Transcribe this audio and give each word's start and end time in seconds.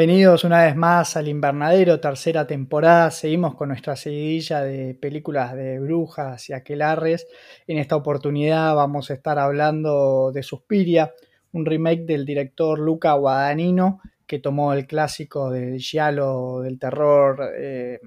Bienvenidos 0.00 0.44
una 0.44 0.64
vez 0.64 0.76
más 0.76 1.18
al 1.18 1.28
Invernadero, 1.28 2.00
tercera 2.00 2.46
temporada. 2.46 3.10
Seguimos 3.10 3.54
con 3.54 3.68
nuestra 3.68 3.96
seguidilla 3.96 4.62
de 4.62 4.94
películas 4.94 5.54
de 5.54 5.78
brujas 5.78 6.48
y 6.48 6.54
aquelarres. 6.54 7.26
En 7.66 7.76
esta 7.76 7.96
oportunidad 7.96 8.74
vamos 8.74 9.10
a 9.10 9.14
estar 9.14 9.38
hablando 9.38 10.32
de 10.32 10.42
Suspiria, 10.42 11.12
un 11.52 11.66
remake 11.66 12.06
del 12.06 12.24
director 12.24 12.78
Luca 12.78 13.12
Guadagnino 13.12 14.00
que 14.26 14.38
tomó 14.38 14.72
el 14.72 14.86
clásico 14.86 15.50
del 15.50 15.78
giallo 15.78 16.60
del 16.60 16.78
terror 16.78 17.50
eh, 17.58 18.00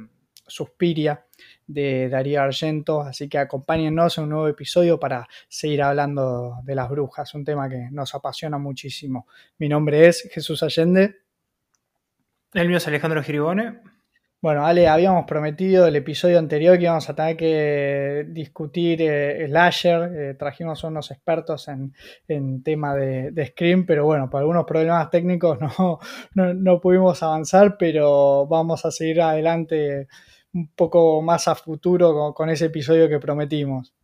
Suspiria 0.48 1.28
de 1.68 2.10
Darío 2.10 2.42
Argento. 2.42 3.02
Así 3.02 3.30
que 3.30 3.38
acompáñennos 3.38 4.18
en 4.18 4.24
un 4.24 4.30
nuevo 4.32 4.48
episodio 4.48 5.00
para 5.00 5.28
seguir 5.48 5.84
hablando 5.84 6.56
de 6.64 6.74
las 6.74 6.90
brujas, 6.90 7.36
un 7.36 7.46
tema 7.46 7.70
que 7.70 7.90
nos 7.92 8.16
apasiona 8.16 8.58
muchísimo. 8.58 9.28
Mi 9.60 9.70
nombre 9.70 10.08
es 10.08 10.28
Jesús 10.34 10.64
Allende. 10.64 11.23
El 12.54 12.68
mío 12.68 12.78
es 12.78 12.88
Alejandro 12.88 13.24
Giribone. 13.24 13.80
Bueno, 14.40 14.66
Ale, 14.66 14.88
habíamos 14.88 15.26
prometido 15.26 15.88
el 15.88 15.96
episodio 15.96 16.38
anterior 16.38 16.78
que 16.78 16.84
íbamos 16.84 17.10
a 17.10 17.16
tener 17.16 17.36
que 17.36 18.26
discutir 18.30 19.02
eh, 19.02 19.46
Slasher. 19.48 20.12
Eh, 20.14 20.34
trajimos 20.36 20.84
a 20.84 20.88
unos 20.88 21.10
expertos 21.10 21.68
en, 21.68 22.62
tema 22.62 22.94
de, 22.94 23.46
Scream, 23.48 23.86
pero 23.88 24.06
bueno, 24.06 24.30
por 24.30 24.42
algunos 24.42 24.66
problemas 24.66 25.10
técnicos 25.10 25.58
no, 26.36 26.54
no, 26.54 26.82
pudimos 26.82 27.24
avanzar, 27.24 27.78
pero 27.80 28.46
vamos 28.46 28.86
a 28.86 28.92
seguir 28.92 29.22
adelante 29.22 30.08
un 30.54 30.68
poco 30.76 31.22
más 31.24 31.48
a 31.48 31.56
futuro 31.56 32.34
con, 32.36 32.50
ese 32.50 32.66
episodio 32.66 33.10
que 33.10 33.20
prometimos. 33.20 33.96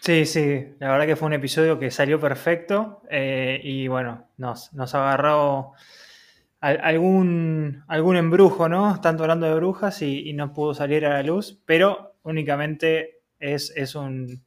Sí, 0.00 0.26
sí, 0.26 0.74
la 0.78 0.90
verdad 0.90 1.06
que 1.06 1.16
fue 1.16 1.26
un 1.26 1.34
episodio 1.34 1.78
que 1.78 1.90
salió 1.90 2.20
perfecto 2.20 3.00
eh, 3.10 3.60
y 3.62 3.88
bueno, 3.88 4.28
nos, 4.36 4.74
nos 4.74 4.94
agarró 4.94 5.72
algún, 6.60 7.84
algún 7.86 8.16
embrujo, 8.16 8.68
¿no? 8.68 9.00
Tanto 9.00 9.24
hablando 9.24 9.46
de 9.46 9.54
brujas 9.54 10.02
y, 10.02 10.32
no 10.32 10.52
pudo 10.52 10.74
salir 10.74 11.06
a 11.06 11.10
la 11.10 11.22
luz, 11.22 11.62
pero 11.64 12.16
únicamente 12.22 13.20
es, 13.38 13.72
es 13.76 13.94
un, 13.94 14.44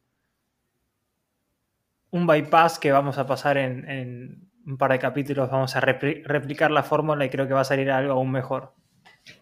un 2.10 2.26
bypass 2.26 2.78
que 2.78 2.92
vamos 2.92 3.18
a 3.18 3.26
pasar 3.26 3.56
en, 3.56 4.50
un 4.64 4.78
par 4.78 4.92
de 4.92 4.98
capítulos, 4.98 5.50
vamos 5.50 5.74
a 5.74 5.80
replicar 5.80 6.70
la 6.70 6.84
fórmula 6.84 7.24
y 7.24 7.30
creo 7.30 7.48
que 7.48 7.54
va 7.54 7.62
a 7.62 7.64
salir 7.64 7.90
algo 7.90 8.12
aún 8.12 8.30
mejor. 8.30 8.74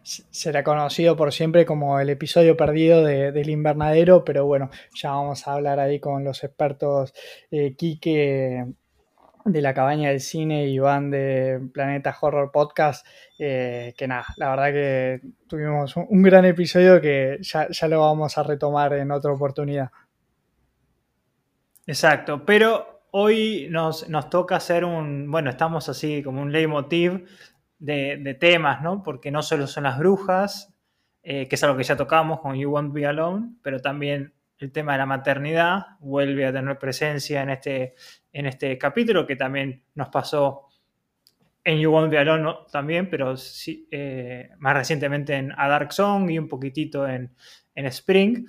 Será 0.02 0.62
conocido 0.62 1.16
por 1.16 1.32
siempre 1.32 1.64
como 1.64 2.00
el 2.00 2.10
episodio 2.10 2.56
perdido 2.56 3.02
del 3.02 3.48
invernadero, 3.48 4.24
pero 4.24 4.46
bueno, 4.46 4.70
ya 4.94 5.10
vamos 5.10 5.46
a 5.46 5.54
hablar 5.54 5.80
ahí 5.80 6.00
con 6.00 6.22
los 6.22 6.44
expertos 6.44 7.12
eh, 7.50 7.74
Quique 7.76 8.66
de 9.44 9.62
la 9.62 9.74
cabaña 9.74 10.10
del 10.10 10.20
cine 10.20 10.66
y 10.66 10.74
Iván 10.74 11.10
de 11.10 11.60
Planeta 11.72 12.16
Horror 12.20 12.50
Podcast, 12.52 13.06
eh, 13.38 13.94
que 13.96 14.06
nada, 14.06 14.26
la 14.36 14.50
verdad 14.50 14.72
que 14.72 15.20
tuvimos 15.46 15.96
un, 15.96 16.22
gran 16.22 16.44
episodio 16.44 17.00
que 17.00 17.38
ya, 17.40 17.68
lo 17.88 18.00
vamos 18.00 18.36
a 18.38 18.42
retomar 18.42 18.92
en 18.94 19.10
otra 19.10 19.32
oportunidad. 19.32 19.90
Exacto, 21.86 22.44
pero 22.44 23.02
hoy 23.10 23.68
nos, 23.70 24.06
toca 24.30 24.56
hacer 24.56 24.84
un, 24.84 25.30
bueno, 25.30 25.50
estamos 25.50 25.88
así 25.88 26.22
como 26.22 26.42
un 26.42 26.52
leitmotiv 26.52 27.26
de, 27.78 28.18
de 28.18 28.34
temas, 28.34 28.82
¿no? 28.82 29.02
Porque 29.02 29.30
no 29.30 29.42
solo 29.42 29.66
son 29.66 29.84
las 29.84 29.98
brujas, 29.98 30.74
eh, 31.22 31.48
que 31.48 31.56
es 31.56 31.64
algo 31.64 31.76
que 31.76 31.84
ya 31.84 31.96
tocamos 31.96 32.40
con 32.40 32.56
You 32.56 32.70
Won't 32.70 32.94
Be 32.94 33.06
Alone, 33.06 33.56
pero 33.62 33.80
también 33.80 34.32
el 34.60 34.72
tema 34.72 34.92
de 34.92 34.98
la 34.98 35.06
maternidad 35.06 35.86
vuelve 36.00 36.46
a 36.46 36.52
tener 36.52 36.78
presencia 36.78 37.42
en 37.42 37.50
este, 37.50 37.94
en 38.32 38.46
este 38.46 38.76
capítulo, 38.76 39.26
que 39.26 39.36
también 39.36 39.82
nos 39.94 40.10
pasó 40.10 40.68
en 41.64 41.78
You 41.78 41.90
Won't 41.90 42.10
Be 42.10 42.18
Alone 42.18 42.54
también, 42.70 43.08
pero 43.08 43.36
sí, 43.36 43.88
eh, 43.90 44.50
más 44.58 44.74
recientemente 44.74 45.34
en 45.34 45.52
A 45.56 45.68
Dark 45.68 45.92
Song 45.92 46.30
y 46.30 46.38
un 46.38 46.48
poquitito 46.48 47.08
en, 47.08 47.34
Spring. 47.74 48.46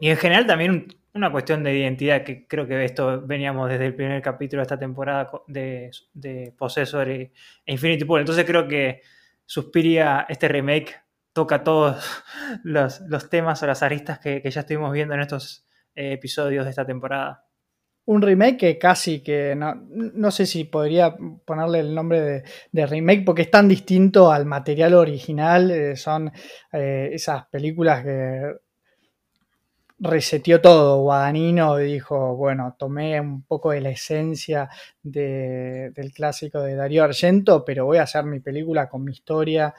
Y 0.00 0.08
en 0.08 0.16
general 0.16 0.44
también 0.44 0.88
una 1.14 1.30
cuestión 1.30 1.62
de 1.62 1.78
identidad, 1.78 2.24
que 2.24 2.48
creo 2.48 2.66
que 2.66 2.84
esto 2.84 3.24
veníamos 3.24 3.68
desde 3.68 3.86
el 3.86 3.94
primer 3.94 4.20
capítulo 4.22 4.60
de 4.60 4.64
esta 4.64 4.78
temporada 4.78 5.30
de, 5.46 5.92
de 6.12 6.52
Possessor 6.58 7.08
e 7.08 7.32
Infinity 7.66 8.04
Pool. 8.04 8.20
Entonces 8.20 8.44
creo 8.44 8.66
que 8.66 9.02
Suspiria, 9.46 10.26
este 10.28 10.48
remake, 10.48 10.96
toca 11.32 11.62
todos 11.64 12.04
los, 12.64 13.30
temas 13.30 13.62
o 13.62 13.66
las 13.66 13.82
aristas 13.82 14.18
que, 14.18 14.42
ya 14.44 14.60
estuvimos 14.60 14.92
viendo 14.92 15.14
en 15.14 15.20
estos 15.20 15.66
eh, 15.94 16.12
episodios 16.12 16.64
de 16.64 16.70
esta 16.70 16.86
temporada. 16.86 17.44
Un 18.06 18.22
remake 18.22 18.56
que 18.56 18.78
casi 18.78 19.22
que 19.22 19.54
no, 19.54 20.30
sé 20.32 20.46
si 20.46 20.64
podría 20.64 21.14
ponerle 21.44 21.80
el 21.80 21.94
nombre 21.94 22.42
de, 22.72 22.86
remake 22.86 23.24
porque 23.24 23.42
es 23.42 23.50
tan 23.50 23.68
distinto 23.68 24.32
al 24.32 24.46
material 24.46 24.94
original. 24.94 25.70
Eh, 25.70 25.96
son 25.96 26.32
eh, 26.72 27.10
esas 27.12 27.46
películas 27.46 28.02
que 28.02 28.52
reseteó 30.00 30.60
todo. 30.60 31.02
Guadagnino 31.02 31.76
dijo, 31.76 32.34
bueno, 32.34 32.74
tomé 32.76 33.20
un 33.20 33.44
poco 33.44 33.70
de 33.70 33.82
la 33.82 33.90
esencia 33.90 34.68
del 35.02 36.12
clásico 36.12 36.62
de 36.62 36.74
Darío 36.74 37.04
Argento, 37.04 37.64
pero 37.64 37.84
voy 37.84 37.98
a 37.98 38.04
hacer 38.04 38.24
mi 38.24 38.40
película 38.40 38.88
con 38.88 39.04
mi 39.04 39.12
historia 39.12 39.72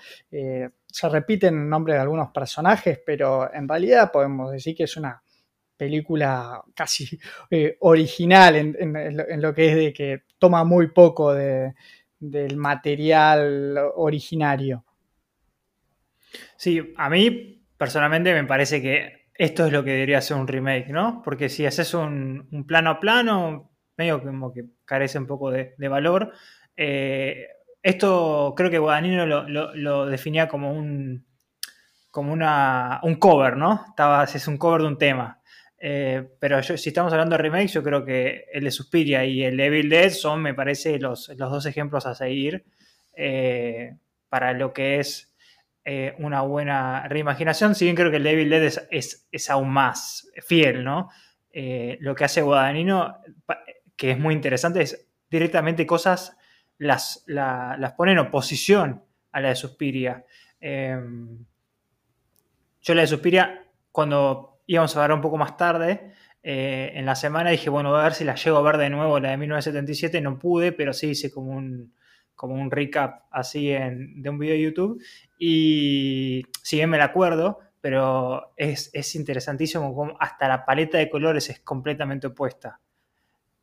se 0.91 1.09
repiten 1.09 1.55
el 1.55 1.69
nombre 1.69 1.93
de 1.93 1.99
algunos 1.99 2.29
personajes, 2.31 2.99
pero 3.05 3.51
en 3.53 3.67
realidad 3.67 4.11
podemos 4.11 4.51
decir 4.51 4.75
que 4.75 4.83
es 4.83 4.97
una 4.97 5.21
película 5.77 6.61
casi 6.75 7.19
eh, 7.49 7.77
original 7.79 8.55
en, 8.55 9.41
lo 9.41 9.53
que 9.53 9.69
es 9.69 9.75
de 9.75 9.93
que 9.93 10.23
toma 10.37 10.63
muy 10.63 10.89
poco 10.89 11.33
del 11.33 12.57
material 12.57 13.77
originario. 13.95 14.85
Sí, 16.55 16.93
a 16.97 17.09
mí 17.09 17.63
personalmente 17.77 18.33
me 18.33 18.45
parece 18.45 18.81
que 18.81 19.21
esto 19.33 19.65
es 19.65 19.73
lo 19.73 19.83
que 19.83 19.91
debería 19.91 20.21
ser 20.21 20.37
un 20.37 20.47
remake, 20.47 20.89
¿no? 20.89 21.21
Porque 21.23 21.49
si 21.49 21.65
haces 21.65 21.95
un, 21.95 22.47
plano 22.67 22.91
a 22.91 22.99
plano, 22.99 23.71
medio 23.97 24.21
como 24.21 24.53
que 24.53 24.65
carece 24.85 25.17
un 25.17 25.25
poco 25.25 25.49
de, 25.49 25.73
valor. 25.89 26.31
Eh, 26.77 27.47
esto 27.83 28.53
creo 28.55 28.69
que 28.69 28.79
Guadagnino 28.79 29.25
lo, 29.25 30.05
definía 30.05 30.47
como 30.47 30.73
un 30.73 31.25
como 32.11 32.33
una, 32.33 32.99
un 33.03 33.15
cover, 33.15 33.55
¿no? 33.55 33.85
Estaba, 33.87 34.25
es 34.25 34.47
un 34.47 34.57
cover 34.57 34.81
de 34.81 34.87
un 34.87 34.97
tema. 34.97 35.41
Eh, 35.77 36.27
pero 36.39 36.61
si 36.61 36.89
estamos 36.89 37.13
hablando 37.13 37.37
de 37.37 37.41
remakes, 37.41 37.71
yo 37.71 37.81
creo 37.81 38.03
que 38.03 38.45
el 38.51 38.65
de 38.65 38.71
Suspiria 38.71 39.23
y 39.23 39.43
el 39.43 39.57
Evil 39.57 39.89
Dead 39.89 40.09
son, 40.09 40.41
me 40.41 40.53
parece, 40.53 40.99
los, 40.99 41.29
los 41.29 41.49
dos 41.49 41.65
ejemplos 41.65 42.05
a 42.05 42.13
seguir 42.13 42.65
eh, 43.15 43.95
para 44.27 44.51
lo 44.51 44.73
que 44.73 44.99
es 44.99 45.33
eh, 45.85 46.13
una 46.19 46.41
buena 46.41 47.07
reimaginación. 47.07 47.75
Si 47.75 47.85
bien 47.85 47.95
creo 47.95 48.11
que 48.11 48.17
el 48.17 48.23
de 48.23 48.31
Evil 48.31 48.49
Dead 48.49 48.63
es, 48.91 49.27
es, 49.31 49.49
aún 49.49 49.69
más 49.69 50.29
fiel, 50.45 50.83
¿no? 50.83 51.09
lo 51.53 52.15
que 52.15 52.23
hace 52.23 52.41
Guadagnino, 52.41 53.17
que 53.97 54.11
es 54.11 54.19
muy 54.19 54.33
interesante, 54.33 54.81
es 54.81 55.09
directamente 55.29 55.85
cosas 55.85 56.37
las, 56.81 57.23
las 57.27 57.93
pone 57.93 58.13
en 58.13 58.17
oposición 58.17 59.03
a 59.31 59.39
la 59.39 59.49
de 59.49 59.55
Suspiria. 59.55 60.25
Em, 60.59 61.45
yo 62.81 62.95
la 62.95 63.01
de 63.01 63.07
Suspiria, 63.07 63.67
cuando 63.91 64.61
íbamos 64.65 64.97
a 64.97 65.01
ver 65.01 65.11
un 65.11 65.21
poco 65.21 65.37
más 65.37 65.55
tarde, 65.57 66.11
eh, 66.41 66.91
en 66.95 67.05
la 67.05 67.13
semana 67.13 67.51
dije, 67.51 67.69
bueno, 67.69 67.91
voy 67.91 67.99
a 67.99 68.05
ver 68.05 68.15
si 68.15 68.23
la 68.23 68.33
llego 68.33 68.57
a 68.57 68.63
ver 68.63 68.77
de 68.77 68.89
nuevo, 68.89 69.19
la 69.19 69.29
de 69.29 69.37
1977, 69.37 70.21
no 70.21 70.39
pude, 70.39 70.71
pero 70.71 70.91
sí 70.91 71.09
hice 71.09 71.31
como 71.31 71.51
un, 71.51 71.93
como 72.33 72.55
un 72.55 72.71
recap 72.71 73.25
así 73.29 73.67
de 73.69 74.29
un 74.29 74.39
video 74.39 74.55
de 74.55 74.61
YouTube. 74.63 75.03
Y 75.37 76.41
si 76.63 76.77
bien 76.77 76.89
me 76.89 76.97
la 76.97 77.05
acuerdo, 77.05 77.59
pero 77.79 78.53
es, 78.57 78.89
es 78.93 79.13
interesantísimo 79.13 79.93
como 79.93 80.17
hasta 80.19 80.47
la 80.47 80.65
paleta 80.65 80.97
de 80.97 81.11
colores 81.11 81.47
es 81.51 81.59
completamente 81.59 82.25
opuesta. 82.25 82.79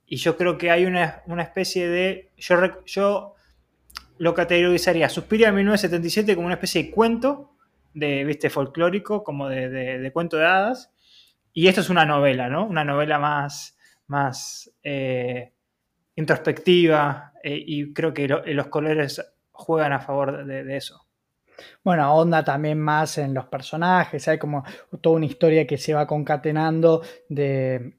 Y 0.08 0.16
yo 0.16 0.36
creo 0.38 0.56
que 0.56 0.70
hay 0.70 0.86
una, 0.86 1.22
especie 1.38 1.86
de. 1.86 2.30
Yo, 2.38 2.56
yo 2.86 3.34
lo 4.16 4.34
categorizaría 4.34 5.08
Suspiria 5.10 5.52
1977 5.52 6.34
como 6.34 6.46
una 6.46 6.54
especie 6.54 6.82
de 6.82 6.90
cuento, 6.90 7.52
de, 7.92 8.24
¿viste? 8.24 8.48
folclórico, 8.48 9.22
como 9.22 9.48
de, 9.48 10.10
cuento 10.14 10.38
de 10.38 10.46
hadas. 10.46 10.90
Y 11.52 11.68
esto 11.68 11.82
es 11.82 11.90
una 11.90 12.06
novela, 12.06 12.48
¿no? 12.48 12.66
Una 12.66 12.84
novela 12.84 13.18
más, 13.18 13.76
más 14.06 14.70
eh, 14.82 15.52
introspectiva. 16.16 17.34
Eh, 17.42 17.62
y 17.66 17.92
creo 17.92 18.14
que 18.14 18.28
los 18.28 18.68
colores 18.68 19.22
juegan 19.50 19.92
a 19.92 20.00
favor 20.00 20.46
de, 20.46 20.76
eso. 20.76 21.04
Bueno, 21.84 22.14
onda 22.14 22.42
también 22.44 22.80
más 22.80 23.18
en 23.18 23.34
los 23.34 23.46
personajes, 23.46 24.26
hay 24.28 24.38
como 24.38 24.64
toda 25.00 25.16
una 25.16 25.26
historia 25.26 25.66
que 25.66 25.76
se 25.76 25.92
va 25.92 26.06
concatenando 26.06 27.02
de, 27.28 27.98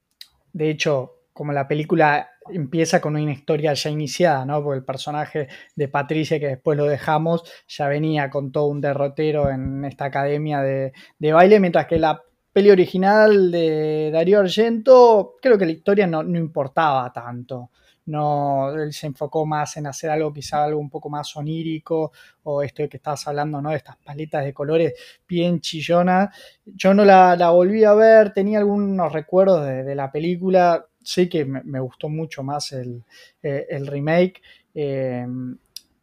de 0.53 0.69
hecho, 0.69 1.18
como 1.39 1.53
la 1.53 1.69
película 1.69 2.31
empieza 2.49 2.99
con 2.99 3.15
una 3.15 3.31
historia 3.31 3.73
ya 3.73 3.89
iniciada, 3.89 4.45
¿no? 4.45 4.61
Porque 4.61 4.79
el 4.79 4.83
personaje 4.83 5.47
de 5.73 5.87
Patricia, 5.87 6.37
que 6.37 6.47
después 6.47 6.77
lo 6.77 6.83
dejamos, 6.83 7.49
ya 7.65 7.87
venía 7.87 8.29
con 8.29 8.51
todo 8.51 8.65
un 8.65 8.81
derrotero 8.81 9.49
en 9.49 9.85
esta 9.85 10.03
academia 10.03 10.59
de, 10.59 10.91
baile, 11.31 11.61
mientras 11.61 11.87
que 11.87 11.97
la 11.97 12.21
peli 12.51 12.71
original 12.71 13.51
de 13.51 14.11
Darío 14.11 14.41
Argento, 14.41 15.35
creo 15.41 15.57
que 15.57 15.65
la 15.65 15.71
historia 15.71 16.05
no, 16.07 16.23
importaba 16.23 17.09
tanto. 17.13 17.69
no, 18.07 18.73
él 18.73 18.91
se 18.91 19.07
enfocó 19.07 19.45
más 19.45 19.77
en 19.77 19.87
hacer 19.87 20.09
algo 20.09 20.33
quizá 20.33 20.65
algo 20.65 20.81
un 20.81 20.89
poco 20.89 21.09
más 21.09 21.33
onírico, 21.37 22.11
o 22.43 22.61
esto 22.63 22.81
de 22.81 22.89
que 22.89 22.97
estabas 22.97 23.25
hablando, 23.29 23.61
¿no? 23.61 23.69
De 23.69 23.77
estas 23.77 23.95
paletas 23.95 24.43
de 24.43 24.53
colores 24.53 24.93
bien 25.25 25.61
chillonas. 25.61 26.35
Yo 26.65 26.93
no 26.93 27.05
la, 27.05 27.49
volví 27.51 27.85
a 27.85 27.93
ver, 27.93 28.33
tenía 28.33 28.59
algunos 28.59 29.13
recuerdos 29.13 29.65
de, 29.65 29.95
la 29.95 30.11
película, 30.11 30.88
sí 31.09 31.27
que 31.27 31.43
me, 31.45 31.79
gustó 31.79 32.07
mucho 32.07 32.43
más 32.43 32.71
el, 32.71 33.03
eh, 33.41 33.81
remake. 33.85 34.41
Eh, 34.75 35.25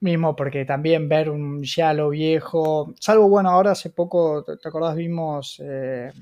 mismo 0.01 0.37
porque 0.37 0.65
también 0.65 1.09
ver 1.09 1.31
un 1.31 1.65
lo 1.95 2.11
viejo, 2.11 2.95
salvo 3.01 3.29
bueno, 3.29 3.51
ahora 3.51 3.71
hace 3.71 3.91
poco, 3.91 4.45
¿te, 4.45 4.69
acordás? 4.69 4.95
Vimos 4.95 5.61
eh, 5.65 6.13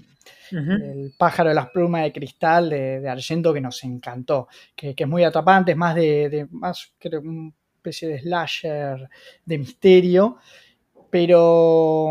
el 0.52 1.12
pájaro 1.18 1.48
de 1.48 1.56
las 1.56 1.70
plumas 1.70 2.04
de 2.04 2.12
cristal 2.12 2.70
de, 2.70 3.08
Argento 3.08 3.52
que 3.52 3.60
nos 3.60 3.82
encantó, 3.82 4.48
que, 4.76 4.94
es 4.96 5.08
muy 5.08 5.24
atrapante, 5.24 5.72
es 5.72 5.76
más 5.76 5.96
de, 5.96 6.46
más 6.52 6.92
creo 6.98 7.20
una 7.20 7.52
especie 7.76 8.08
de 8.08 8.20
slasher 8.20 9.08
de 9.44 9.58
misterio. 9.58 10.36
Pero, 11.10 12.08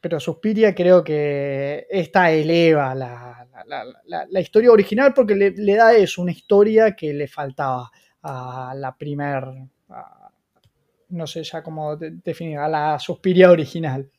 pero 0.00 0.20
Suspiria 0.20 0.74
creo 0.74 1.04
que 1.04 1.86
esta 1.90 2.30
eleva 2.32 2.94
la, 2.94 3.39
la, 3.66 4.40
historia 4.40 4.70
original 4.70 5.12
porque 5.14 5.34
le, 5.34 5.74
da 5.74 5.94
eso, 5.94 6.22
una 6.22 6.32
historia 6.32 6.94
que 6.94 7.12
le 7.12 7.28
faltaba 7.28 7.90
a 8.22 8.72
la 8.76 8.96
primer, 8.96 9.44
no 11.08 11.26
sé 11.26 11.42
ya 11.42 11.62
cómo 11.62 11.96
definir, 11.96 12.58
a 12.58 12.68
la 12.68 12.98
Suspiria 12.98 13.50
original. 13.50 14.10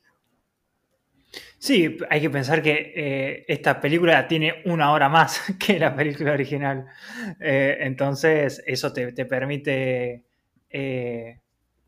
Sí, 1.57 1.97
hay 2.09 2.21
que 2.21 2.29
pensar 2.29 2.61
que 2.61 2.91
eh, 2.95 3.45
esta 3.47 3.79
película 3.79 4.27
tiene 4.27 4.63
una 4.65 4.91
hora 4.91 5.09
más 5.09 5.41
que 5.59 5.79
la 5.79 5.95
película 5.95 6.33
original. 6.33 6.88
Eh, 7.39 7.77
entonces, 7.81 8.63
eso 8.65 8.91
te, 8.91 9.11
permite 9.25 10.25
eh, 10.69 11.40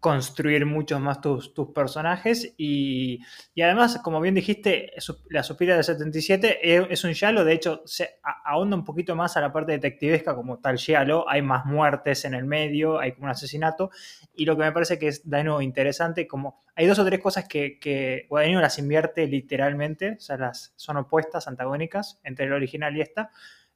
construir 0.03 0.65
muchos 0.65 0.99
más 0.99 1.21
tus, 1.21 1.53
personajes 1.73 2.53
y, 2.57 3.21
además, 3.63 4.01
como 4.03 4.19
bien 4.19 4.35
dijiste, 4.35 4.91
la 5.29 5.43
Suspira 5.43 5.75
del 5.75 5.85
77 5.85 6.91
es, 6.91 7.03
un 7.05 7.13
Yalo, 7.13 7.45
de 7.45 7.53
hecho 7.53 7.83
se 7.85 8.19
ahonda 8.43 8.75
un 8.75 8.83
poquito 8.83 9.15
más 9.15 9.37
a 9.37 9.41
la 9.41 9.53
parte 9.53 9.71
detectivesca 9.71 10.35
como 10.35 10.59
tal 10.59 10.75
Yalo, 10.75 11.23
hay 11.29 11.41
más 11.41 11.65
muertes 11.65 12.25
en 12.25 12.33
el 12.33 12.43
medio, 12.43 12.99
hay 12.99 13.13
como 13.13 13.27
un 13.27 13.31
asesinato 13.31 13.91
y 14.35 14.43
lo 14.43 14.57
que 14.57 14.63
me 14.63 14.73
parece 14.73 14.99
que 14.99 15.07
es 15.07 15.29
de 15.29 15.41
nuevo 15.41 15.61
interesante, 15.61 16.27
como 16.27 16.65
hay 16.75 16.85
dos 16.85 16.99
o 16.99 17.05
tres 17.05 17.21
cosas 17.21 17.47
que, 17.47 17.79
que 17.79 18.25
Guadagnino 18.27 18.59
las 18.59 18.77
invierte 18.79 19.25
literalmente, 19.25 20.17
o 20.17 20.19
sea, 20.19 20.35
las 20.35 20.73
son 20.75 20.97
opuestas, 20.97 21.47
antagónicas 21.47 22.19
entre 22.25 22.47
el 22.47 22.51
original 22.51 22.93
y 22.97 22.99
esta. 22.99 23.29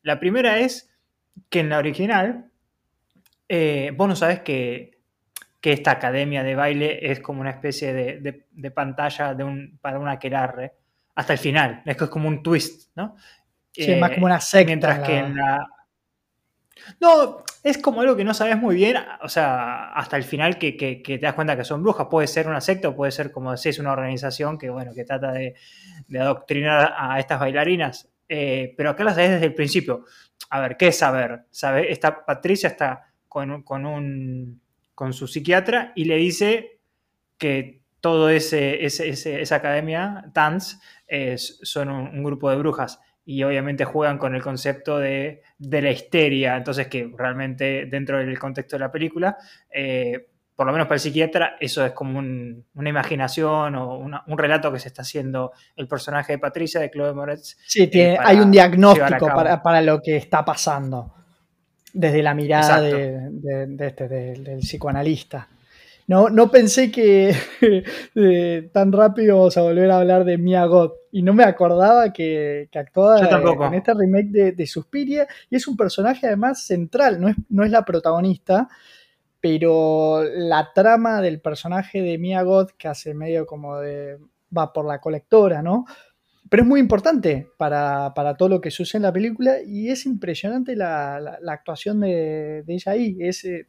La 0.03 0.19
primera 0.19 0.59
es 0.59 0.93
que 1.49 1.61
en 1.61 1.69
la 1.69 1.77
original 1.77 2.51
eh, 3.47 3.93
vos 3.95 4.09
no 4.09 4.15
sabes 4.17 4.41
que 4.41 4.96
que 5.59 5.73
esta 5.73 5.91
academia 5.91 6.43
de 6.43 6.55
baile 6.55 7.11
es 7.11 7.19
como 7.19 7.41
una 7.41 7.49
especie 7.49 7.93
de, 7.93 8.71
pantalla 8.71 9.33
de 9.33 9.43
un, 9.43 9.79
para 9.81 9.99
un 9.99 10.07
aquelarre 10.07 10.73
hasta 11.15 11.33
el 11.33 11.39
final. 11.39 11.81
Es 11.85 11.97
que 11.97 12.03
es 12.03 12.09
como 12.09 12.27
un 12.27 12.43
twist, 12.43 12.91
¿no? 12.95 13.15
Sí, 13.71 13.95
más 13.95 14.11
como 14.11 14.25
una 14.25 14.39
secta. 14.39 14.67
Mientras 14.67 14.99
que 14.99 15.17
en 15.17 15.35
la... 15.35 15.67
No, 17.01 17.43
es 17.63 17.79
como 17.79 18.01
algo 18.01 18.15
que 18.15 18.23
no 18.23 18.33
sabes 18.33 18.57
muy 18.57 18.75
bien, 18.75 18.97
o 19.21 19.29
sea, 19.29 19.91
hasta 19.93 20.15
el 20.15 20.23
final 20.23 20.59
que, 20.59 20.73
te 21.03 21.17
das 21.17 21.33
cuenta 21.33 21.57
que 21.57 21.63
son 21.63 21.81
brujas. 21.81 22.07
Puede 22.09 22.27
ser 22.27 22.47
una 22.47 22.61
secta 22.61 22.89
o 22.89 22.95
puede 22.95 23.11
ser, 23.11 23.31
como 23.31 23.51
decís, 23.51 23.79
una 23.79 23.91
organización 23.91 24.57
que, 24.57 24.69
bueno, 24.69 24.93
que 24.93 25.03
trata 25.03 25.31
de, 25.31 25.55
adoctrinar 26.19 26.93
a 26.97 27.19
estas 27.19 27.39
bailarinas. 27.39 28.09
Eh, 28.29 28.73
pero 28.77 28.91
acá 28.91 29.03
las 29.03 29.15
sabes 29.15 29.31
desde 29.31 29.47
el 29.47 29.55
principio. 29.55 30.05
A 30.51 30.59
ver, 30.59 30.77
¿qué 30.77 30.89
es 30.89 30.97
saber? 30.97 31.45
¿Sabe? 31.49 31.91
Esta 31.91 32.25
Patricia 32.25 32.69
está 32.69 33.11
con, 33.27 33.63
con 33.63 33.85
un 33.85 34.61
con 34.97 35.13
su 35.13 35.27
psiquiatra 35.27 35.91
y 35.93 36.05
le 36.05 36.15
dice 36.15 36.79
que 37.37 37.83
todo 38.01 38.31
ese, 38.31 38.83
esa 38.83 39.55
academia, 39.55 40.31
TANS, 40.33 40.81
es, 41.05 41.59
son 41.61 41.89
un, 41.89 42.23
grupo 42.23 42.49
de 42.49 42.57
brujas 42.57 42.99
y 43.23 43.43
obviamente 43.43 43.85
juegan 43.85 44.17
con 44.17 44.33
el 44.33 44.41
concepto 44.41 44.97
de, 44.97 45.43
la 45.59 45.91
histeria, 45.91 46.57
entonces 46.57 46.87
que 46.87 47.11
realmente 47.15 47.85
dentro 47.85 48.17
del 48.17 48.39
contexto 48.39 48.75
de 48.75 48.79
la 48.79 48.91
película, 48.91 49.37
eh, 49.69 50.29
por 50.55 50.65
lo 50.65 50.71
menos 50.71 50.87
para 50.87 50.95
el 50.95 51.01
psiquiatra, 51.01 51.57
eso 51.59 51.85
es 51.85 51.91
como 51.91 52.17
una 52.17 52.89
imaginación 52.89 53.75
o 53.75 53.99
un 53.99 54.37
relato 54.37 54.73
que 54.73 54.79
se 54.79 54.87
está 54.87 55.03
haciendo 55.03 55.51
el 55.75 55.87
personaje 55.87 56.33
de 56.33 56.39
Patricia, 56.39 56.81
de 56.81 56.89
Chloe 56.89 57.13
Moretz. 57.13 57.55
Sí, 57.67 57.87
eh, 57.93 58.17
hay 58.19 58.39
un 58.39 58.49
diagnóstico 58.49 59.27
para, 59.27 59.79
lo 59.83 60.01
que 60.01 60.17
está 60.17 60.43
pasando 60.43 61.16
desde 61.97 62.21
la 62.21 62.35
mirada 62.35 62.79
de, 62.79 63.75
este, 63.79 64.07
del 64.07 64.59
psicoanalista. 64.59 65.47
No, 66.05 66.29
no 66.29 66.49
pensé 66.49 66.91
que 66.91 67.35
tan 68.73 68.91
rápido 68.91 69.37
vamos 69.37 69.57
a 69.57 69.63
volver 69.63 69.89
a 69.91 69.99
hablar 69.99 70.23
de 70.23 70.37
Mia 70.37 70.63
Goth. 70.65 70.93
Y 71.11 71.23
no 71.23 71.33
me 71.33 71.43
acordaba 71.43 72.13
que, 72.13 72.69
que 72.71 72.79
actuaba 72.79 73.19
en 73.19 73.73
este 73.73 73.93
remake 73.93 74.53
de, 74.53 74.67
Suspiria. 74.67 75.27
Y 75.49 75.55
es 75.55 75.67
un 75.67 75.75
personaje 75.75 76.27
además 76.27 76.63
central, 76.63 77.19
no 77.19 77.29
es, 77.29 77.35
no 77.49 77.65
es 77.65 77.71
la 77.71 77.83
protagonista. 77.83 78.69
Pero 79.41 80.23
la 80.23 80.71
trama 80.73 81.21
del 81.21 81.41
personaje 81.41 82.01
de 82.01 82.17
Mia 82.19 82.43
Goth, 82.43 82.71
que 82.77 82.87
hace 82.87 83.13
medio 83.15 83.45
como 83.47 83.77
de. 83.77 84.17
va 84.55 84.71
por 84.71 84.85
la 84.85 85.01
colectora, 85.01 85.61
¿no? 85.61 85.85
Pero 86.49 86.63
es 86.63 86.69
muy 86.69 86.79
importante 86.79 87.49
para, 87.57 88.13
todo 88.37 88.49
lo 88.49 88.61
que 88.61 88.71
sucede 88.71 88.99
en 88.99 89.03
la 89.03 89.13
película 89.13 89.57
y 89.65 89.89
es 89.89 90.05
impresionante 90.05 90.75
la, 90.75 91.39
actuación 91.47 92.01
de, 92.01 92.63
ella 92.67 92.91
ahí. 92.91 93.17
Es, 93.19 93.43
eh, 93.45 93.67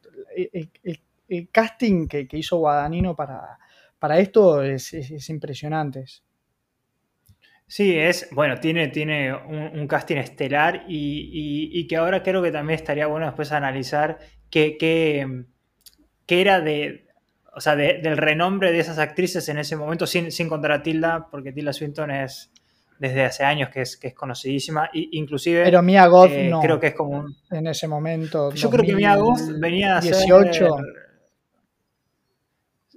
el, 1.27 1.49
casting 1.51 2.07
que, 2.07 2.27
hizo 2.31 2.57
Guadagnino 2.57 3.15
para, 3.15 3.57
para 3.97 4.19
esto 4.19 4.63
es, 4.63 4.93
impresionante. 5.29 6.05
Sí, 7.67 7.95
es, 7.95 8.27
bueno, 8.31 8.59
tiene, 8.59 8.87
tiene 8.87 9.33
un, 9.33 9.87
casting 9.87 10.17
estelar 10.17 10.85
y, 10.87 11.87
que 11.87 11.97
ahora 11.97 12.23
creo 12.23 12.41
que 12.41 12.51
también 12.51 12.79
estaría 12.79 13.07
bueno 13.07 13.25
después 13.27 13.51
analizar 13.51 14.19
qué, 14.49 14.77
qué, 14.79 16.41
era 16.41 16.61
de, 16.61 17.07
o 17.53 17.61
sea, 17.61 17.75
del 17.75 18.17
renombre 18.17 18.71
de 18.71 18.79
esas 18.79 18.97
actrices 18.97 19.49
en 19.49 19.57
ese 19.57 19.75
momento, 19.75 20.07
sin, 20.07 20.31
sin 20.31 20.49
contar 20.49 20.71
a 20.71 20.81
Tilda, 20.81 21.27
porque 21.29 21.51
Tilda 21.51 21.73
Swinton 21.73 22.09
es, 22.11 22.51
desde 22.99 23.23
hace 23.23 23.43
años 23.43 23.69
que 23.69 23.81
es, 23.81 23.97
que 23.97 24.09
es 24.09 24.13
conocidísima. 24.13 24.89
inclusive. 24.93 25.63
Pero 25.63 25.81
Mia 25.81 26.05
Goth 26.07 26.31
eh, 26.31 26.49
no. 26.49 26.59
Creo 26.59 26.79
que 26.79 26.87
es 26.87 26.93
como 26.93 27.19
un. 27.19 27.35
En 27.49 27.67
ese 27.67 27.87
momento. 27.87 28.51
Yo 28.53 28.69
creo 28.69 28.85
que 28.85 28.93
Mia 28.93 29.15
Goth 29.15 29.57
venía 29.57 29.97
a 29.97 30.01
18. 30.01 30.77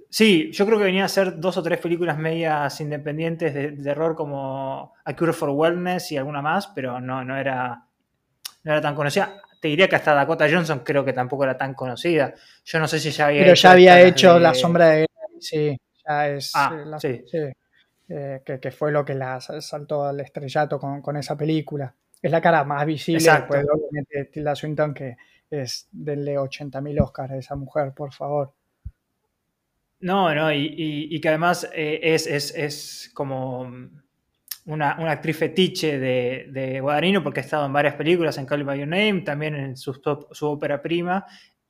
Sí, 0.09 0.51
yo 0.51 0.67
creo 0.67 0.77
que 0.77 0.83
venía 0.83 1.03
a 1.03 1.05
hacer 1.07 1.39
dos 1.39 1.57
o 1.57 1.63
tres 1.63 1.79
películas 1.79 2.19
medias 2.19 2.79
independientes 2.81 3.51
de, 3.51 3.71
terror 3.71 4.15
como 4.15 4.93
A 5.03 5.15
Cure 5.15 5.33
for 5.33 5.49
Wellness 5.49 6.11
y 6.11 6.17
alguna 6.17 6.39
más, 6.39 6.67
pero 6.67 7.01
no, 7.01 7.23
no, 7.25 7.35
era, 7.35 7.87
no 8.63 8.71
era 8.71 8.79
tan 8.79 8.93
conocida. 8.93 9.41
Te 9.59 9.69
diría 9.69 9.87
que 9.87 9.95
hasta 9.95 10.13
Dakota 10.13 10.47
Johnson 10.47 10.81
creo 10.85 11.03
que 11.03 11.13
tampoco 11.13 11.45
era 11.45 11.57
tan 11.57 11.73
conocida. 11.73 12.31
Yo 12.63 12.77
no 12.77 12.87
sé 12.87 12.99
si 12.99 13.09
ya 13.09 13.27
había 13.27 13.41
pero 13.41 13.55
ya 13.55 13.71
había 13.71 14.01
hecho 14.01 14.37
La 14.37 14.53
Sombra 14.53 14.89
de 14.89 15.07
Sí, 15.39 15.75
ya 16.07 16.29
es. 16.29 16.51
Ah, 16.53 16.97
sí. 16.99 17.23
sí. 17.25 17.39
Eh, 18.09 18.41
que, 18.45 18.71
fue 18.71 18.91
lo 18.91 19.05
que 19.05 19.15
la 19.15 19.39
saltó 19.39 20.05
al 20.05 20.19
estrellato 20.19 20.79
con, 20.79 21.17
esa 21.17 21.37
película. 21.37 21.93
Es 22.21 22.31
la 22.31 22.41
cara 22.41 22.63
más 22.63 22.85
visible, 22.85 23.29
pues, 23.47 23.65
obviamente, 23.69 24.25
Tilda 24.25 24.55
Swinton, 24.55 24.93
que 24.93 25.17
es 25.49 25.87
denle 25.91 26.37
80.000 26.37 27.01
Oscars 27.01 27.31
a 27.31 27.37
esa 27.37 27.55
mujer, 27.55 27.93
por 27.95 28.13
favor. 28.13 28.53
No, 30.01 30.35
no, 30.35 30.51
y, 30.51 31.19
que 31.21 31.29
además 31.29 31.69
eh, 31.73 31.99
es, 32.01 32.27
es, 32.27 33.09
como 33.13 33.71
una, 34.65 34.91
actriz 35.09 35.37
fetiche 35.37 35.97
de, 35.97 36.47
de, 36.51 36.81
Guadagnino 36.81 37.23
porque 37.23 37.39
ha 37.39 37.43
estado 37.43 37.65
en 37.65 37.73
varias 37.73 37.95
películas, 37.95 38.37
en 38.37 38.45
Call 38.45 38.65
By 38.65 38.79
Your 38.79 38.87
Name, 38.87 39.21
también 39.21 39.55
en 39.55 39.77
su, 39.77 39.93
su 40.31 40.47
ópera 40.47 40.81
prima. 40.81 41.25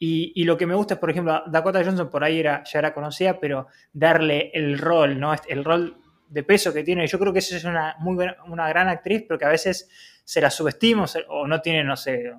Y, 0.06 0.44
lo 0.44 0.58
que 0.58 0.66
me 0.66 0.76
gusta 0.76 0.96
es, 0.96 1.00
por 1.00 1.12
ejemplo, 1.12 1.44
Dakota 1.48 1.82
Johnson 1.82 2.10
por 2.10 2.26
ahí 2.26 2.40
era, 2.40 2.62
ya 2.66 2.80
era 2.80 2.94
conocida, 2.94 3.40
pero 3.40 3.68
darle 3.94 4.52
el 4.54 4.78
rol, 4.78 5.18
¿no? 5.18 5.34
El 5.48 5.64
rol 5.64 6.03
de 6.34 6.44
peso 6.44 6.74
que 6.74 6.84
tiene. 6.84 7.06
Yo 7.06 7.20
creo 7.20 7.32
que 7.32 7.40
esa 7.40 7.56
es 7.56 7.64
una, 7.64 7.96
muy 8.00 8.26
una 8.48 8.68
gran 8.68 8.90
actriz, 8.90 9.24
pero 9.28 9.38
que 9.38 9.46
a 9.46 9.50
veces 9.50 9.88
se 10.24 10.42
la 10.42 10.50
subestima 10.50 11.06
o 11.30 11.48
no 11.48 11.62
tiene, 11.62 11.84
no 11.84 11.96
sé, 11.96 12.34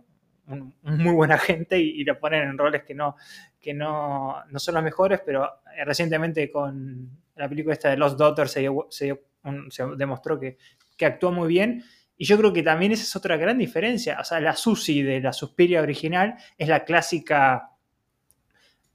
un, 0.48 0.74
muy 0.82 1.14
buena 1.14 1.38
gente 1.38 1.78
y, 1.78 2.02
la 2.04 2.18
ponen 2.18 2.42
en 2.42 2.58
roles 2.58 2.82
que 2.82 2.94
no, 2.94 3.16
que 3.60 3.72
no, 3.72 4.44
no 4.50 4.58
son 4.58 4.74
los 4.74 4.82
mejores, 4.82 5.20
pero 5.24 5.44
eh, 5.76 5.84
recientemente 5.84 6.50
con 6.50 7.08
la 7.36 7.48
película 7.48 7.72
esta 7.72 7.90
de 7.90 7.96
Lost 7.96 8.18
Daughters 8.18 8.50
se, 8.50 8.68
se, 8.90 9.84
demostró 9.96 10.40
que, 10.40 10.58
que 10.96 11.06
actuó 11.06 11.30
muy 11.30 11.46
bien. 11.46 11.84
Y 12.16 12.24
yo 12.26 12.36
creo 12.36 12.52
que 12.52 12.62
también 12.64 12.92
esa 12.92 13.04
es 13.04 13.14
otra 13.14 13.36
gran 13.36 13.58
diferencia. 13.58 14.18
O 14.20 14.24
sea, 14.24 14.40
la 14.40 14.56
Susie 14.56 15.04
de 15.04 15.20
la 15.20 15.32
Suspiria 15.32 15.82
original 15.82 16.34
es 16.58 16.68
la 16.68 16.84
clásica 16.84 17.70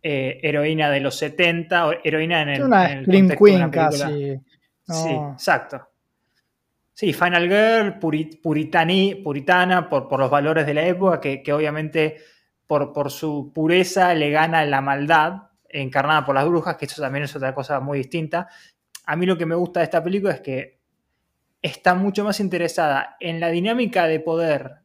eh, 0.01 0.39
heroína 0.43 0.89
de 0.89 1.01
los 1.01 1.15
70, 1.15 1.87
o 1.87 1.93
heroína 2.03 2.41
en 2.41 2.49
el, 2.49 2.63
una 2.63 2.91
en 2.91 3.05
Queen 3.05 3.69
casi. 3.69 4.39
Sí, 4.89 5.09
exacto. 5.33 5.87
Sí, 6.93 7.13
Final 7.13 7.47
Girl, 7.47 7.99
puritana 7.99 9.87
por, 9.89 10.07
por, 10.07 10.19
los 10.19 10.29
valores 10.29 10.65
de 10.65 10.73
la 10.73 10.85
época, 10.85 11.21
que, 11.21 11.53
obviamente 11.53 12.17
por, 12.67 12.91
por 12.91 13.09
su 13.09 13.51
pureza 13.53 14.13
le 14.13 14.31
gana 14.31 14.65
la 14.65 14.81
maldad 14.81 15.43
encarnada 15.69 16.25
por 16.25 16.35
las 16.35 16.47
brujas, 16.47 16.75
que 16.75 16.85
eso 16.85 17.01
también 17.01 17.23
es 17.23 17.35
otra 17.35 17.55
cosa 17.55 17.79
muy 17.79 17.99
distinta. 17.99 18.49
A 19.05 19.15
mí 19.15 19.25
lo 19.25 19.37
que 19.37 19.45
me 19.45 19.55
gusta 19.55 19.79
de 19.79 19.85
esta 19.85 20.03
película 20.03 20.33
es 20.33 20.41
que 20.41 20.79
está 21.61 21.95
mucho 21.95 22.23
más 22.23 22.39
interesada 22.39 23.15
en 23.19 23.39
la 23.39 23.49
dinámica 23.49 24.07
de 24.07 24.19
poder 24.19 24.79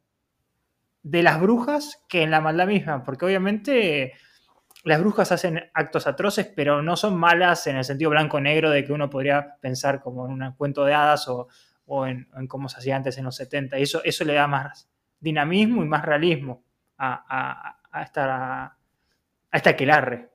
de 1.03 1.23
las 1.23 1.41
brujas 1.41 2.03
que 2.09 2.23
en 2.23 2.31
la 2.31 2.41
maldad 2.41 2.67
misma, 2.67 3.05
porque 3.05 3.27
obviamente 3.27 4.15
las 4.85 5.01
brujas 5.01 5.33
hacen 5.33 5.71
actos 5.73 6.07
atroces, 6.07 6.47
pero 6.55 6.83
no 6.83 6.97
son 6.97 7.17
malas 7.17 7.67
en 7.67 7.77
el 7.77 7.85
sentido 7.85 8.11
blanco-negro 8.11 8.71
de 8.71 8.85
que 8.85 8.93
uno 8.93 9.09
podría 9.09 9.57
pensar 9.61 10.01
como 10.01 10.27
en 10.27 10.43
un 10.43 10.53
cuento 10.53 10.85
de 10.85 10.93
hadas 10.93 11.27
o, 11.29 12.07
en, 12.07 12.29
cómo 12.49 12.69
se 12.69 12.79
hacía 12.79 12.97
antes 12.97 13.17
en 13.17 13.25
los 13.25 13.35
70. 13.37 13.79
Y 13.79 13.83
eso, 13.83 14.03
eso 14.05 14.25
le 14.25 14.35
da 14.35 14.47
más 14.47 14.89
dinamismo 15.19 15.83
y 15.83 15.89
más 15.89 16.05
realismo 16.05 16.63
a, 16.99 17.79
a, 17.91 18.03
esta, 18.03 18.65
a 18.67 18.77
esta 19.57 19.71
aquelarre. 19.71 20.29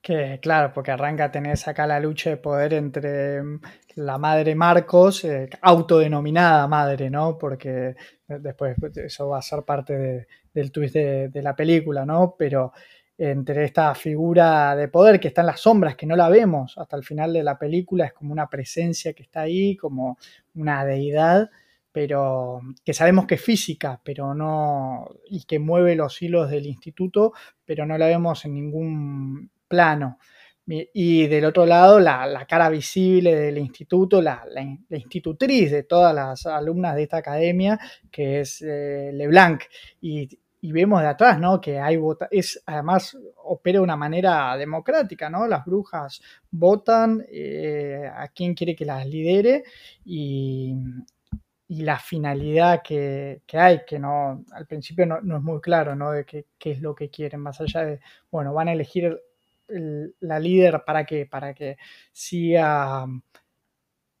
Que 0.00 0.38
claro, 0.40 0.72
porque 0.72 0.92
arranca 0.92 1.24
a 1.24 1.30
tener 1.30 1.58
acá 1.66 1.86
la 1.86 2.00
lucha 2.00 2.30
de 2.30 2.36
poder 2.36 2.72
entre 2.74 3.42
mm, 3.42 3.60
la 3.96 4.16
madre 4.18 4.54
Marcos, 4.54 5.24
eh, 5.24 5.50
autodenominada 5.60 6.66
madre, 6.68 7.10
¿no? 7.10 7.36
Porque 7.36 7.96
después 8.28 8.76
eso 8.96 9.28
va 9.28 9.38
a 9.38 9.42
ser 9.42 9.64
parte 9.64 10.26
del 10.54 10.72
twist 10.72 10.94
de, 10.94 11.28
de, 11.28 11.42
la 11.42 11.56
película, 11.56 12.06
¿no? 12.06 12.36
Pero 12.38 12.72
entre 13.18 13.64
esta 13.64 13.94
figura 13.94 14.76
de 14.76 14.88
poder 14.88 15.18
que 15.18 15.28
está 15.28 15.40
en 15.40 15.48
las 15.48 15.60
sombras, 15.60 15.96
que 15.96 16.06
no 16.06 16.16
la 16.16 16.28
vemos 16.28 16.76
hasta 16.76 16.96
el 16.96 17.04
final 17.04 17.32
de 17.32 17.42
la 17.42 17.58
película, 17.58 18.06
es 18.06 18.12
como 18.12 18.32
una 18.32 18.48
presencia 18.48 19.14
que 19.14 19.22
está 19.22 19.42
ahí, 19.42 19.76
como 19.76 20.18
una 20.54 20.84
deidad, 20.84 21.50
pero 21.92 22.60
que 22.84 22.92
sabemos 22.92 23.26
que 23.26 23.36
es 23.36 23.42
física, 23.42 24.00
pero 24.04 24.34
no, 24.34 25.08
y 25.30 25.44
que 25.44 25.58
mueve 25.58 25.96
los 25.96 26.20
hilos 26.20 26.50
del 26.50 26.66
instituto, 26.66 27.32
pero 27.64 27.86
no 27.86 27.96
la 27.96 28.06
vemos 28.06 28.44
en 28.44 28.54
ningún 28.54 29.50
plano. 29.66 30.18
Y 30.68 31.28
del 31.28 31.44
otro 31.44 31.64
lado, 31.64 32.00
la, 32.00 32.44
cara 32.48 32.68
visible 32.68 33.36
del 33.36 33.56
instituto, 33.58 34.20
la, 34.20 34.44
institutriz 34.90 35.70
de 35.70 35.84
todas 35.84 36.12
las 36.12 36.44
alumnas 36.44 36.96
de 36.96 37.04
esta 37.04 37.18
academia, 37.18 37.78
que 38.10 38.40
es 38.40 38.62
eh, 38.62 39.10
Leblanc. 39.14 39.62
Y, 40.00 40.28
y 40.66 40.72
vemos 40.72 41.00
de 41.00 41.06
atrás, 41.06 41.38
¿no? 41.38 41.60
Que 41.60 41.78
hay 41.78 41.96
vota 41.96 42.26
es 42.28 42.60
además 42.66 43.16
opera 43.44 43.78
de 43.78 43.84
una 43.84 43.94
manera 43.94 44.56
democrática, 44.56 45.30
¿no? 45.30 45.46
Las 45.46 45.64
brujas 45.64 46.20
votan 46.50 47.24
eh, 47.30 48.10
a 48.12 48.26
quien 48.28 48.52
quiere 48.52 48.74
que 48.74 48.84
las 48.84 49.06
lidere 49.06 49.62
y, 50.04 50.74
y 51.68 51.82
la 51.82 52.00
finalidad 52.00 52.82
que, 52.82 53.42
que, 53.46 53.58
hay, 53.58 53.82
que 53.86 54.00
no 54.00 54.44
al 54.50 54.66
principio 54.66 55.06
no, 55.06 55.20
no 55.20 55.36
es 55.36 55.42
muy 55.44 55.60
claro, 55.60 55.94
¿no? 55.94 56.10
De 56.10 56.24
qué, 56.24 56.46
qué, 56.58 56.72
es 56.72 56.80
lo 56.80 56.96
que 56.96 57.10
quieren, 57.10 57.42
más 57.42 57.60
allá 57.60 57.84
de, 57.84 58.00
bueno, 58.32 58.52
van 58.52 58.66
a 58.66 58.72
elegir 58.72 59.16
el, 59.68 60.16
la 60.18 60.40
líder 60.40 60.82
para 60.84 61.04
que, 61.04 61.26
para 61.26 61.54
que 61.54 61.76
siga 62.10 63.06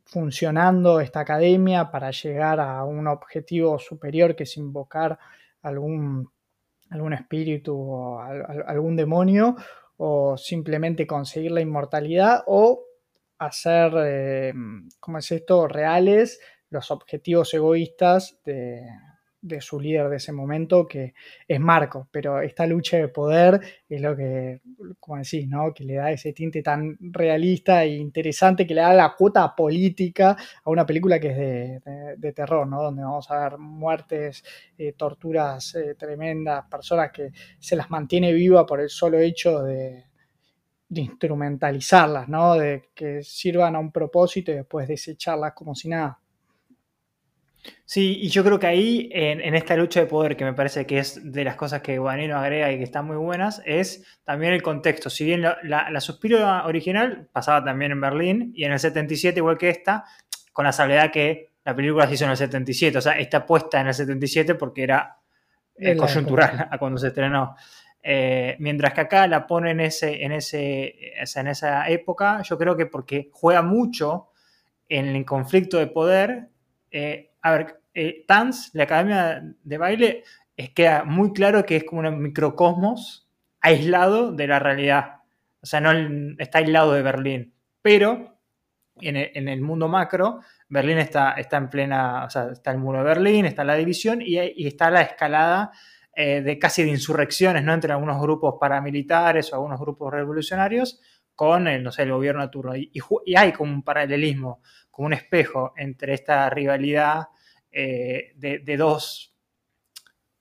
funcionando 0.04 1.00
esta 1.00 1.18
academia, 1.18 1.90
para 1.90 2.12
llegar 2.12 2.60
a 2.60 2.84
un 2.84 3.08
objetivo 3.08 3.80
superior 3.80 4.36
que 4.36 4.44
es 4.44 4.56
invocar 4.56 5.18
algún, 5.62 6.30
algún 6.90 7.12
espíritu 7.12 7.76
o 7.76 8.20
algún 8.20 8.96
demonio, 8.96 9.56
o 9.96 10.36
simplemente 10.36 11.06
conseguir 11.06 11.52
la 11.52 11.60
inmortalidad, 11.60 12.42
o 12.46 12.84
hacer, 13.38 13.92
eh, 14.04 14.52
¿cómo 15.00 15.18
es 15.18 15.30
esto?, 15.32 15.68
reales 15.68 16.40
los 16.70 16.90
objetivos 16.90 17.52
egoístas 17.54 18.38
de, 18.44 18.82
de 19.46 19.60
su 19.60 19.80
líder 19.80 20.08
de 20.08 20.16
ese 20.16 20.32
momento, 20.32 20.86
que 20.86 21.14
es 21.46 21.60
Marco, 21.60 22.08
pero 22.10 22.40
esta 22.40 22.66
lucha 22.66 22.96
de 22.96 23.08
poder 23.08 23.60
es 23.88 24.00
lo 24.00 24.16
que, 24.16 24.60
como 24.98 25.18
decís, 25.18 25.48
¿no? 25.48 25.72
que 25.72 25.84
le 25.84 25.94
da 25.94 26.10
ese 26.10 26.32
tinte 26.32 26.62
tan 26.62 26.96
realista 27.00 27.84
e 27.84 27.96
interesante, 27.96 28.66
que 28.66 28.74
le 28.74 28.80
da 28.80 28.92
la 28.92 29.14
cuota 29.16 29.54
política 29.54 30.36
a 30.64 30.70
una 30.70 30.84
película 30.84 31.20
que 31.20 31.30
es 31.30 31.84
de, 32.18 32.32
terror, 32.32 32.66
¿no? 32.66 32.82
donde 32.82 33.02
vamos 33.02 33.30
a 33.30 33.48
ver 33.48 33.58
muertes, 33.58 34.42
eh, 34.76 34.92
torturas 34.92 35.74
eh, 35.74 35.94
tremendas, 35.94 36.64
personas 36.68 37.10
que 37.12 37.30
se 37.58 37.76
las 37.76 37.90
mantiene 37.90 38.32
viva 38.32 38.66
por 38.66 38.80
el 38.80 38.90
solo 38.90 39.18
hecho 39.18 39.62
de, 39.62 40.04
de 40.88 41.00
instrumentalizarlas, 41.00 42.28
¿no? 42.28 42.54
de 42.54 42.90
que 42.94 43.22
sirvan 43.22 43.76
a 43.76 43.78
un 43.78 43.92
propósito 43.92 44.50
y 44.50 44.56
después 44.56 44.88
desecharlas 44.88 45.52
como 45.52 45.74
si 45.74 45.88
nada. 45.88 46.20
Sí, 47.84 48.18
y 48.20 48.28
yo 48.28 48.42
creo 48.42 48.58
que 48.58 48.66
ahí, 48.66 49.08
en, 49.12 49.54
esta 49.54 49.76
lucha 49.76 50.00
de 50.00 50.06
poder, 50.06 50.36
que 50.36 50.44
me 50.44 50.52
parece 50.52 50.86
que 50.86 50.98
es 50.98 51.32
de 51.32 51.44
las 51.44 51.56
cosas 51.56 51.82
que 51.82 51.98
Guadagnino 51.98 52.36
agrega 52.36 52.72
y 52.72 52.78
que 52.78 52.84
están 52.84 53.06
muy 53.06 53.16
buenas, 53.16 53.62
es 53.64 54.04
también 54.24 54.52
el 54.52 54.62
contexto. 54.62 55.08
Si 55.08 55.24
bien 55.24 55.42
la, 55.42 55.58
la, 55.62 56.00
Suspiro 56.00 56.64
original 56.64 57.28
pasaba 57.32 57.64
también 57.64 57.92
en 57.92 58.00
Berlín, 58.00 58.52
y 58.54 58.64
en 58.64 58.72
el 58.72 58.80
77, 58.80 59.38
igual 59.38 59.56
que 59.56 59.68
esta, 59.68 60.04
con 60.52 60.64
la 60.64 60.72
salvedad 60.72 61.12
que 61.12 61.52
la 61.64 61.74
película 61.74 62.06
se 62.08 62.14
hizo 62.14 62.24
en 62.24 62.30
el 62.30 62.36
77, 62.36 62.98
o 62.98 63.00
sea, 63.00 63.18
está 63.18 63.46
puesta 63.46 63.80
en 63.80 63.88
el 63.88 63.94
77 63.94 64.54
porque 64.54 64.82
era 64.82 65.18
eh, 65.76 65.96
coyuntural 65.96 66.68
a 66.70 66.78
cuando 66.78 66.98
se 66.98 67.08
estrenó. 67.08 67.56
Eh, 68.02 68.56
mientras 68.60 68.94
que 68.94 69.00
acá 69.00 69.26
la 69.26 69.48
pone 69.48 69.72
en, 69.72 69.80
ese, 69.80 70.24
en, 70.24 70.30
ese, 70.30 70.94
en 71.34 71.46
esa 71.48 71.88
época, 71.88 72.40
yo 72.42 72.56
creo 72.56 72.76
que 72.76 72.86
porque 72.86 73.30
juega 73.32 73.62
mucho 73.62 74.28
en 74.88 75.06
el 75.08 75.24
conflicto 75.24 75.78
de 75.78 75.88
poder. 75.88 76.48
Eh, 76.90 77.32
a 77.46 77.52
ver, 77.52 77.80
eh, 77.94 78.24
Tanz, 78.26 78.70
la 78.74 78.84
academia 78.84 79.40
de 79.62 79.78
baile, 79.78 80.24
es, 80.56 80.70
queda 80.70 81.04
muy 81.04 81.32
claro 81.32 81.64
que 81.64 81.76
es 81.76 81.84
como 81.84 82.00
un 82.00 82.20
microcosmos 82.20 83.28
aislado 83.60 84.32
de 84.32 84.48
la 84.48 84.58
realidad. 84.58 85.20
O 85.60 85.66
sea, 85.66 85.80
no 85.80 85.92
está 86.38 86.58
aislado 86.58 86.92
de 86.92 87.02
Berlín. 87.02 87.54
Pero 87.82 88.40
en 89.00 89.48
el, 89.48 89.60
mundo 89.60 89.86
macro, 89.86 90.40
Berlín 90.68 90.98
está, 90.98 91.32
está, 91.32 91.58
en 91.58 91.70
plena, 91.70 92.24
o 92.24 92.30
sea, 92.30 92.48
está 92.50 92.72
el 92.72 92.78
muro 92.78 92.98
de 92.98 93.04
Berlín, 93.04 93.46
está 93.46 93.62
la 93.62 93.76
división 93.76 94.20
y, 94.20 94.38
está 94.66 94.90
la 94.90 95.02
escalada 95.02 95.70
eh, 96.16 96.40
de 96.40 96.58
casi 96.58 96.82
de 96.82 96.90
insurrecciones, 96.90 97.62
¿no? 97.62 97.74
Entre 97.74 97.92
algunos 97.92 98.20
grupos 98.20 98.56
paramilitares 98.58 99.52
o 99.52 99.56
algunos 99.56 99.78
grupos 99.78 100.12
revolucionarios 100.12 101.00
con 101.36 101.68
el, 101.68 101.84
no 101.84 101.92
sé, 101.92 102.02
el 102.02 102.12
gobierno 102.12 102.42
de 102.42 102.48
turno. 102.48 102.74
Y, 102.74 102.90
hay 103.36 103.52
como 103.52 103.72
un 103.72 103.84
paralelismo, 103.84 104.62
como 104.90 105.06
un 105.06 105.12
espejo 105.12 105.74
entre 105.76 106.14
esta 106.14 106.50
rivalidad 106.50 107.28
eh, 107.78 108.32
de, 108.36 108.76
dos, 108.78 109.34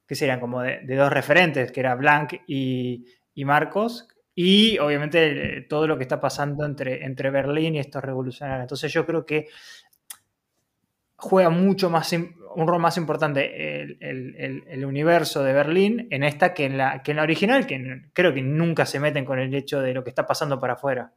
que 0.07 0.15
serían 0.15 0.39
como 0.39 0.61
de, 0.61 0.95
dos 0.95 1.11
referentes, 1.11 1.69
que 1.69 1.81
era 1.81 1.93
Blanc 1.95 2.33
y, 2.47 3.05
Marcos, 3.43 4.07
y 4.33 4.77
obviamente 4.79 5.65
todo 5.69 5.85
lo 5.85 5.97
que 5.97 6.03
está 6.03 6.21
pasando 6.21 6.65
entre, 6.65 7.03
entre 7.03 7.31
Berlín 7.31 7.75
y 7.75 7.79
estos 7.79 8.01
revolucionarios. 8.01 8.63
Entonces 8.63 8.93
yo 8.93 9.05
creo 9.05 9.25
que 9.25 9.47
juega 11.17 11.49
mucho 11.49 11.89
más, 11.89 12.13
un 12.13 12.67
rol 12.67 12.79
más 12.79 12.95
importante 12.95 13.81
el, 13.99 14.85
universo 14.85 15.43
de 15.43 15.51
Berlín 15.51 16.07
en 16.11 16.23
esta 16.23 16.53
que 16.53 16.63
en, 16.63 16.77
la, 16.77 17.03
que 17.03 17.11
en 17.11 17.17
la 17.17 17.23
original, 17.23 17.67
que 17.67 18.03
creo 18.13 18.33
que 18.33 18.41
nunca 18.41 18.85
se 18.85 19.01
meten 19.01 19.25
con 19.25 19.39
el 19.39 19.53
hecho 19.53 19.81
de 19.81 19.93
lo 19.93 20.05
que 20.05 20.09
está 20.09 20.25
pasando 20.25 20.57
para 20.57 20.75
afuera. 20.75 21.11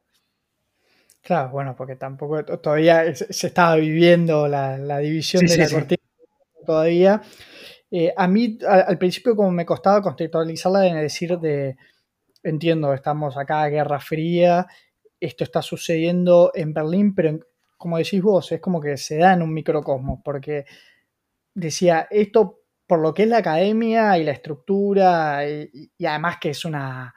Claro, 1.23 1.51
bueno, 1.51 1.77
porque 1.77 1.95
tampoco 1.95 2.43
todavía 2.43 3.15
se 3.15 3.47
estaba 3.47 3.77
viviendo 3.77 4.49
la, 4.49 4.99
división 4.99 5.47
de 5.47 5.59
la 5.59 5.69
cortina 5.69 5.98
todavía. 6.69 7.23
Eh, 7.91 8.13
a 8.15 8.29
mí 8.29 8.59
al, 8.69 8.99
principio 8.99 9.35
como 9.35 9.51
me 9.51 9.65
costaba 9.65 10.03
contextualizarla 10.03 10.87
en 10.87 10.97
decir 10.97 11.39
de, 11.39 11.77
entiendo, 12.43 12.93
estamos 12.93 13.39
acá, 13.39 13.67
Guerra 13.69 13.99
Fría, 14.01 14.67
esto 15.19 15.45
está 15.45 15.63
sucediendo 15.63 16.53
en 16.55 16.75
Berlín, 16.75 17.15
pero 17.15 17.39
como 17.79 17.97
decís 17.97 18.21
vos, 18.21 18.53
es 18.53 18.61
como 18.61 18.83
que 18.83 18.99
se 18.99 19.17
da 19.17 19.33
en 19.33 19.41
un 19.41 19.55
microcosmos, 19.55 20.21
porque 20.23 20.67
decía, 21.55 22.07
esto 22.11 22.61
por 22.87 23.01
lo 23.01 23.15
que 23.15 23.23
es 23.23 23.29
la 23.31 23.39
academia 23.39 24.19
y 24.19 24.25
la 24.25 24.33
estructura, 24.33 25.49
y, 25.49 25.91
además 26.05 26.37
que 26.39 26.51
es 26.51 26.67
una 26.67 27.15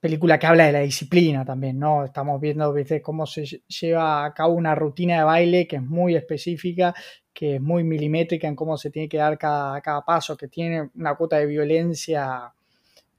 película 0.00 0.38
que 0.40 0.46
habla 0.46 0.66
de 0.66 0.72
la 0.72 0.80
disciplina 0.80 1.44
también, 1.44 1.78
¿no? 1.78 2.04
Estamos 2.04 2.40
viendo 2.40 2.72
¿viste? 2.72 3.00
cómo 3.00 3.26
se 3.26 3.44
lleva 3.66 4.24
a 4.24 4.34
cabo 4.34 4.54
una 4.54 4.74
rutina 4.74 5.18
de 5.18 5.24
baile 5.24 5.66
que 5.68 5.76
es 5.76 5.82
muy 5.82 6.16
específica 6.16 6.94
que 7.36 7.56
es 7.56 7.60
muy 7.60 7.84
milimétrica 7.84 8.48
en 8.48 8.56
cómo 8.56 8.78
se 8.78 8.90
tiene 8.90 9.10
que 9.10 9.18
dar 9.18 9.36
cada, 9.36 9.78
cada 9.82 10.02
paso, 10.02 10.38
que 10.38 10.48
tiene 10.48 10.88
una 10.94 11.14
cuota 11.16 11.36
de 11.36 11.44
violencia 11.44 12.50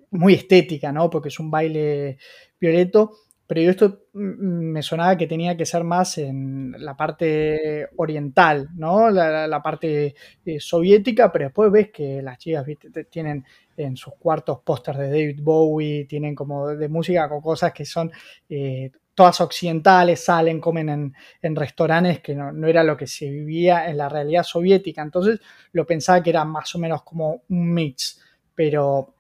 muy 0.09 0.33
estética, 0.33 0.91
¿no? 0.91 1.07
Porque 1.07 1.29
es 1.29 1.39
un 1.39 1.51
baile 1.51 2.17
violeto. 2.59 3.11
Pero 3.45 3.61
yo 3.61 3.69
esto 3.69 4.07
me 4.13 4.81
sonaba 4.81 5.15
que 5.15 5.27
tenía 5.27 5.55
que 5.55 5.67
ser 5.67 5.83
más 5.83 6.17
en 6.17 6.73
la 6.79 6.97
parte 6.97 7.87
oriental, 7.95 8.69
¿no? 8.75 9.09
La, 9.11 9.61
parte 9.63 10.15
eh, 10.43 10.59
soviética, 10.59 11.31
pero 11.31 11.45
después 11.45 11.71
ves 11.71 11.91
que 11.91 12.21
las 12.23 12.39
chicas 12.39 12.65
tienen 13.09 13.45
en 13.77 13.95
sus 13.95 14.15
cuartos 14.15 14.59
pósters 14.65 14.97
de 14.97 15.09
David 15.09 15.39
Bowie, 15.43 16.05
tienen 16.05 16.33
como 16.35 16.67
de 16.69 16.89
música 16.89 17.29
con 17.29 17.39
cosas 17.39 17.71
que 17.71 17.85
son 17.85 18.11
eh, 18.49 18.91
todas 19.17 19.41
occidentales, 19.41 20.23
salen, 20.23 20.61
comen 20.61 21.11
en, 21.41 21.55
restaurantes 21.55 22.19
que 22.19 22.35
no, 22.35 22.67
era 22.67 22.83
lo 22.83 22.95
que 22.95 23.07
se 23.07 23.27
vivía 23.27 23.89
en 23.89 23.97
la 23.97 24.07
realidad 24.07 24.43
soviética. 24.43 25.01
Entonces 25.01 25.39
lo 25.71 25.87
pensaba 25.87 26.21
que 26.21 26.29
era 26.29 26.45
más 26.45 26.75
o 26.75 26.77
menos 26.77 27.01
como 27.01 27.41
un 27.49 27.73
mix, 27.73 28.21
pero 28.53 29.15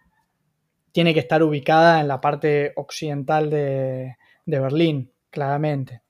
tiene 0.91 1.15
que 1.15 1.21
estar 1.21 1.41
ubicada 1.41 1.99
en 1.99 2.07
la 2.07 2.21
parte 2.21 2.73
occidental 2.75 3.49
de, 3.49 4.15
Berlín, 4.45 5.11
claramente. 5.31 6.03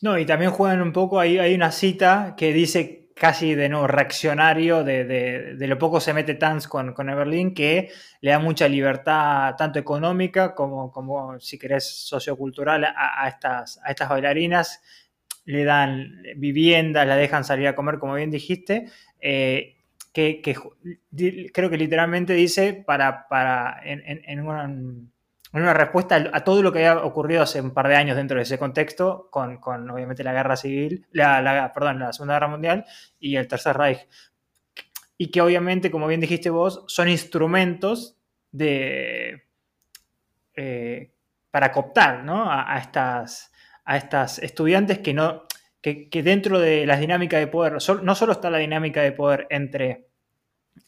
No, 0.00 0.16
y 0.16 0.24
también 0.24 0.52
juegan 0.52 0.82
un 0.82 0.92
poco, 0.92 1.18
ahí 1.18 1.38
hay 1.38 1.52
una 1.52 1.72
cita 1.72 2.34
que 2.36 2.52
dice 2.52 3.05
casi 3.16 3.54
de 3.54 3.70
nuevo 3.70 3.86
reaccionario 3.86 4.84
de, 4.84 5.04
de, 5.04 5.66
lo 5.66 5.78
poco 5.78 6.00
se 6.00 6.12
mete 6.12 6.34
Tanz 6.34 6.68
con, 6.68 6.92
con 6.92 7.06
Berlín, 7.06 7.54
que 7.54 7.90
le 8.20 8.30
da 8.30 8.38
mucha 8.38 8.68
libertad 8.68 9.54
tanto 9.56 9.78
económica 9.78 10.54
como, 10.54 10.92
como 10.92 11.40
si 11.40 11.58
querés, 11.58 12.06
sociocultural 12.06 12.84
a, 12.84 13.26
estas, 13.26 13.80
a 13.82 13.90
estas 13.90 14.10
bailarinas. 14.10 14.82
Le 15.46 15.64
dan 15.64 16.22
viviendas, 16.36 17.06
la 17.06 17.16
dejan 17.16 17.44
salir 17.44 17.68
a 17.68 17.74
comer, 17.74 17.98
como 17.98 18.14
bien 18.14 18.30
dijiste. 18.30 18.90
Eh, 19.18 19.76
que, 20.12 20.42
creo 21.52 21.70
que 21.70 21.76
literalmente 21.76 22.34
dice 22.34 22.72
para, 22.74 23.28
para 23.28 23.80
en, 23.82 24.40
una, 25.56 25.74
respuesta 25.74 26.30
a 26.32 26.44
todo 26.44 26.62
lo 26.62 26.72
que 26.72 26.86
había 26.86 27.04
ocurrido 27.04 27.42
hace 27.42 27.60
un 27.60 27.72
par 27.72 27.88
de 27.88 27.96
años 27.96 28.16
dentro 28.16 28.36
de 28.36 28.42
ese 28.42 28.58
contexto, 28.58 29.28
con, 29.30 29.58
obviamente 29.90 30.24
la 30.24 30.32
guerra 30.32 30.56
civil, 30.56 31.06
la, 31.12 31.72
perdón, 31.74 31.98
la 31.98 32.12
Segunda 32.12 32.34
Guerra 32.34 32.48
Mundial 32.48 32.84
y 33.18 33.36
el 33.36 33.48
Tercer 33.48 33.76
Reich. 33.76 34.06
Y 35.18 35.30
que 35.30 35.40
obviamente, 35.40 35.90
como 35.90 36.06
bien 36.06 36.20
dijiste 36.20 36.50
vos, 36.50 36.84
son 36.88 37.08
instrumentos 37.08 38.18
de, 38.52 39.44
eh, 40.54 41.12
para 41.50 41.72
cooptar 41.72 42.24
a, 42.28 42.78
estas, 42.78 43.50
a 43.84 43.96
estas 43.96 44.38
estudiantes 44.40 44.98
que 44.98 45.14
no, 45.14 45.44
que, 45.80 46.22
dentro 46.22 46.58
de 46.58 46.84
las 46.84 47.00
dinámicas 47.00 47.40
de 47.40 47.46
poder, 47.46 47.74
no 48.02 48.14
solo 48.14 48.32
está 48.32 48.50
la 48.50 48.58
dinámica 48.58 49.02
de 49.02 49.12
poder 49.12 49.46
entre, 49.50 50.08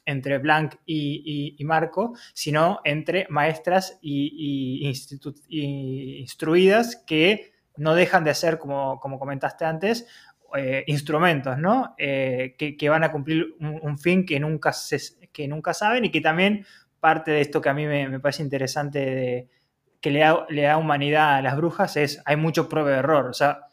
entre 0.05 0.39
Blanc 0.39 0.77
y, 0.87 1.57
Marco, 1.65 2.15
sino 2.35 2.81
entre 2.85 3.27
maestras 3.31 3.99
y, 4.01 4.89
instruidas 6.21 6.97
que 7.07 7.53
no 7.77 7.95
dejan 7.95 8.25
de 8.25 8.35
ser, 8.35 8.59
como, 8.59 8.99
como 9.01 9.19
comentaste 9.19 9.65
antes, 9.65 10.07
eh, 10.57 10.85
instrumentos, 10.87 11.59
¿no? 11.59 11.95
Eh, 11.99 12.57
que, 12.57 12.89
van 12.89 13.05
a 13.05 13.13
cumplir 13.13 13.55
un, 13.61 13.99
fin 13.99 14.25
que 14.25 14.41
nunca, 14.41 14.73
que 15.33 15.47
nunca 15.47 15.75
saben 15.75 16.07
y 16.07 16.11
que 16.11 16.23
también 16.23 16.65
parte 17.01 17.31
de 17.33 17.43
esto 17.43 17.61
que 17.61 17.69
a 17.69 17.75
mí 17.75 17.87
me, 17.87 18.19
parece 18.19 18.43
interesante 18.43 18.99
de, 18.99 19.49
que 20.01 20.11
le 20.11 20.21
da, 20.21 20.47
le 20.49 20.63
da, 20.63 20.79
humanidad 20.79 21.37
a 21.37 21.43
las 21.43 21.57
brujas 21.57 21.97
es, 21.97 22.23
hay 22.25 22.37
mucho 22.37 22.69
prueba 22.69 22.91
de 22.91 22.97
error, 22.97 23.27
o 23.27 23.35
sea, 23.35 23.67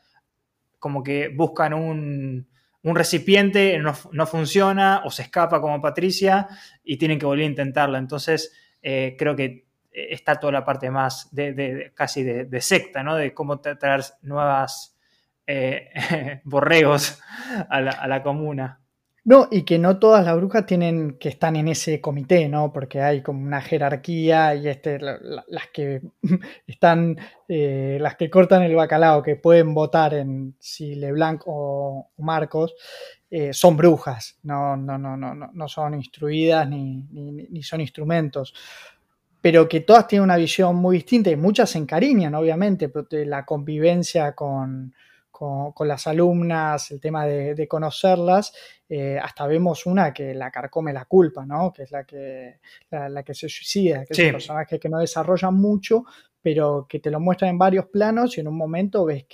como 0.80 1.02
que 1.02 1.30
buscan 1.30 1.74
un, 1.74 2.48
recipiente, 2.94 3.80
no, 3.80 4.26
funciona 4.28 5.02
o 5.06 5.10
se 5.10 5.24
escapa 5.24 5.62
como 5.62 5.82
Patricia 5.82 6.48
y 6.84 6.98
tienen 6.98 7.18
que 7.18 7.26
volver 7.26 7.46
a 7.46 7.50
intentarlo. 7.50 7.98
Entonces, 7.98 8.54
eh, 8.84 9.16
creo 9.18 9.36
que 9.36 9.66
está 9.92 10.36
toda 10.36 10.54
la 10.54 10.66
parte 10.66 10.92
más 10.92 11.34
de, 11.34 11.92
casi 11.96 12.22
de, 12.22 12.62
secta, 12.62 13.02
¿no? 13.02 13.16
De 13.16 13.34
cómo 13.34 13.60
traer 13.60 14.04
nuevas 14.22 14.96
eh, 15.48 16.42
borregos 16.44 17.20
a 17.70 17.82
la 17.82 18.22
comuna. 18.22 18.85
No, 19.28 19.48
y 19.50 19.64
que 19.64 19.80
no 19.80 19.98
todas 19.98 20.24
las 20.24 20.36
brujas 20.36 20.68
tienen 20.68 21.18
que 21.18 21.30
están 21.30 21.56
en 21.56 21.68
ese 21.68 22.00
comité, 22.00 22.48
¿no? 22.48 22.72
Porque 22.72 23.02
hay 23.02 23.24
como 23.24 23.42
una 23.42 23.60
jerarquía 23.60 24.54
y 24.54 24.68
este, 24.68 25.00
las 25.00 25.68
que 25.74 26.04
están, 26.68 27.18
eh, 27.48 27.98
las 28.00 28.18
que 28.18 28.30
cortan 28.30 28.62
el 28.62 28.76
bacalao, 28.76 29.24
que 29.24 29.36
pueden 29.36 29.74
votar 29.74 30.14
en 30.14 30.56
si 30.60 30.94
Leblanc 30.94 31.42
o, 31.48 32.12
Marcos, 32.18 32.76
eh, 33.32 33.52
son 33.52 33.76
brujas, 33.76 34.38
no, 34.44 34.78
no, 34.78 35.00
no, 35.00 35.18
no, 35.18 35.34
no 35.34 35.68
son 35.68 35.96
instruidas 35.96 36.70
ni, 36.70 37.04
ni, 37.12 37.64
son 37.64 37.82
instrumentos 37.82 38.54
pero 39.42 39.70
que 39.70 39.82
todas 39.82 40.08
tienen 40.08 40.24
una 40.24 40.38
visión 40.38 40.76
muy 40.76 40.98
distinta 40.98 41.30
y 41.30 41.36
muchas 41.36 41.70
se 41.70 41.78
encariñan, 41.78 42.34
obviamente, 42.34 42.92
la 43.26 43.46
convivencia 43.46 44.34
con, 44.34 44.92
con, 45.38 45.88
las 45.88 46.08
alumnas, 46.08 46.92
el 46.92 47.02
tema 47.02 47.26
de, 47.26 47.68
conocerlas, 47.68 48.54
eh, 48.88 49.20
hasta 49.22 49.46
vemos 49.48 49.86
una 49.86 50.14
que 50.14 50.34
la 50.34 50.50
carcome 50.50 50.94
la 50.94 51.04
culpa, 51.06 51.46
¿no? 51.46 51.74
Que 51.74 51.84
es 51.84 51.92
la 51.92 52.06
que, 52.06 52.60
la, 52.90 53.22
que 53.24 53.34
se 53.34 53.50
suicida, 53.50 54.06
que 54.06 54.14
es 54.14 54.20
un 54.20 54.32
personaje 54.32 54.80
que 54.80 54.88
no 54.88 55.00
desarrolla 55.00 55.52
mucho, 55.52 56.06
pero 56.42 56.86
que 56.88 57.00
te 57.00 57.12
lo 57.12 57.20
muestra 57.20 57.50
en 57.50 57.58
varios 57.58 57.88
planos 57.88 58.38
y 58.38 58.42
en 58.42 58.48
un 58.48 58.56
momento 58.56 59.04
ves 59.04 59.26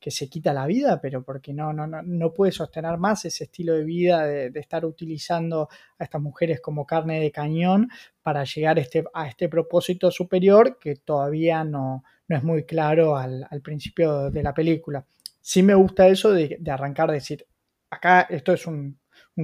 que, 0.00 0.10
se 0.10 0.28
quita 0.28 0.52
la 0.52 0.66
vida, 0.66 1.00
pero 1.00 1.22
porque 1.22 1.52
no, 1.52 1.72
no, 1.72 1.86
no, 1.86 2.02
no 2.02 2.32
puede 2.32 2.52
sostener 2.52 2.96
más 2.98 3.24
ese 3.24 3.44
estilo 3.44 3.74
de 3.74 3.84
vida 3.84 4.26
de, 4.26 4.60
estar 4.60 4.84
utilizando 4.84 5.68
a 5.98 6.04
estas 6.04 6.20
mujeres 6.20 6.60
como 6.60 6.86
carne 6.86 7.20
de 7.20 7.30
cañón 7.30 7.88
para 8.22 8.44
llegar 8.44 8.78
este, 8.78 9.04
a 9.12 9.28
este 9.28 9.48
propósito 9.48 10.10
superior 10.10 10.78
que 10.78 10.96
todavía 10.96 11.64
no, 11.64 12.02
no 12.30 12.36
es 12.36 12.42
muy 12.44 12.64
claro 12.64 13.16
al, 13.16 13.46
principio 13.62 14.30
de 14.30 14.42
la 14.42 14.54
película. 14.54 15.04
Sí 15.40 15.62
me 15.62 15.74
gusta 15.74 16.06
eso 16.06 16.30
de, 16.32 16.58
arrancar 16.70 17.10
a 17.10 17.14
decir, 17.14 17.44
acá 17.90 18.22
esto 18.30 18.52
es 18.52 18.66
un, 18.66 18.98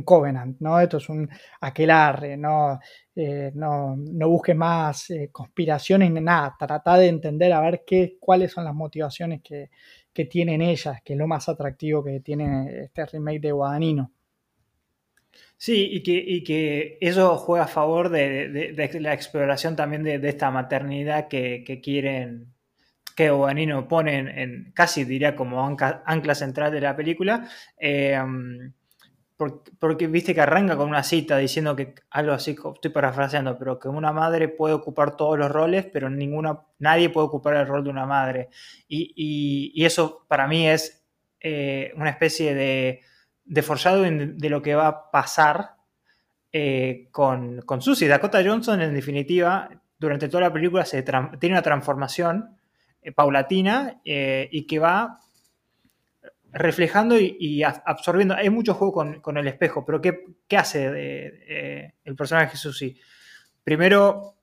covenant, 0.05 0.61
¿no? 0.61 0.79
Esto 0.79 0.99
es 0.99 1.09
un 1.09 1.27
aquelarre, 1.63 2.37
¿no? 2.37 2.79
Eh, 3.15 3.51
no, 3.55 3.97
no 3.97 4.29
busques 4.29 4.55
más 4.55 5.09
eh, 5.09 5.31
conspiraciones 5.33 6.11
ni 6.11 6.21
nada, 6.21 6.55
trata 6.59 6.99
de 6.99 7.09
entender 7.09 7.51
a 7.55 7.63
ver 7.63 7.83
qué, 7.87 8.19
cuáles 8.21 8.53
son 8.53 8.65
las 8.65 8.75
motivaciones 8.75 9.41
que, 9.43 9.71
tienen 10.25 10.63
ellas, 10.63 11.03
que 11.05 11.13
es 11.13 11.19
lo 11.19 11.27
más 11.27 11.49
atractivo 11.49 12.03
que 12.03 12.21
tiene 12.21 12.85
este 12.85 13.07
remake 13.07 13.41
de 13.41 13.53
Guadagnino. 13.53 14.11
Sí, 15.59 15.89
y 15.93 16.03
que, 16.03 16.45
que, 16.45 16.99
eso 17.01 17.37
juega 17.39 17.65
a 17.65 17.69
favor 17.69 18.09
de, 18.11 18.75
la 19.01 19.15
exploración 19.15 19.77
también 19.77 20.03
de, 20.03 20.21
esta 20.29 20.51
maternidad 20.51 21.29
que, 21.29 21.81
quieren 21.83 22.55
que 23.15 23.31
Obanino 23.31 23.89
pone 23.89 24.19
en, 24.43 24.73
casi 24.75 25.05
diría 25.05 25.35
como 25.35 25.67
ancla, 25.67 26.35
central 26.35 26.73
de 26.73 26.81
la 26.83 26.95
película, 26.97 27.49
eh, 27.79 28.19
porque, 29.37 30.07
viste 30.07 30.35
que 30.35 30.41
arranca 30.41 30.77
con 30.77 30.89
una 30.89 31.03
cita 31.03 31.37
diciendo 31.37 31.77
que 31.77 31.95
algo 32.11 32.33
así, 32.33 32.57
estoy 32.75 32.91
parafraseando, 32.91 33.59
pero 33.59 33.79
que 33.79 33.89
una 33.89 34.13
madre 34.13 34.49
puede 34.49 34.73
ocupar 34.73 35.17
todos 35.17 35.39
los 35.39 35.51
roles, 35.51 35.85
pero 35.93 36.09
ninguna, 36.09 36.63
nadie 36.79 37.11
puede 37.11 37.27
ocupar 37.27 37.55
el 37.57 37.67
rol 37.67 37.85
de 37.85 37.91
una 37.91 38.07
madre. 38.07 38.49
Y, 38.89 39.85
eso 39.85 40.25
para 40.27 40.47
mí 40.47 40.67
es 40.67 41.07
eh, 41.41 41.93
una 41.97 42.11
especie 42.11 42.55
de, 42.55 43.03
de 43.45 43.63
foreshadowing 43.63 44.39
de, 44.39 44.51
lo 44.51 44.63
que 44.63 44.75
va 44.75 44.89
a 44.89 45.11
pasar 45.11 45.77
eh, 46.51 47.09
con, 47.11 47.61
con 47.63 47.83
Susie. 47.83 48.09
Dakota 48.09 48.43
Johnson, 48.43 48.81
en 48.81 48.95
definitiva, 48.95 49.69
durante 49.99 50.29
toda 50.29 50.45
la 50.45 50.53
película 50.53 50.87
se 50.87 51.03
tiene 51.03 51.55
una 51.55 51.63
transformación 51.63 52.57
eh, 53.03 53.13
paulatina 53.13 54.01
y 54.05 54.67
que 54.67 54.79
va 54.79 55.21
reflejando 56.53 57.19
y, 57.19 57.63
absorbiendo. 57.63 58.35
Hay 58.35 58.51
mucho 58.51 58.75
juego 58.75 59.21
con, 59.23 59.37
el 59.37 59.49
espejo, 59.49 59.85
pero 59.85 60.01
¿qué, 60.01 60.57
hace 60.57 60.91
eh, 60.95 61.95
el 62.05 62.17
personaje 62.17 62.53
Jesús? 62.53 62.85
Primero 63.63 64.37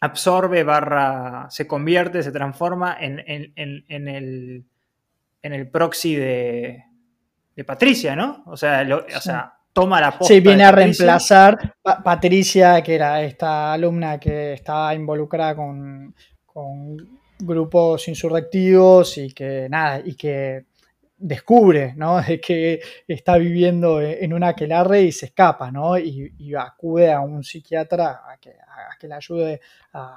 absorbe, 0.00 0.64
barra, 0.64 1.46
se 1.50 1.66
convierte, 1.66 2.22
se 2.22 2.32
transforma 2.32 2.96
en, 2.98 3.20
el, 3.26 4.64
en 5.42 5.52
el 5.52 5.70
proxy 5.70 6.16
de, 6.16 6.84
Patricia, 7.66 8.16
¿no? 8.16 8.42
O 8.46 8.56
sea, 8.56 8.82
toma 9.74 10.00
la 10.00 10.12
posta. 10.12 10.32
Sí, 10.32 10.40
viene 10.40 10.64
a 10.64 10.72
reemplazar 10.72 11.74
a 11.84 12.02
Patricia, 12.02 12.82
que 12.82 12.94
era 12.94 13.22
esta 13.22 13.74
alumna 13.74 14.18
que 14.18 14.54
estaba 14.54 14.94
involucrada 14.94 15.54
con 15.54 16.14
grupos 17.40 18.08
insurrectivos 18.08 19.18
y 19.18 19.32
que 19.32 19.68
nada, 19.68 20.00
y 20.04 20.14
que 20.14 20.64
descubre, 21.20 21.92
¿no? 21.96 22.20
De 22.26 22.40
que 22.40 22.80
está 23.06 23.36
viviendo 23.36 24.00
en 24.00 24.32
una 24.32 24.48
aquelarre 24.48 25.02
y 25.02 25.12
se 25.12 25.26
escapa, 25.26 25.70
¿no? 25.70 25.98
Y, 25.98 26.54
acude 26.58 27.12
a 27.12 27.20
un 27.20 27.44
psiquiatra 27.44 28.22
a 28.26 28.38
que, 28.38 28.50
a 28.50 28.98
que 28.98 29.06
le 29.06 29.14
ayude 29.14 29.60
a, 29.92 30.16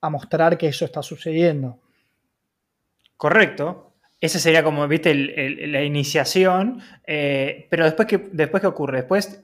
a, 0.00 0.10
mostrar 0.10 0.58
que 0.58 0.68
eso 0.68 0.84
está 0.84 1.02
sucediendo. 1.02 1.78
Correcto. 3.16 3.92
Esa 4.20 4.38
sería 4.38 4.62
como, 4.62 4.86
viste, 4.86 5.14
la 5.14 5.82
iniciación, 5.82 6.82
eh, 7.06 7.66
pero 7.70 7.84
después 7.84 8.06
que, 8.06 8.18
después 8.32 8.60
¿qué 8.60 8.66
ocurre? 8.66 8.98
Después 8.98 9.42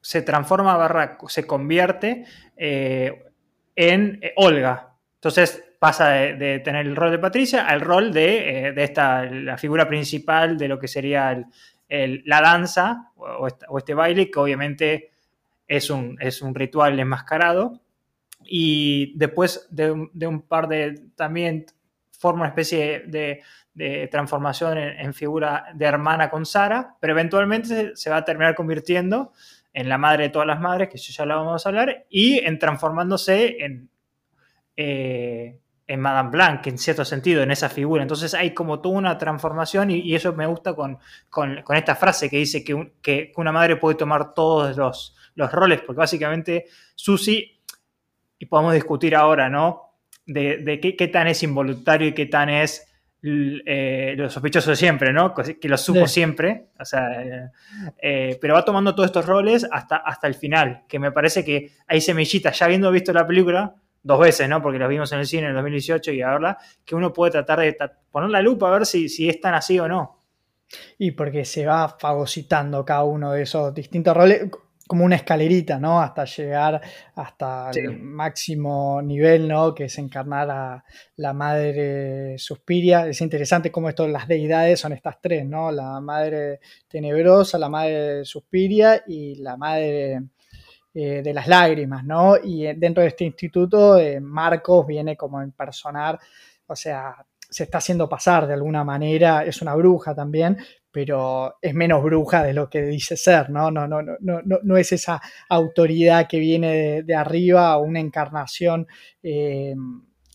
se 0.00 0.22
transforma, 0.22 0.76
barra, 0.76 1.18
se 1.28 1.46
convierte 1.46 2.24
eh, 2.56 3.24
en 3.74 4.20
eh, 4.22 4.32
Olga. 4.36 4.94
Entonces 5.16 5.64
pasa 5.80 6.10
de, 6.10 6.60
tener 6.60 6.86
el 6.86 6.94
rol 6.94 7.10
de 7.10 7.18
Patricia 7.18 7.66
al 7.66 7.80
rol 7.80 8.12
de, 8.12 8.68
eh, 8.68 8.74
esta, 8.76 9.24
la 9.24 9.56
figura 9.56 9.88
principal 9.88 10.58
de 10.58 10.68
lo 10.68 10.78
que 10.78 10.86
sería 10.86 11.42
la 11.88 12.40
danza 12.40 13.10
o, 13.16 13.78
este 13.78 13.94
baile, 13.94 14.30
que 14.30 14.38
obviamente 14.38 15.10
es 15.66 15.90
un, 15.90 16.16
es 16.20 16.42
un 16.42 16.54
ritual 16.54 17.00
enmascarado. 17.00 17.80
Y 18.44 19.16
después 19.16 19.68
de, 19.70 19.90
un 19.90 20.42
par 20.42 20.68
de, 20.68 21.06
también 21.16 21.64
forma 22.12 22.42
una 22.42 22.48
especie 22.50 23.04
de, 23.06 23.42
transformación 24.10 24.76
en, 24.76 25.14
figura 25.14 25.64
de 25.74 25.86
hermana 25.86 26.28
con 26.28 26.44
Sara, 26.44 26.94
pero 27.00 27.14
eventualmente 27.14 27.96
se, 27.96 28.10
va 28.10 28.18
a 28.18 28.24
terminar 28.24 28.54
convirtiendo 28.54 29.32
en 29.72 29.88
la 29.88 29.96
madre 29.96 30.24
de 30.24 30.28
todas 30.28 30.46
las 30.46 30.60
madres, 30.60 30.90
que 30.90 30.98
ya 30.98 31.24
la 31.24 31.36
vamos 31.36 31.64
a 31.64 31.68
hablar, 31.70 32.04
y 32.10 32.38
en 32.40 32.58
transformándose 32.58 33.64
en, 33.64 33.88
eh, 34.76 35.59
en 35.90 35.98
Madame 35.98 36.30
Blanc, 36.30 36.64
en 36.68 36.78
cierto 36.78 37.04
sentido, 37.04 37.42
en 37.42 37.50
esa 37.50 37.68
figura. 37.68 38.02
Entonces 38.02 38.32
hay 38.32 38.54
como 38.54 38.78
toda 38.78 38.96
una 38.96 39.18
transformación 39.18 39.90
y, 39.90 40.14
eso 40.14 40.32
me 40.32 40.46
gusta 40.46 40.72
con, 40.74 40.98
con, 41.28 41.64
esta 41.74 41.96
frase 41.96 42.30
que 42.30 42.36
dice 42.36 42.62
que, 42.62 42.92
que, 43.02 43.32
una 43.36 43.50
madre 43.50 43.74
puede 43.74 43.96
tomar 43.96 44.32
todos 44.32 44.76
los, 44.76 45.16
los 45.34 45.50
roles, 45.50 45.80
porque 45.80 45.98
básicamente 45.98 46.66
Susi, 46.94 47.60
y 48.38 48.46
podemos 48.46 48.72
discutir 48.72 49.16
ahora, 49.16 49.48
¿no? 49.48 49.96
De, 50.24 50.58
de 50.58 50.78
qué, 50.78 50.94
qué, 50.94 51.08
tan 51.08 51.26
es 51.26 51.42
involuntario 51.42 52.06
y 52.06 52.14
qué 52.14 52.26
tan 52.26 52.50
es 52.50 52.86
eh, 53.24 54.14
lo 54.16 54.30
sospechoso 54.30 54.76
siempre, 54.76 55.12
¿no? 55.12 55.34
Que 55.34 55.68
lo 55.68 55.76
supo 55.76 56.06
siempre, 56.06 56.68
o 56.78 56.84
sea, 56.84 57.20
eh, 57.20 57.50
eh, 58.00 58.38
pero 58.40 58.54
va 58.54 58.64
tomando 58.64 58.94
todos 58.94 59.08
estos 59.08 59.26
roles 59.26 59.66
hasta, 59.72 59.96
hasta 59.96 60.28
el 60.28 60.36
final, 60.36 60.84
que 60.88 61.00
me 61.00 61.10
parece 61.10 61.44
que 61.44 61.72
hay 61.88 62.00
semillitas, 62.00 62.56
ya 62.56 62.66
habiendo 62.66 62.92
visto 62.92 63.12
la 63.12 63.26
película, 63.26 63.74
dos 64.02 64.20
veces, 64.20 64.48
¿no? 64.48 64.62
Porque 64.62 64.78
las 64.78 64.88
vimos 64.88 65.10
en 65.12 65.20
el 65.20 65.26
cine 65.26 65.42
en 65.44 65.48
el 65.50 65.54
2018 65.54 66.12
y 66.12 66.22
ahora, 66.22 66.58
que 66.84 66.94
uno 66.94 67.12
puede 67.12 67.32
tratar 67.32 67.60
de 67.60 67.76
poner 68.10 68.30
la 68.30 68.42
lupa 68.42 68.68
a 68.68 68.72
ver 68.72 68.86
si, 68.86 69.08
si 69.08 69.28
es 69.28 69.40
tan 69.40 69.54
así 69.54 69.78
o 69.78 69.88
no. 69.88 70.18
Y 70.98 71.12
porque 71.12 71.44
se 71.44 71.66
va 71.66 71.96
fagocitando 71.98 72.84
cada 72.84 73.04
uno 73.04 73.32
de 73.32 73.42
esos 73.42 73.74
distintos 73.74 74.16
roles 74.16 74.50
como 74.90 75.04
una 75.04 75.14
escalerita, 75.14 75.78
¿no? 75.78 76.00
Hasta 76.00 76.24
llegar 76.24 76.80
hasta 77.14 77.70
el 77.76 77.96
máximo 78.00 79.00
nivel, 79.00 79.46
¿no? 79.46 79.72
Que 79.72 79.84
es 79.84 79.96
encarnar 79.98 80.50
a 80.50 80.84
la 81.14 81.32
madre 81.32 82.36
Suspiria. 82.38 83.06
Es 83.06 83.20
interesante 83.20 83.70
cómo 83.70 83.88
esto, 83.88 84.08
las 84.08 84.26
deidades 84.26 84.80
son 84.80 84.92
estas 84.92 85.20
tres, 85.20 85.46
¿no? 85.46 85.70
La 85.70 86.00
madre 86.00 86.58
tenebrosa, 86.88 87.56
la 87.56 87.68
madre 87.68 88.24
Suspiria 88.24 89.04
y 89.06 89.36
la 89.36 89.56
madre 89.56 90.22
eh, 90.92 91.22
de 91.22 91.32
las 91.32 91.46
lágrimas, 91.46 92.04
¿no? 92.04 92.36
Y 92.42 92.66
eh, 92.66 92.74
dentro 92.76 93.02
de 93.02 93.10
este 93.10 93.24
instituto, 93.24 93.96
eh, 93.96 94.18
Marcos 94.20 94.84
viene 94.88 95.16
como 95.16 95.38
a 95.38 95.44
impersonar, 95.44 96.18
o 96.66 96.74
sea, 96.74 97.14
se 97.38 97.62
está 97.62 97.78
haciendo 97.78 98.08
pasar 98.08 98.48
de 98.48 98.54
alguna 98.54 98.82
manera, 98.82 99.44
es 99.44 99.62
una 99.62 99.76
bruja 99.76 100.16
también, 100.16 100.58
pero 100.90 101.58
es 101.62 101.74
menos 101.74 102.02
bruja 102.02 102.42
de 102.42 102.54
lo 102.54 102.68
que 102.68 102.82
dice 102.82 103.16
ser, 103.16 103.50
¿no? 103.50 103.70
No, 103.70 103.86
no, 103.86 104.02
no, 104.02 104.16
no, 104.18 104.58
no 104.64 104.76
es 104.76 104.90
esa 104.90 105.20
autoridad 105.48 106.26
que 106.28 106.40
viene 106.40 107.04
de, 107.04 107.14
arriba, 107.14 107.78
una 107.78 108.00
encarnación 108.00 108.88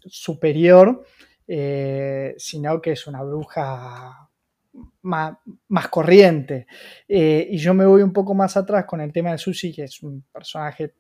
superior, 0.06 1.04
sino 2.38 2.82
que 2.82 2.92
es 2.94 3.08
una 3.08 3.24
bruja 3.24 4.25
más, 5.02 5.38
más 5.68 5.88
corriente. 5.90 6.68
Eh, 7.08 7.48
y 7.52 7.58
yo 7.58 7.74
me 7.74 7.86
voy 7.86 8.02
un 8.02 8.14
poco 8.14 8.34
más 8.34 8.58
atrás 8.58 8.86
con 8.86 9.02
el 9.02 9.12
tema 9.12 9.32
de 9.32 9.38
Susi, 9.38 9.74
que 9.74 9.84
es 9.84 10.02
un 10.04 10.24
personaje 10.32 10.94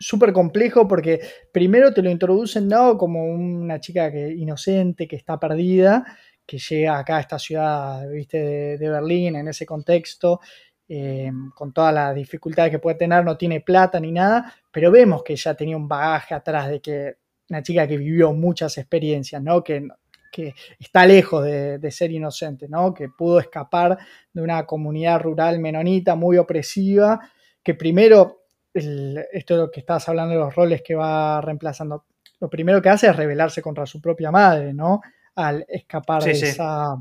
súper 0.00 0.32
complejo 0.32 0.86
porque 0.86 1.20
primero 1.52 1.92
te 1.92 2.02
lo 2.02 2.10
introducen 2.10 2.68
¿no? 2.68 2.96
como 2.96 3.24
una 3.26 3.80
chica 3.80 4.12
que, 4.12 4.28
inocente 4.28 5.08
que 5.08 5.16
está 5.16 5.40
perdida 5.40 6.04
que 6.48 6.58
llega 6.58 6.98
acá 6.98 7.18
a 7.18 7.20
esta 7.20 7.38
ciudad, 7.38 8.08
viste, 8.08 8.78
de, 8.78 8.88
Berlín, 8.88 9.36
en 9.36 9.48
ese 9.48 9.66
contexto, 9.66 10.40
eh, 10.88 11.30
con 11.54 11.74
todas 11.74 11.92
las 11.92 12.14
dificultades 12.14 12.70
que 12.70 12.78
puede 12.78 12.96
tener, 12.96 13.22
no 13.22 13.36
tiene 13.36 13.60
plata 13.60 14.00
ni 14.00 14.10
nada, 14.10 14.54
pero 14.72 14.90
vemos 14.90 15.22
que 15.22 15.36
ya 15.36 15.52
tenía 15.52 15.76
un 15.76 15.86
bagaje 15.86 16.34
atrás 16.34 16.70
de 16.70 16.80
que 16.80 17.16
una 17.50 17.62
chica 17.62 17.86
que 17.86 17.98
vivió 17.98 18.32
muchas 18.32 18.78
experiencias, 18.78 19.42
¿no? 19.42 19.62
Que, 19.62 19.86
que 20.30 20.54
está 20.78 21.06
lejos 21.06 21.44
de, 21.44 21.90
ser 21.90 22.10
inocente, 22.10 22.68
¿no? 22.68 22.94
Que 22.94 23.08
pudo 23.08 23.40
escapar 23.40 23.98
de 24.32 24.42
una 24.42 24.66
comunidad 24.66 25.20
rural 25.20 25.58
menonita 25.58 26.14
muy 26.14 26.38
opresiva, 26.38 27.20
que 27.62 27.74
primero, 27.74 28.44
esto 28.72 29.24
es 29.32 29.50
lo 29.60 29.70
que 29.70 29.80
estabas 29.80 30.08
hablando 30.08 30.34
de 30.34 30.40
los 30.40 30.54
roles 30.54 30.82
que 30.82 30.94
va 30.94 31.40
reemplazando, 31.40 32.04
lo 32.40 32.48
primero 32.48 32.80
que 32.80 32.88
hace 32.88 33.08
es 33.08 33.16
rebelarse 33.16 33.62
contra 33.62 33.86
su 33.86 34.00
propia 34.00 34.30
madre, 34.30 34.72
¿no? 34.72 35.00
al 35.38 35.64
escapar 35.68 36.24
de, 36.24 36.32
Esa, 36.32 37.00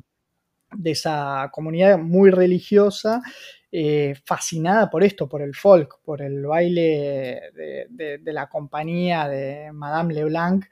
de 0.72 0.92
esa 0.92 1.50
comunidad 1.52 1.98
muy 1.98 2.30
religiosa, 2.30 3.22
eh, 3.72 4.14
fascinada 4.26 4.92
por 4.92 5.04
esto, 5.04 5.28
por 5.28 5.42
el 5.42 5.56
folk, 5.56 6.00
por 6.04 6.22
el 6.22 6.46
baile 6.46 7.42
de, 7.54 8.20
la 8.26 8.48
compañía 8.48 9.28
de 9.28 9.72
Madame 9.74 10.14
Leblanc, 10.14 10.66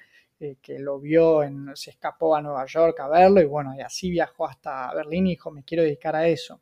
eh, 0.52 0.58
que 0.62 0.80
lo 0.80 1.00
vio, 1.00 1.42
se 1.74 1.92
escapó 1.92 2.36
a 2.36 2.42
Nueva 2.42 2.66
York 2.66 3.00
a 3.00 3.08
verlo 3.08 3.42
y 3.42 3.46
bueno, 3.46 3.74
y 3.76 3.82
así 3.82 4.10
viajó 4.10 4.48
hasta 4.48 4.94
Berlín 4.94 5.28
y 5.28 5.32
dijo, 5.32 5.52
me 5.52 5.64
quiero 5.64 5.84
dedicar 5.84 6.16
a 6.16 6.28
eso. 6.28 6.62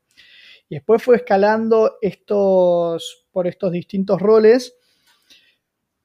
Y 0.70 0.76
después 0.76 1.04
fue 1.04 1.18
escalando 1.18 1.98
estos, 2.02 3.28
por 3.32 3.48
estos 3.48 3.72
distintos 3.72 4.22
roles 4.22 4.78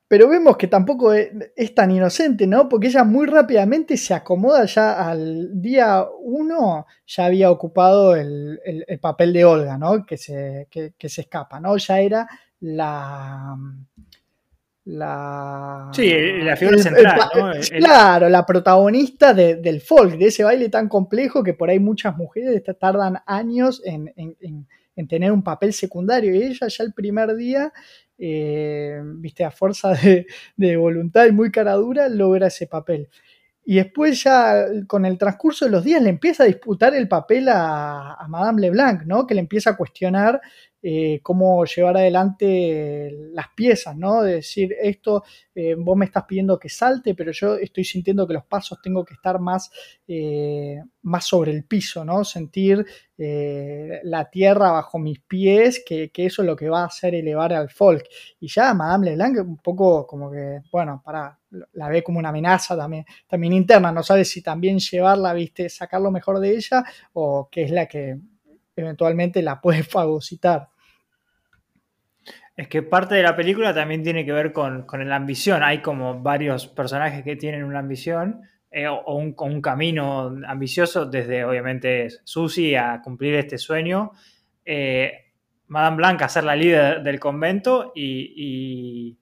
pero 0.08 0.26
vemos 0.26 0.56
que 0.56 0.68
tampoco 0.68 1.12
es, 1.12 1.74
tan 1.74 1.90
inocente, 1.90 2.46
¿no? 2.46 2.66
Porque 2.66 2.86
ella 2.86 3.04
muy 3.04 3.26
rápidamente 3.26 3.98
se 3.98 4.14
acomoda 4.14 4.64
ya 4.64 5.06
al 5.06 5.60
día 5.60 6.06
uno, 6.20 6.86
ya 7.06 7.26
había 7.26 7.50
ocupado 7.50 8.16
el, 8.16 8.58
papel 9.02 9.34
de 9.34 9.44
Olga, 9.44 9.76
¿no? 9.76 10.06
Que 10.06 10.16
se, 10.16 10.66
se 10.70 11.20
escapa, 11.20 11.60
¿no? 11.60 11.76
Ya 11.76 12.00
era 12.00 12.26
la... 12.60 13.54
La, 14.90 15.90
sí, 15.92 16.10
la 16.42 16.56
figura 16.56 16.78
central, 16.78 17.20
¿no? 17.34 17.52
Claro, 17.78 18.28
la 18.28 18.46
protagonista 18.46 19.34
del 19.34 19.80
folk, 19.82 20.16
de 20.16 20.26
ese 20.26 20.44
baile 20.44 20.70
tan 20.70 20.88
complejo 20.88 21.42
que 21.42 21.52
por 21.52 21.68
ahí 21.68 21.78
muchas 21.78 22.16
mujeres 22.16 22.62
tardan 22.80 23.18
años 23.26 23.82
en, 23.84 24.12
en 24.16 25.08
tener 25.08 25.30
un 25.30 25.44
papel 25.44 25.72
secundario 25.72 26.34
y 26.34 26.42
ella 26.42 26.66
ya 26.68 26.84
el 26.84 26.92
primer 26.92 27.36
día 27.36 27.72
eh, 28.18 29.00
viste, 29.04 29.44
a 29.44 29.50
fuerza 29.52 29.92
de, 30.56 30.76
voluntad 30.76 31.26
y 31.26 31.32
muy 31.32 31.52
cara 31.52 31.74
dura, 31.74 32.08
logra 32.08 32.48
ese 32.48 32.66
papel. 32.66 33.08
Y 33.64 33.76
después 33.76 34.22
ya 34.24 34.66
con 34.86 35.04
el 35.04 35.18
transcurso 35.18 35.66
de 35.66 35.70
los 35.70 35.84
días 35.84 36.02
le 36.02 36.08
empieza 36.08 36.42
a 36.42 36.46
disputar 36.46 36.94
el 36.94 37.06
papel 37.06 37.48
a, 37.48 38.14
a 38.14 38.26
Madame 38.26 38.62
Leblanc, 38.62 39.04
¿no? 39.04 39.26
Que 39.26 39.34
le 39.34 39.40
empieza 39.40 39.70
a 39.70 39.76
cuestionar 39.76 40.40
eh, 40.80 41.18
cómo 41.22 41.64
llevar 41.64 41.96
adelante 41.96 43.10
las 43.32 43.48
piezas, 43.56 43.96
¿no? 43.96 44.22
De 44.22 44.34
decir, 44.34 44.76
esto, 44.80 45.24
eh, 45.52 45.74
vos 45.76 45.96
me 45.96 46.04
estás 46.04 46.24
pidiendo 46.24 46.56
que 46.56 46.68
salte, 46.68 47.16
pero 47.16 47.32
yo 47.32 47.56
estoy 47.56 47.82
sintiendo 47.84 48.28
que 48.28 48.34
los 48.34 48.44
pasos 48.44 48.80
tengo 48.80 49.04
que 49.04 49.14
estar 49.14 49.40
más, 49.40 49.72
eh, 50.06 50.80
más 51.02 51.26
sobre 51.26 51.50
el 51.50 51.64
piso, 51.64 52.04
¿no? 52.04 52.24
Sentir 52.24 52.86
la 53.20 54.30
tierra 54.30 54.70
bajo 54.70 55.00
mis 55.00 55.18
pies, 55.18 55.82
que, 55.84 56.08
eso 56.14 56.42
es 56.42 56.46
lo 56.46 56.54
que 56.54 56.68
va 56.68 56.82
a 56.82 56.86
hacer 56.86 57.16
elevar 57.16 57.52
al 57.52 57.68
folk. 57.68 58.04
Y 58.38 58.46
ya 58.46 58.72
Madame 58.74 59.06
Leblanc 59.06 59.38
un 59.38 59.56
poco 59.56 60.06
como 60.06 60.30
que, 60.30 60.60
bueno, 60.70 61.02
para, 61.04 61.36
la 61.72 61.88
ve 61.88 62.04
como 62.04 62.20
una 62.20 62.28
amenaza 62.28 62.76
también, 62.76 63.04
también 63.26 63.54
interna, 63.54 63.90
no 63.90 64.04
sabe 64.04 64.24
si 64.24 64.40
también 64.40 64.78
llevarla, 64.78 65.32
viste, 65.32 65.68
sacar 65.68 66.00
lo 66.00 66.12
mejor 66.12 66.38
de 66.38 66.50
ella 66.56 66.84
o 67.14 67.48
que 67.50 67.64
es 67.64 67.72
la 67.72 67.86
que 67.86 68.18
eventualmente 68.80 69.42
la 69.42 69.60
puede 69.60 69.82
fagocitar. 69.84 70.68
Es 72.58 72.66
que 72.66 72.82
parte 72.82 73.14
de 73.14 73.22
la 73.22 73.36
película 73.36 73.72
también 73.72 74.02
tiene 74.02 74.24
que 74.24 74.32
ver 74.32 74.52
con, 74.52 74.84
la 74.92 75.14
ambición. 75.14 75.62
Hay 75.62 75.78
como 75.78 76.20
varios 76.20 76.66
personajes 76.66 77.22
que 77.22 77.36
tienen 77.36 77.62
una 77.62 77.78
ambición 77.78 78.40
eh, 78.72 78.88
o, 78.88 79.14
un, 79.14 79.62
camino 79.62 80.36
ambicioso, 80.44 81.06
desde 81.06 81.44
obviamente 81.44 82.08
Susi 82.24 82.74
a 82.74 83.00
cumplir 83.00 83.36
este 83.36 83.58
sueño. 83.58 84.10
Eh, 84.64 85.12
Madame 85.68 85.98
Blanca 85.98 86.24
a 86.24 86.28
ser 86.28 86.42
la 86.42 86.56
líder 86.56 87.04
del 87.04 87.20
convento 87.20 87.92
y, 87.94 89.16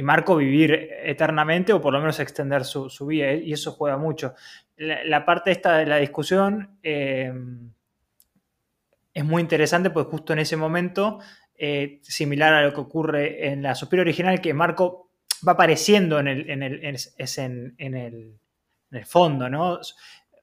Marco 0.00 0.36
vivir 0.36 0.90
eternamente 1.02 1.72
o 1.72 1.80
por 1.80 1.92
lo 1.92 1.98
menos 1.98 2.20
extender 2.20 2.64
su, 2.64 3.06
vida. 3.06 3.32
Y 3.32 3.52
eso 3.52 3.72
juega 3.72 3.96
mucho. 3.96 4.34
La, 4.76 5.24
parte 5.24 5.50
esta 5.50 5.78
de 5.78 5.86
la 5.86 5.96
discusión. 5.96 6.78
Eh, 6.84 7.32
es 9.18 9.24
muy 9.24 9.42
interesante 9.42 9.90
porque 9.90 10.12
justo 10.12 10.32
en 10.32 10.38
ese 10.38 10.56
momento, 10.56 11.18
eh, 11.56 11.98
similar 12.02 12.54
a 12.54 12.62
lo 12.62 12.72
que 12.72 12.80
ocurre 12.80 13.48
en 13.48 13.64
la 13.64 13.74
Suspiria 13.74 14.02
original, 14.02 14.40
que 14.40 14.54
Marco 14.54 15.10
va 15.46 15.52
apareciendo 15.52 16.20
en 16.20 16.28
el, 16.28 16.48
en 16.48 16.62
el, 16.62 16.84
en, 16.84 17.94
el, 17.96 19.04
fondo, 19.06 19.50
¿no? 19.50 19.80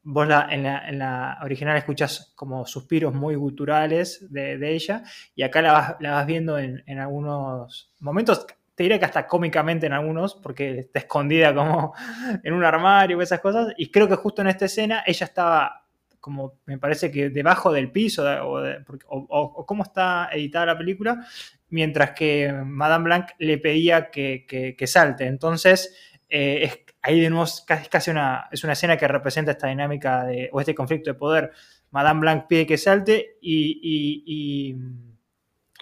Vos 0.03 0.29
en, 0.49 0.63
la, 0.99 1.39
original 1.41 1.77
escuchas 1.77 2.33
como 2.35 2.65
suspiros 2.65 3.13
muy 3.13 3.35
guturales 3.35 4.27
de, 4.29 4.73
ella 4.73 5.03
y 5.35 5.43
acá 5.43 5.61
la 5.61 5.97
vas, 5.97 6.25
viendo 6.27 6.59
en, 6.59 6.99
algunos 6.99 7.93
momentos, 7.99 8.45
te 8.75 8.83
diré 8.83 8.99
que 8.99 9.05
hasta 9.05 9.25
cómicamente 9.25 9.85
en 9.85 9.93
algunos, 9.93 10.35
porque 10.35 10.79
está 10.79 10.99
escondida 10.99 11.55
como 11.55 11.93
en 12.43 12.53
un 12.53 12.65
armario 12.65 13.17
o 13.17 13.21
esas 13.21 13.39
cosas, 13.39 13.73
y 13.77 13.89
creo 13.89 14.09
que 14.09 14.15
justo 14.15 14.41
en 14.41 14.49
esta 14.49 14.65
escena 14.65 15.01
ella 15.07 15.25
estaba 15.25 15.84
como 16.25 16.53
me 16.65 16.79
parece 16.79 17.11
que 17.11 17.29
debajo 17.29 17.71
del 17.71 17.91
piso 17.91 18.25
o, 18.41 19.63
cómo 19.67 19.83
está 19.83 20.27
editada 20.31 20.65
la 20.65 20.77
película, 20.77 21.23
mientras 21.69 22.13
que 22.13 22.51
Madame 22.51 23.03
Blanc 23.03 23.25
le 23.37 23.59
pedía 23.59 24.09
que, 24.09 24.75
salte. 24.87 25.27
Entonces, 25.27 25.95
eh, 26.27 26.63
es, 26.63 26.79
ahí 27.03 27.21
de 27.21 27.29
nuevo 27.29 27.45
es 27.45 27.63
casi 27.91 28.09
una, 28.09 28.49
es 28.51 28.63
una 28.63 28.73
escena 28.73 28.97
que 28.97 29.07
representa 29.07 29.51
esta 29.51 29.67
dinámica 29.67 30.23
de, 30.23 30.49
o 30.51 30.59
este 30.59 30.73
conflicto 30.73 31.11
de 31.11 31.13
poder. 31.13 31.51
Madame 31.91 32.21
Blanc 32.21 32.47
pide 32.47 32.65
que 32.65 32.79
salte 32.79 33.37
y, 33.39 34.75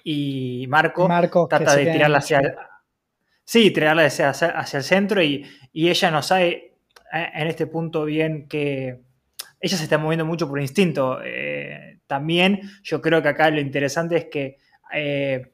y 0.04 0.68
Marco, 0.68 1.08
trata 1.48 1.74
de 1.78 1.86
tirarla 1.86 2.18
hacia, 2.18 2.42
sí, 3.46 3.72
tirarla 3.72 4.04
hacia, 4.08 4.32
hacia 4.32 4.78
el 4.78 4.84
centro 4.84 5.24
y, 5.24 5.46
ella 5.74 6.12
no 6.12 6.22
sabe 6.22 6.76
eh, 7.14 7.30
en 7.34 7.48
este 7.48 7.66
punto 7.66 8.04
bien 8.04 8.50
que 8.50 9.13
ella 9.64 9.78
se 9.78 9.84
está 9.84 9.98
moviendo 9.98 10.26
mucho 10.26 10.48
por 10.50 10.60
instinto. 10.60 11.22
Eh, 11.24 12.00
también 12.06 12.60
yo 12.84 13.02
creo 13.02 13.22
que 13.22 13.30
acá 13.30 13.50
lo 13.50 13.62
interesante 13.62 14.18
es 14.18 14.26
que 14.26 14.58
eh, 14.94 15.54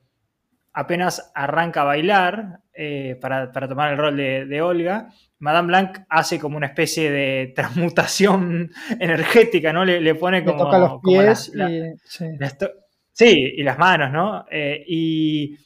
apenas 0.74 1.32
arranca 1.36 1.82
a 1.82 1.86
bailar 1.86 2.62
para, 3.22 3.52
tomar 3.52 3.92
el 3.92 3.98
rol 3.98 4.18
de, 4.18 4.62
Olga, 4.62 5.10
Madame 5.38 5.68
Blanc 5.68 5.98
hace 6.10 6.40
como 6.40 6.58
una 6.58 6.68
especie 6.68 7.12
de 7.12 7.52
transmutación 7.56 8.72
energética, 9.00 9.72
¿no? 9.72 9.86
Le, 9.86 10.16
pone 10.16 10.44
como... 10.44 10.64
toca 10.64 10.80
los 10.80 11.02
pies 11.04 11.52
Sí, 13.20 13.54
y 13.58 13.64
las 13.64 13.78
manos, 13.78 14.14
¿no? 14.14 14.46
Eh, 14.50 14.82
y 14.88 15.58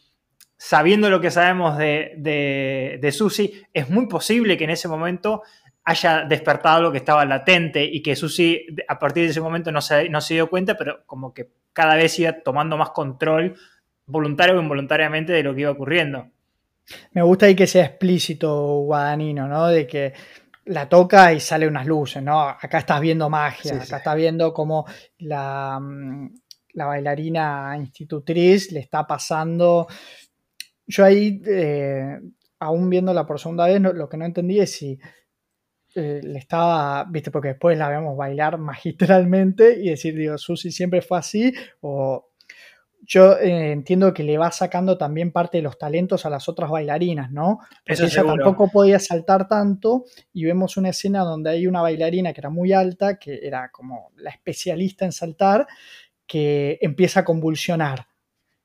sabiendo 0.57 1.07
lo 1.11 1.21
que 1.21 1.29
sabemos 1.29 1.77
de, 1.77 2.13
de, 2.17 2.97
de 2.99 3.11
Susi, 3.11 3.61
es 3.71 3.91
muy 3.91 4.07
posible 4.07 4.57
que 4.57 4.63
en 4.63 4.71
ese 4.71 4.87
momento 4.87 5.43
haya 5.85 6.23
despertado 6.23 6.81
lo 6.81 6.91
que 6.91 6.99
estaba 6.99 7.25
latente 7.25 7.83
y 7.83 8.01
que 8.01 8.15
Susi 8.15 8.65
a 8.87 8.97
partir 8.99 9.23
de 9.23 9.31
ese 9.31 9.41
momento 9.41 9.71
no 9.71 9.81
se, 9.81 10.09
no 10.09 10.21
se 10.21 10.35
dio 10.35 10.49
cuenta, 10.49 10.77
pero 10.77 11.05
como 11.05 11.33
que 11.33 11.49
cada 11.73 11.95
vez 11.95 12.17
iba 12.19 12.31
tomando 12.31 12.77
más 12.77 12.91
control, 12.91 13.55
voluntario 14.05 14.57
o 14.57 14.61
involuntariamente, 14.61 15.33
de 15.33 15.43
lo 15.43 15.53
que 15.53 15.61
iba 15.61 15.71
ocurriendo. 15.71 16.27
Me 17.11 17.21
gusta 17.21 17.47
ahí 17.47 17.55
que 17.55 17.67
sea 17.67 17.85
explícito 17.85 18.81
Guadagnino, 18.81 19.47
¿no? 19.47 19.67
De 19.67 19.87
que 19.87 20.13
la 20.65 20.87
toca 20.87 21.33
y 21.33 21.39
sale 21.39 21.67
unas 21.67 21.85
luces, 21.85 22.23
¿no? 22.23 22.41
Acá 22.41 22.77
estás 22.77 23.01
viendo 23.01 23.29
magia, 23.29 23.75
acá 23.81 23.97
estás 23.97 24.15
viendo 24.15 24.53
como 24.53 24.85
la, 25.19 25.79
mm, 25.81 26.29
la 26.73 26.85
bailarina 26.85 27.75
institutriz 27.77 28.71
le 28.71 28.79
está 28.79 29.05
pasando. 29.05 29.87
Yo 30.85 31.03
ahí, 31.03 31.41
eh, 31.45 32.19
aún 32.59 32.89
viéndola 32.89 33.25
por 33.25 33.39
segunda 33.39 33.65
vez, 33.65 33.81
lo 33.81 34.07
que 34.07 34.17
no 34.17 34.25
entendí 34.25 34.59
es 34.59 34.71
si 34.71 34.99
eh, 35.95 36.21
le 36.23 36.39
estaba, 36.39 37.05
viste, 37.05 37.29
porque 37.29 37.49
después 37.49 37.77
la 37.77 37.89
vemos 37.89 38.17
bailar 38.17 38.57
magistralmente 38.59 39.79
y 39.79 39.89
decir, 39.89 40.15
digo, 40.15 40.37
Susi 40.37 40.71
siempre 40.71 41.01
fue 41.01 41.19
así, 41.19 41.53
o 41.81 42.29
yo 43.05 43.37
eh, 43.37 43.71
entiendo 43.71 44.13
que 44.13 44.23
le 44.23 44.37
va 44.37 44.49
sacando 44.51 44.97
también 44.97 45.31
parte 45.31 45.57
de 45.57 45.63
los 45.63 45.77
talentos 45.77 46.25
a 46.25 46.29
las 46.29 46.47
otras 46.47 46.69
bailarinas, 46.71 47.31
¿no? 47.31 47.59
Porque 47.85 48.03
ella 48.05 48.23
tampoco 48.23 48.69
podía 48.69 48.97
saltar 48.97 49.47
tanto 49.47 50.05
y 50.31 50.45
vemos 50.45 50.77
una 50.77 50.89
escena 50.89 51.23
donde 51.23 51.49
hay 51.49 51.67
una 51.67 51.81
bailarina 51.81 52.33
que 52.33 52.41
era 52.41 52.49
muy 52.49 52.71
alta, 52.71 53.19
que 53.19 53.39
era 53.43 53.69
como 53.71 54.11
la 54.15 54.29
especialista 54.29 55.03
en 55.05 55.11
saltar, 55.11 55.67
que 56.25 56.77
empieza 56.81 57.21
a 57.21 57.25
convulsionar. 57.25 58.07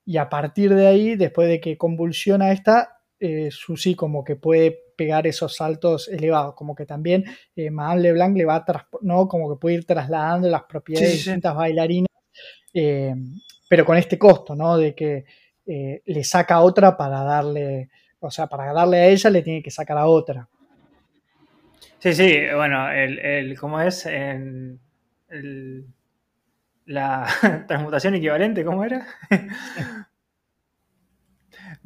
Y 0.04 0.16
a 0.18 0.28
partir 0.28 0.72
de 0.74 0.86
ahí, 0.86 1.16
después 1.16 1.48
de 1.48 1.60
que 1.60 1.76
convulsiona 1.76 2.52
esta, 2.52 3.00
eh, 3.18 3.48
Susi 3.50 3.96
como 3.96 4.22
que 4.24 4.36
puede 4.36 4.87
pegar 4.98 5.28
esos 5.28 5.54
saltos 5.54 6.08
elevados, 6.08 6.56
como 6.56 6.74
que 6.74 6.84
también 6.84 7.24
eh, 7.54 7.70
Madame 7.70 8.02
Leblanc 8.02 8.36
le 8.36 8.44
va 8.44 8.56
a, 8.56 8.88
¿no? 9.02 9.28
como 9.28 9.48
que 9.48 9.60
puede 9.60 9.76
ir 9.76 9.86
trasladando 9.86 10.48
las 10.48 10.64
propiedades 10.64 11.10
de 11.10 11.14
distintas 11.14 11.54
bailarinas, 11.54 12.10
eh, 12.74 13.14
pero 13.68 13.84
con 13.84 13.96
este 13.96 14.18
costo, 14.18 14.56
¿no? 14.56 14.76
De 14.76 14.96
que 14.96 15.24
eh, 15.66 16.02
le 16.04 16.24
saca 16.24 16.60
otra 16.60 16.96
para 16.96 17.22
darle, 17.22 17.90
o 18.18 18.28
sea, 18.28 18.48
para 18.48 18.72
darle 18.72 18.96
a 18.98 19.06
ella 19.06 19.30
le 19.30 19.42
tiene 19.42 19.62
que 19.62 19.70
sacar 19.70 19.96
a 19.96 20.06
otra. 20.06 20.48
Sí, 22.00 22.12
sí, 22.12 22.38
bueno, 22.56 22.90
el, 22.90 23.20
el 23.20 23.58
¿cómo 23.58 23.80
es? 23.80 24.04
el, 24.06 24.80
la 26.86 27.24
transmutación 27.68 28.16
equivalente, 28.16 28.64
¿cómo 28.64 28.84
era? 28.84 29.06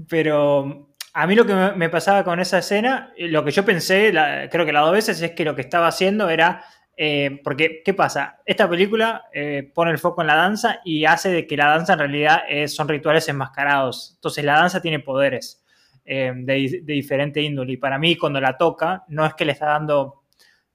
Pero 0.09 0.92
a 1.13 1.27
mí 1.27 1.35
lo 1.35 1.47
que 1.47 1.55
me 1.55 1.89
pasaba 1.89 2.25
con 2.25 2.41
esa 2.41 2.59
escena, 2.59 3.13
lo 3.19 3.45
que 3.45 3.51
yo 3.51 3.65
pensé, 3.65 4.13
creo 4.51 4.67
que 4.67 4.73
las 4.73 4.85
dos 4.85 4.93
veces, 4.93 5.21
es 5.23 5.33
que 5.33 5.45
lo 5.45 5.55
que 5.55 5.63
estaba 5.63 5.89
haciendo 5.89 6.29
era. 6.31 6.65
Eh, 6.95 7.41
porque, 7.43 7.83
¿qué 7.83 7.95
pasa? 7.95 8.41
Esta 8.45 8.69
película 8.69 9.25
eh, 9.33 9.71
pone 9.75 9.91
el 9.91 9.99
foco 9.99 10.21
en 10.21 10.27
la 10.27 10.37
danza 10.37 10.81
y 10.85 11.07
hace 11.07 11.31
de 11.31 11.47
que 11.47 11.57
la 11.57 11.67
danza 11.67 11.95
en 11.95 11.99
realidad 12.01 12.43
son 12.67 12.87
rituales 12.87 13.29
enmascarados. 13.29 14.13
Entonces, 14.17 14.45
la 14.45 14.55
danza 14.55 14.83
tiene 14.83 15.01
poderes 15.01 15.65
eh, 16.05 16.33
de, 16.35 16.83
diferente 16.85 17.41
índole. 17.41 17.73
Y 17.73 17.77
para 17.79 17.99
mí, 17.99 18.17
cuando 18.17 18.41
la 18.41 18.57
toca, 18.59 19.05
no 19.09 19.25
es 19.25 19.35
que 19.35 19.47
le 19.47 19.53
está 19.53 19.67
dando 19.67 20.25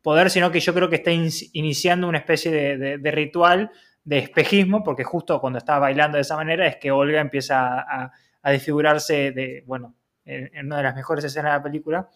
poder, 0.02 0.30
sino 0.30 0.52
que 0.52 0.60
yo 0.60 0.74
creo 0.74 0.90
que 0.90 0.98
está 0.98 1.12
iniciando 1.12 2.08
una 2.08 2.18
especie 2.18 2.78
de 2.78 3.12
ritual 3.12 3.72
de 4.08 4.20
espejismo, 4.20 4.86
porque 4.86 5.04
justo 5.04 5.42
cuando 5.42 5.60
estaba 5.60 5.80
bailando 5.80 6.16
de 6.16 6.22
esa 6.22 6.38
manera 6.38 6.66
es 6.66 6.78
que 6.78 6.92
Olga 6.92 7.20
empieza 7.20 7.82
a, 7.82 8.12
desfigurarse 8.50 9.34
de, 9.34 9.66
bueno, 9.68 9.96
en, 10.28 10.66
una 10.66 10.78
de 10.78 10.84
las 10.84 10.96
mejores 10.96 11.24
escenas 11.24 11.54
de 11.54 11.58
la 11.58 11.64
película. 11.64 12.10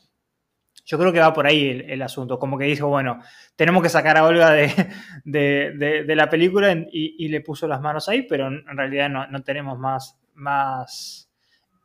Yo 0.86 0.98
creo 0.98 1.14
que 1.14 1.20
va 1.20 1.34
por 1.34 1.46
ahí 1.46 1.84
el, 1.88 2.02
asunto, 2.02 2.40
como 2.40 2.58
que 2.58 2.66
dijo, 2.66 2.88
bueno, 2.88 3.22
tenemos 3.56 3.84
que 3.84 3.90
sacar 3.90 4.18
a 4.18 4.26
Olga 4.26 4.52
de, 4.52 4.96
la 6.16 6.30
película 6.30 6.72
y, 6.92 7.28
le 7.28 7.42
puso 7.42 7.68
las 7.68 7.82
manos 7.82 8.10
ahí, 8.10 8.24
pero 8.24 8.48
en 8.48 8.78
realidad 8.78 9.10
no, 9.10 9.44
tenemos 9.44 9.78
más, 9.78 10.20
más, 10.34 11.30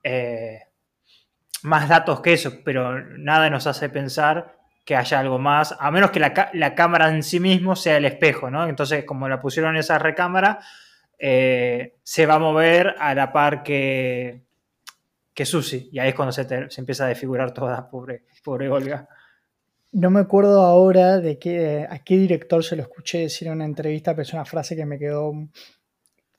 eh, 0.03 0.61
más 1.62 1.89
datos 1.89 2.21
que 2.21 2.33
eso, 2.33 2.53
pero 2.65 3.01
nada 3.19 3.51
nos 3.51 3.67
hace 3.67 3.89
pensar 3.89 4.57
que 4.85 4.97
haya 4.97 5.19
algo 5.19 5.39
más, 5.39 5.77
a 5.79 5.91
menos 5.91 6.12
que 6.12 6.21
la, 6.21 6.75
cámara 6.75 7.09
en 7.11 7.25
sí 7.25 7.41
mismo 7.41 7.75
sea 7.75 7.97
el 7.97 8.05
espejo, 8.05 8.51
¿no? 8.51 8.69
Entonces, 8.69 9.05
como 9.05 9.29
la 9.29 9.41
pusieron 9.41 9.75
en 9.75 9.81
esa 9.81 9.99
recámara, 9.99 10.61
eh, 11.19 11.97
se 12.05 12.25
va 12.25 12.35
a 12.35 12.39
mover 12.39 12.95
a 13.01 13.12
la 13.15 13.33
par 13.33 13.65
que, 13.65 14.46
que 15.37 15.44
Susi, 15.44 15.90
y 15.92 15.99
ahí 15.99 16.09
es 16.09 16.14
cuando 16.14 16.33
se, 16.33 16.46
empieza 16.79 17.05
a 17.05 17.09
desfigurar 17.09 17.53
toda, 17.53 17.90
pobre, 17.90 18.25
pobre 18.42 18.70
Olga. 18.70 19.07
No 19.92 20.09
me 20.09 20.20
acuerdo 20.20 20.62
ahora 20.62 21.20
de 21.20 21.38
qué, 21.38 21.87
a 21.88 21.99
qué 21.99 22.16
director 22.16 22.64
se 22.64 22.75
lo 22.75 22.83
escuché 22.83 23.18
decir 23.18 23.49
en 23.49 23.55
una 23.55 23.66
entrevista, 23.66 24.12
pero 24.12 24.22
es 24.22 24.33
una 24.33 24.46
frase 24.46 24.75
que 24.75 24.87
me 24.87 24.99
quedó 24.99 25.35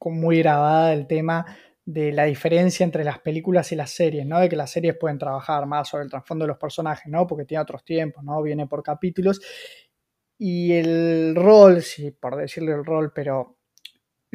muy 0.04 0.40
grabada 0.40 0.90
del 0.90 1.06
tema 1.06 1.46
de 1.86 2.12
la 2.12 2.24
diferencia 2.24 2.84
entre 2.84 3.04
las 3.04 3.20
películas 3.20 3.72
y 3.72 3.76
las 3.76 3.92
series, 3.92 4.26
¿no? 4.26 4.40
De 4.40 4.50
que 4.50 4.56
las 4.56 4.72
series 4.72 4.98
pueden 4.98 5.20
trabajar 5.20 5.68
más 5.68 5.90
sobre 5.90 6.06
el 6.06 6.10
trasfondo 6.10 6.46
de 6.46 6.50
los 6.50 6.58
personajes, 6.58 7.06
¿no? 7.12 7.28
Porque 7.28 7.46
tiene 7.46 7.62
otros 7.62 7.86
tiempos, 7.86 8.24
¿no? 8.24 8.42
Viene 8.42 8.66
por 8.66 8.82
capítulos. 8.82 9.40
Y 10.40 10.74
el 10.74 11.36
rol, 11.36 11.84
sí, 11.84 12.10
por 12.10 12.36
decirle 12.36 12.72
el 12.72 12.84
rol, 12.84 13.14
pero 13.14 13.57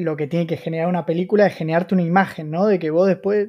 lo 0.03 0.17
que 0.17 0.27
tiene 0.27 0.47
que 0.47 0.57
generar 0.57 0.88
una 0.88 1.07
película 1.07 1.47
es 1.47 1.55
generarte 1.55 1.95
una 1.95 2.05
imagen, 2.05 2.51
¿no? 2.51 2.67
De 2.67 2.79
que 2.79 2.91
vos 2.91 3.09
después 3.09 3.49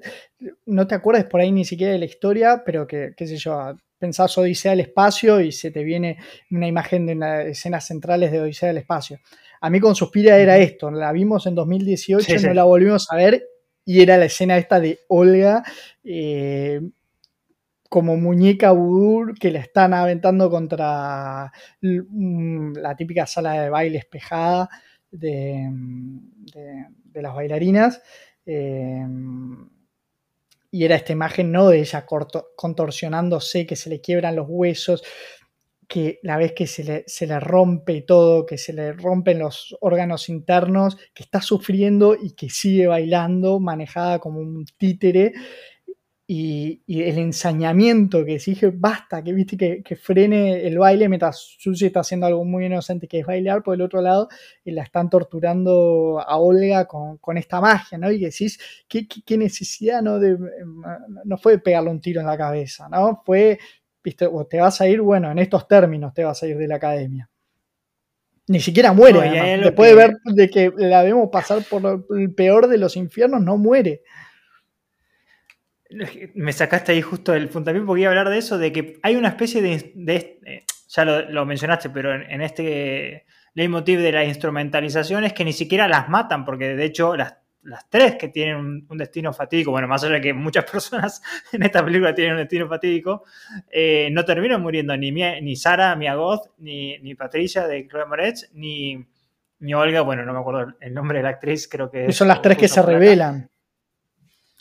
no 0.65 0.87
te 0.87 0.95
acuerdes 0.95 1.25
por 1.25 1.41
ahí 1.41 1.51
ni 1.51 1.65
siquiera 1.65 1.93
de 1.93 1.99
la 1.99 2.05
historia, 2.05 2.63
pero 2.65 2.87
que, 2.87 3.13
qué 3.15 3.27
sé 3.27 3.37
yo, 3.37 3.75
pensás 3.97 4.37
Odisea 4.37 4.71
del 4.71 4.81
Espacio 4.81 5.39
y 5.39 5.51
se 5.51 5.71
te 5.71 5.83
viene 5.83 6.17
una 6.51 6.67
imagen 6.67 7.05
de 7.05 7.15
las 7.15 7.45
escenas 7.45 7.87
centrales 7.87 8.31
de 8.31 8.41
Odisea 8.41 8.67
del 8.67 8.79
Espacio. 8.79 9.19
A 9.61 9.69
mí 9.69 9.79
con 9.79 9.95
Suspira 9.95 10.37
era 10.37 10.57
esto, 10.57 10.91
la 10.91 11.11
vimos 11.11 11.45
en 11.47 11.55
2018, 11.55 12.47
no 12.47 12.53
la 12.53 12.65
volvimos 12.65 13.07
a 13.09 13.15
ver 13.15 13.45
y 13.85 14.01
era 14.01 14.17
la 14.17 14.25
escena 14.25 14.57
esta 14.57 14.79
de 14.79 14.99
Olga 15.07 15.63
eh, 16.03 16.81
como 17.87 18.17
muñeca 18.17 18.71
vudú 18.71 19.33
que 19.39 19.51
la 19.51 19.59
están 19.59 19.93
aventando 19.93 20.49
contra 20.49 21.51
mm, 21.81 22.73
la 22.77 22.95
típica 22.95 23.27
sala 23.27 23.53
de 23.61 23.69
baile 23.69 23.99
espejada 23.99 24.67
de, 25.13 25.69
las 27.13 27.35
bailarinas. 27.35 28.01
Eh, 28.45 29.05
y 30.71 30.85
era 30.85 30.95
esta 30.95 31.13
imagen, 31.13 31.51
¿no? 31.51 31.69
De 31.69 31.79
ella 31.79 32.05
contorsionándose, 32.55 33.67
que 33.67 33.75
se 33.75 33.91
le 33.91 34.01
quiebran 34.01 34.35
los 34.35 34.47
huesos, 34.49 35.03
que 35.87 36.19
la 36.23 36.37
vez 36.37 36.53
que 36.53 36.65
se 36.65 36.83
le, 36.83 37.03
se 37.05 37.27
le, 37.27 37.39
rompe 37.39 38.01
todo, 38.01 38.47
que 38.47 38.57
se 38.57 38.73
le 38.73 38.91
rompen 38.93 39.37
los 39.37 39.77
órganos 39.81 40.29
internos, 40.29 40.97
que 41.13 41.21
está 41.21 41.41
sufriendo 41.41 42.15
y 42.19 42.31
que 42.31 42.49
sigue 42.49 42.87
bailando, 42.87 43.59
manejada 43.59 44.17
como 44.17 44.39
un 44.39 44.65
títere, 44.77 45.33
y, 46.25 46.81
el 46.87 47.17
ensañamiento 47.17 48.23
que 48.23 48.35
exige, 48.35 48.71
basta, 48.73 49.23
que 49.23 49.33
viste 49.33 49.57
que, 49.57 49.95
frene 49.95 50.65
el 50.65 50.77
baile 50.77 51.09
mientras 51.09 51.55
Susi 51.59 51.87
está 51.87 51.99
haciendo 51.99 52.27
algo 52.27 52.45
muy 52.45 52.65
inocente 52.65 53.07
que 53.07 53.19
es 53.19 53.25
bailar, 53.25 53.61
por 53.61 53.75
el 53.75 53.81
otro 53.81 54.01
lado 54.01 54.29
y 54.63 54.71
la 54.71 54.83
están 54.83 55.09
torturando 55.09 56.23
a 56.25 56.37
Olga 56.37 56.87
con, 56.87 57.37
esta 57.37 57.59
magia, 57.59 57.97
¿no? 57.97 58.11
Y 58.11 58.19
que 58.19 58.25
decís, 58.25 58.59
¿qué, 58.87 59.07
qué, 59.07 59.37
necesidad, 59.37 60.01
¿no? 60.01 60.19
De, 60.19 60.37
no 61.25 61.37
fue 61.37 61.59
pegarle 61.59 61.89
un 61.89 62.01
tiro 62.01 62.21
en 62.21 62.27
la 62.27 62.37
cabeza, 62.37 62.87
¿no? 62.89 63.21
Fue 63.25 63.59
¿viste? 64.03 64.27
O 64.27 64.45
te 64.45 64.59
vas 64.59 64.81
a 64.81 64.87
ir, 64.87 65.01
bueno, 65.01 65.31
en 65.31 65.39
estos 65.39 65.67
términos 65.67 66.13
te 66.13 66.23
vas 66.23 66.43
a 66.43 66.47
ir 66.47 66.57
de 66.57 66.67
la 66.67 66.75
academia. 66.75 67.29
Ni 68.47 68.59
siquiera 68.59 68.91
muere. 68.91 69.59
Después 69.61 69.89
de 69.89 69.95
ver 69.95 70.17
de 70.25 70.49
que 70.49 70.71
la 70.75 71.01
vemos 71.01 71.29
pasar 71.31 71.63
por 71.69 72.05
el 72.09 72.33
peor 72.33 72.67
de 72.67 72.77
los 72.77 72.97
infiernos, 72.97 73.41
no 73.41 73.57
muere. 73.57 74.01
Me 76.35 76.53
sacaste 76.53 76.91
ahí 76.91 77.01
justo 77.01 77.33
el 77.33 77.49
puntapié 77.49 77.81
porque 77.81 78.01
iba 78.01 78.09
a 78.09 78.11
hablar 78.11 78.29
de 78.29 78.37
eso, 78.37 78.57
de 78.57 78.71
que 78.71 78.99
hay 79.03 79.15
una 79.15 79.29
especie 79.29 79.61
de. 79.61 80.39
Eh, 80.45 80.65
ya 80.87 81.05
lo, 81.05 81.45
mencionaste, 81.45 81.89
pero 81.89 82.13
en, 82.13 82.41
este 82.41 83.25
leitmotiv 83.55 83.99
de 83.99 84.11
la 84.11 84.23
instrumentalización 84.23 85.23
es 85.23 85.33
que 85.33 85.45
ni 85.45 85.53
siquiera 85.53 85.87
las 85.87 86.09
matan, 86.09 86.45
porque 86.45 86.75
de 86.75 86.85
hecho 86.85 87.15
las 87.15 87.35
las 87.63 87.89
tres 87.89 88.15
que 88.15 88.27
tienen 88.27 88.85
un, 88.89 88.97
destino 88.97 89.33
fatídico, 89.33 89.71
bueno, 89.71 89.87
más 89.87 90.03
allá 90.03 90.15
de 90.15 90.21
que 90.21 90.33
muchas 90.33 90.65
personas 90.71 91.21
en 91.51 91.63
esta 91.63 91.83
película 91.83 92.13
tienen 92.13 92.33
un 92.33 92.39
destino 92.39 92.67
fatídico, 92.67 93.23
eh, 93.71 94.09
no 94.11 94.25
terminan 94.25 94.61
muriendo 94.61 94.95
ni, 94.97 95.11
ni 95.11 95.55
Sara, 95.55 95.95
Mia 95.95 96.15
Goth, 96.15 96.51
ni, 96.57 96.97
ni 96.99 97.15
Patricia 97.15 97.67
de 97.67 97.87
Chloe 97.87 98.05
Moretz, 98.05 98.49
ni, 98.53 99.05
ni 99.59 99.73
Olga, 99.73 100.01
bueno, 100.01 100.25
no 100.25 100.33
me 100.33 100.39
acuerdo 100.39 100.73
el 100.79 100.93
nombre 100.93 101.19
de 101.19 101.23
la 101.23 101.29
actriz, 101.29 101.67
creo 101.67 101.89
que... 101.89 102.11
son 102.11 102.27
las 102.27 102.41
tres 102.41 102.57
que 102.57 102.67
se 102.67 102.81
revelan. 102.81 103.49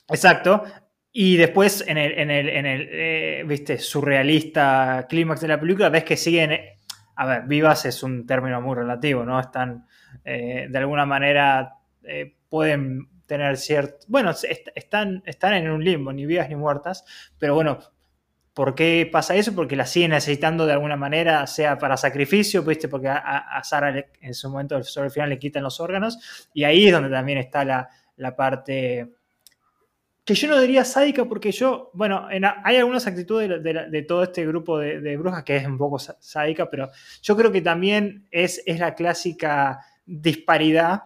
Exacto. 0.09 0.63
Y 1.13 1.37
después 1.37 1.85
en 1.87 1.99
el, 1.99 2.19
en 2.19 2.31
el, 2.31 2.49
en 2.49 2.67
el 2.67 2.89
eh, 2.91 3.45
viste, 3.47 3.79
surrealista 3.79 5.07
clímax 5.09 5.43
de 5.43 5.49
la 5.49 5.61
película, 5.61 5.89
ves 5.89 6.05
que 6.05 6.17
siguen... 6.17 6.59
A 7.15 7.27
ver, 7.27 7.43
vivas 7.43 7.85
es 7.85 8.03
un 8.03 8.27
término 8.27 8.63
muy 8.63 8.75
relativo, 8.75 9.25
¿no? 9.25 9.39
Están, 9.39 9.87
eh, 10.25 10.67
de 10.71 10.79
alguna 10.79 11.05
manera, 11.05 11.75
eh, 12.03 12.37
pueden 12.49 13.09
tener 13.27 13.59
cierto... 13.59 13.99
Bueno, 14.09 14.33
están, 14.75 15.23
están 15.27 15.53
en 15.53 15.71
un 15.71 15.85
limbo, 15.85 16.13
ni 16.13 16.25
vivas 16.25 16.49
ni 16.49 16.57
muertas, 16.57 17.05
pero 17.39 17.55
bueno, 17.55 17.79
¿Por 18.55 18.75
qué 18.75 19.09
pasa 19.11 19.35
eso? 19.35 19.55
Porque 19.55 19.77
la 19.77 19.87
siguen 19.87 20.11
necesitando 20.11 20.67
de 20.67 20.75
alguna 20.75 20.97
manera, 20.97 21.47
sea 21.47 21.79
para 21.79 21.97
sacrificio, 21.97 22.63
¿viste? 22.63 22.87
porque 22.87 23.09
a, 23.09 23.61
Sara 23.65 24.05
en 24.21 24.35
su 24.35 24.51
momento 24.51 24.83
sobre 24.83 25.07
el 25.07 25.13
final 25.13 25.31
le 25.31 25.39
quitan 25.39 25.63
los 25.63 25.81
órganos, 25.81 26.49
y 26.53 26.65
ahí 26.65 26.87
es 26.87 26.93
donde 26.93 27.09
también 27.09 27.39
está 27.39 27.65
la, 27.65 27.89
parte 28.37 29.11
que 30.25 30.35
yo 30.35 30.49
no 30.49 30.61
diría 30.61 30.85
sádica, 30.85 31.25
porque 31.25 31.51
yo, 31.51 31.91
bueno, 31.95 32.27
hay 32.29 32.77
algunas 32.77 33.07
actitudes 33.07 33.63
de, 33.63 34.03
todo 34.03 34.23
este 34.23 34.47
grupo 34.47 34.79
de, 34.79 35.17
brujas 35.17 35.43
que 35.43 35.57
es 35.57 35.67
un 35.67 35.79
poco 35.79 35.99
sádica, 35.99 36.71
pero 36.71 36.91
yo 37.23 37.37
creo 37.37 37.51
que 37.51 37.61
también 37.61 38.27
es, 38.31 38.63
es 38.65 38.79
la 38.79 38.95
clásica 38.95 39.81
disparidad 40.07 41.03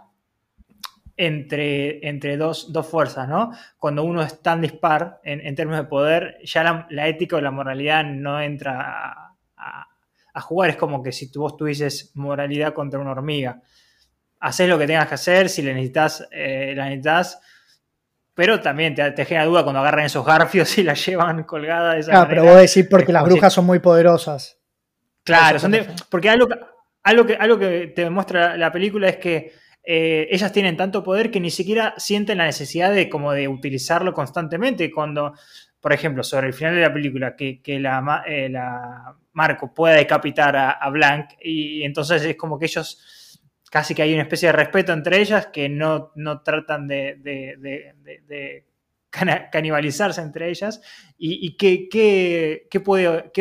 entre, 1.17 2.07
entre 2.07 2.37
dos, 2.37 2.71
fuerzas, 2.89 3.29
¿no? 3.29 3.53
Cuando 3.79 4.05
uno 4.05 4.23
es 4.23 4.43
tan 4.43 4.61
dispar 4.61 5.21
en, 5.25 5.55
términos 5.55 5.85
de 5.85 5.89
poder, 5.89 6.39
ya 6.45 6.87
la, 6.91 7.09
ética 7.09 7.37
o 7.37 7.41
la 7.41 7.51
moralidad 7.51 8.05
no 8.05 8.41
entra 8.41 9.35
a, 9.57 10.41
jugar. 10.43 10.69
Es 10.69 10.77
como 10.77 11.03
que 11.03 11.13
si 11.13 11.31
tú, 11.33 11.41
vos 11.41 11.57
tuvieses 11.57 12.13
moralidad 12.15 12.75
contra 12.75 13.01
una 13.01 13.13
hormiga. 13.13 13.63
Haces 14.41 14.69
lo 14.69 14.79
que 14.79 14.87
tengas 14.87 15.09
que 15.09 15.15
hacer, 15.15 15.49
si 15.49 15.63
la 15.63 15.73
necesitas, 15.73 16.29
eh, 16.31 16.75
la 16.77 16.85
necesitas. 16.85 17.41
Pero 18.37 18.61
también 18.61 18.95
te, 18.95 19.25
genera 19.25 19.47
duda 19.47 19.63
cuando 19.63 19.81
agarran 19.81 20.05
esos 20.05 20.25
garfios 20.25 20.77
y 20.77 20.83
la 20.83 20.93
llevan 21.07 21.43
colgada 21.45 21.95
de 21.95 22.01
esa 22.01 22.11
Claro, 22.13 22.29
pero 22.29 22.45
vos 22.45 22.57
decís 22.57 22.87
porque 22.89 23.13
las 23.13 23.25
brujas 23.25 23.53
son 23.53 23.65
muy 23.65 23.81
poderosas. 23.81 24.59
Claro, 25.25 25.59
son 25.59 25.75
porque 26.11 26.29
algo, 26.29 26.47
algo, 27.03 27.27
que, 27.27 27.35
algo 27.35 27.59
que 27.59 27.89
te 27.89 28.03
demuestra 28.03 28.57
la 28.57 28.71
película 28.71 29.09
es 29.09 29.17
que 29.17 29.53
eh, 29.83 30.29
ellas 30.31 30.53
tienen 30.53 30.77
tanto 30.77 31.03
poder 31.03 31.31
que 31.31 31.41
ni 31.41 31.51
siquiera 31.51 31.95
sienten 31.97 32.39
la 32.39 32.45
necesidad 32.45 32.93
de, 32.93 33.09
como 33.09 33.33
de 33.33 33.49
utilizarlo 33.49 34.13
constantemente. 34.13 34.93
Cuando, 34.93 35.33
por 35.81 35.95
ejemplo, 35.95 36.23
sobre 36.23 36.49
el 36.49 36.53
final 36.53 36.75
de 36.75 36.83
la 36.83 36.93
película, 36.93 37.35
que, 37.35 37.63
la, 37.81 38.23
eh, 38.27 38.51
la, 38.51 39.17
Marco 39.33 39.73
pueda 39.73 39.95
decapitar 39.95 40.57
a, 40.57 40.91
Blanc, 40.91 41.31
y, 41.41 41.85
entonces 41.85 42.23
es 42.23 42.37
como 42.37 42.59
que 42.59 42.67
ellos 42.67 43.01
casi 43.71 43.95
que 43.95 44.03
hay 44.03 44.13
una 44.13 44.23
especie 44.23 44.49
de 44.49 44.53
respeto 44.53 44.93
entre 44.93 45.21
ellas 45.21 45.49
que 45.49 45.69
no, 45.69 46.13
no 46.15 46.43
tratan 46.43 46.87
de, 46.87 48.65
canibalizarse 49.51 50.21
entre 50.21 50.49
ellas. 50.51 50.81
¿Y, 51.19 51.57
qué, 51.57 51.89
qué, 52.71 52.81
puede, 52.81 53.33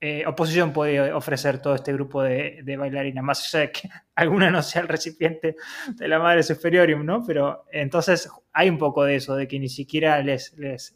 eh, 0.00 0.24
oposición 0.26 0.72
puede 0.72 1.12
ofrecer 1.12 1.60
todo 1.60 1.74
este 1.74 1.92
grupo 1.92 2.22
de, 2.22 2.76
bailarinas, 2.78 3.24
más 3.24 3.54
allá 3.54 3.66
de 3.66 3.72
que 3.72 3.88
alguna 4.14 4.50
no 4.50 4.62
sea 4.62 4.82
el 4.82 4.88
recipiente 4.88 5.56
de 5.94 6.08
la 6.08 6.18
madre 6.18 6.42
superiorium, 6.42 7.04
¿no? 7.04 7.24
Pero 7.26 7.64
entonces 7.72 8.28
hay 8.52 8.68
un 8.68 8.78
poco 8.78 9.04
de 9.04 9.16
eso, 9.16 9.34
de 9.34 9.48
que 9.48 9.58
ni 9.58 9.68
siquiera 9.68 10.20
les, 10.22 10.56
les, 10.58 10.94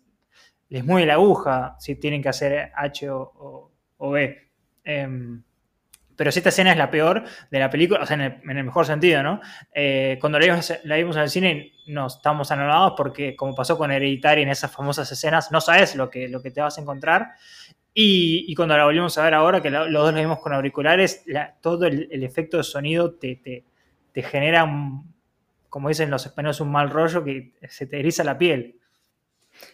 mueve 0.84 1.06
la 1.06 1.14
aguja 1.14 1.76
si 1.78 1.96
tienen 1.96 2.22
que 2.22 2.28
hacer 2.28 2.70
H 2.74 3.08
o, 3.10 3.70
B. 3.98 4.50
Em, 4.84 5.42
pero 6.20 6.30
si 6.30 6.40
esta 6.40 6.50
escena 6.50 6.70
es 6.70 6.76
la 6.76 6.90
peor 6.90 7.24
de 7.50 7.58
la 7.58 7.70
película, 7.70 8.02
o 8.02 8.04
sea, 8.04 8.14
en 8.14 8.58
el, 8.58 8.64
mejor 8.64 8.84
sentido, 8.84 9.22
¿no? 9.22 9.40
Eh, 9.72 10.18
cuando 10.20 10.38
la 10.38 10.44
vimos, 10.44 10.70
la 10.84 10.98
en 10.98 11.16
el 11.16 11.30
cine 11.30 11.72
nos 11.86 12.16
estamos 12.16 12.50
anonadados 12.50 12.92
porque, 12.94 13.34
como 13.34 13.54
pasó 13.54 13.78
con 13.78 13.90
Hereditary 13.90 14.42
en 14.42 14.50
esas 14.50 14.70
famosas 14.70 15.10
escenas, 15.10 15.50
no 15.50 15.62
sabes 15.62 15.96
lo 15.96 16.10
que, 16.10 16.28
lo 16.28 16.42
que 16.42 16.50
te 16.50 16.60
vas 16.60 16.76
a 16.76 16.82
encontrar. 16.82 17.28
Y, 17.94 18.54
cuando 18.54 18.76
la 18.76 18.84
volvimos 18.84 19.16
a 19.16 19.24
ver 19.24 19.32
ahora, 19.32 19.62
que 19.62 19.70
los 19.70 19.90
dos 19.90 20.12
la 20.12 20.20
vimos 20.20 20.40
con 20.40 20.52
auriculares, 20.52 21.24
todo 21.62 21.86
el, 21.86 22.22
efecto 22.22 22.58
de 22.58 22.64
sonido 22.64 23.14
te, 23.14 23.64
te, 24.12 24.22
genera, 24.22 24.70
como 25.70 25.88
dicen 25.88 26.10
los 26.10 26.26
españoles, 26.26 26.60
un 26.60 26.70
mal 26.70 26.90
rollo 26.90 27.24
que 27.24 27.54
se 27.66 27.86
te 27.86 27.98
eriza 27.98 28.24
la 28.24 28.36
piel. 28.36 28.78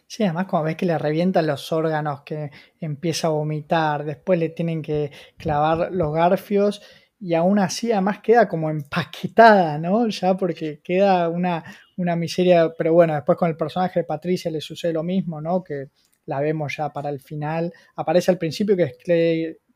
Sí, 0.07 0.22
además 0.25 0.46
como 0.46 0.64
ves 0.64 0.77
que 0.77 0.87
le 0.87 0.99
revientan 0.99 1.46
los 1.46 1.72
órganos, 1.72 2.22
que 2.22 2.51
empieza 2.81 3.29
a 3.29 3.31
vomitar, 3.31 4.05
después 4.05 4.38
le 4.38 4.49
tienen 4.51 4.83
que 4.83 5.11
clavar 5.37 5.92
los 5.92 6.12
garfios 6.14 6.83
y 7.18 7.35
aún 7.35 7.59
así 7.59 7.92
además 7.92 8.20
queda 8.20 8.49
como 8.49 8.70
empaquetada, 8.70 9.79
¿no? 9.79 10.09
Ya 10.09 10.37
porque 10.37 10.81
queda 10.83 11.29
una, 11.29 11.64
una 11.96 12.14
miseria, 12.16 12.72
pero 12.77 12.92
bueno, 12.92 13.14
después 13.14 13.38
con 13.38 13.49
el 13.49 13.57
personaje 13.57 14.01
de 14.01 14.05
Patricia 14.05 14.51
le 14.51 14.61
sucede 14.61 14.92
lo 14.92 15.03
mismo, 15.03 15.40
¿no? 15.40 15.62
Que 15.64 15.87
la 16.27 16.40
vemos 16.40 16.77
ya 16.77 16.92
para 16.92 17.09
el 17.09 17.20
final. 17.20 17.72
Aparece 17.94 18.31
al 18.31 18.38
principio 18.38 18.77
que 18.77 18.83
es 18.85 18.99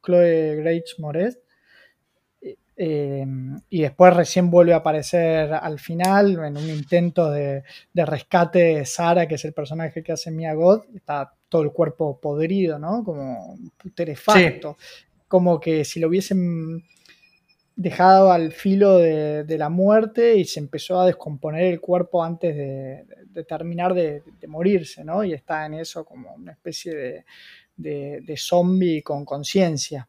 Chloe 0.03 0.57
Grace 0.57 0.95
Moretz. 0.99 1.39
Eh, 2.83 3.27
y 3.69 3.83
después 3.83 4.17
recién 4.17 4.51
vuelve 4.51 4.73
a 4.73 4.77
aparecer 4.77 5.53
al 5.53 5.79
final 5.79 6.43
en 6.43 6.57
un 6.57 6.71
intento 6.71 7.31
de, 7.31 7.63
rescate 7.93 8.59
de 8.59 8.87
Sara, 8.87 9.29
que 9.29 9.35
es 9.35 9.45
el 9.45 9.53
personaje 9.53 10.03
que 10.03 10.13
hace 10.13 10.31
Mia 10.31 10.55
God. 10.55 10.85
Está 10.95 11.31
todo 11.51 11.61
el 11.61 11.73
cuerpo 11.73 12.19
podrido, 12.19 12.79
¿no? 12.79 13.05
Como 13.05 13.59
putrefacto. 13.77 14.79
Como 15.29 15.61
que 15.61 15.85
si 15.85 16.01
lo 16.01 16.09
hubiesen 16.09 16.83
dejado 17.77 18.33
al 18.33 18.51
filo 18.51 18.97
de, 18.97 19.57
la 19.59 19.69
muerte 19.69 20.37
y 20.37 20.47
se 20.47 20.61
empezó 20.61 21.03
a 21.03 21.07
descomponer 21.07 21.65
el 21.65 21.83
cuerpo 21.83 22.25
antes 22.25 22.57
de, 22.57 23.45
terminar 23.45 23.93
de, 23.93 24.23
morirse, 24.49 25.05
¿no? 25.05 25.23
Y 25.23 25.35
está 25.35 25.67
en 25.67 25.75
eso 25.75 26.03
como 26.07 26.33
una 26.33 26.53
especie 26.53 27.25
de, 27.77 28.37
zombie 28.39 29.03
con 29.03 29.27
conciencia. 29.27 30.09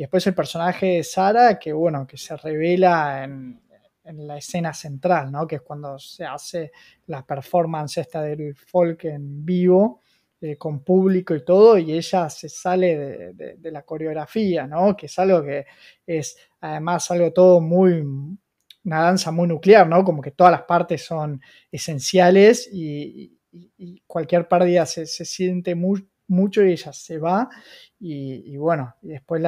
Y 0.00 0.04
después 0.04 0.26
el 0.26 0.34
personaje 0.34 0.86
de 0.86 1.04
Sara, 1.04 1.58
que 1.58 1.74
bueno, 1.74 2.06
que 2.06 2.16
se 2.16 2.34
revela 2.34 3.22
en, 3.22 3.60
la 4.02 4.38
escena 4.38 4.72
central, 4.72 5.30
¿no? 5.30 5.46
Que 5.46 5.56
es 5.56 5.60
cuando 5.60 5.98
se 5.98 6.24
hace 6.24 6.72
la 7.04 7.22
performance 7.22 7.98
esta 7.98 8.22
del 8.22 8.56
folk 8.56 9.04
en 9.04 9.44
vivo 9.44 10.00
eh, 10.40 10.56
con 10.56 10.82
público 10.82 11.34
y 11.34 11.44
todo, 11.44 11.76
y 11.76 11.92
ella 11.92 12.30
se 12.30 12.48
sale 12.48 13.34
de, 13.34 13.70
la 13.70 13.82
coreografía, 13.82 14.66
¿no? 14.66 14.96
Que 14.96 15.04
es 15.04 15.18
algo 15.18 15.42
que 15.42 15.66
es 16.06 16.34
además 16.62 17.10
algo 17.10 17.30
todo 17.34 17.60
muy, 17.60 18.00
una 18.00 19.02
danza 19.02 19.30
muy 19.30 19.48
nuclear, 19.48 19.86
¿no? 19.86 20.02
Como 20.02 20.22
que 20.22 20.30
todas 20.30 20.50
las 20.50 20.62
partes 20.62 21.04
son 21.04 21.42
esenciales 21.70 22.70
y, 22.72 23.36
cualquier 24.06 24.48
pérdida 24.48 24.86
se, 24.86 25.04
se 25.04 25.26
siente 25.26 25.74
mucho 25.74 26.64
y 26.64 26.72
ella 26.72 26.92
se 26.94 27.18
va 27.18 27.50
y, 28.00 28.56
bueno, 28.56 28.96
y 29.02 29.08
después 29.08 29.42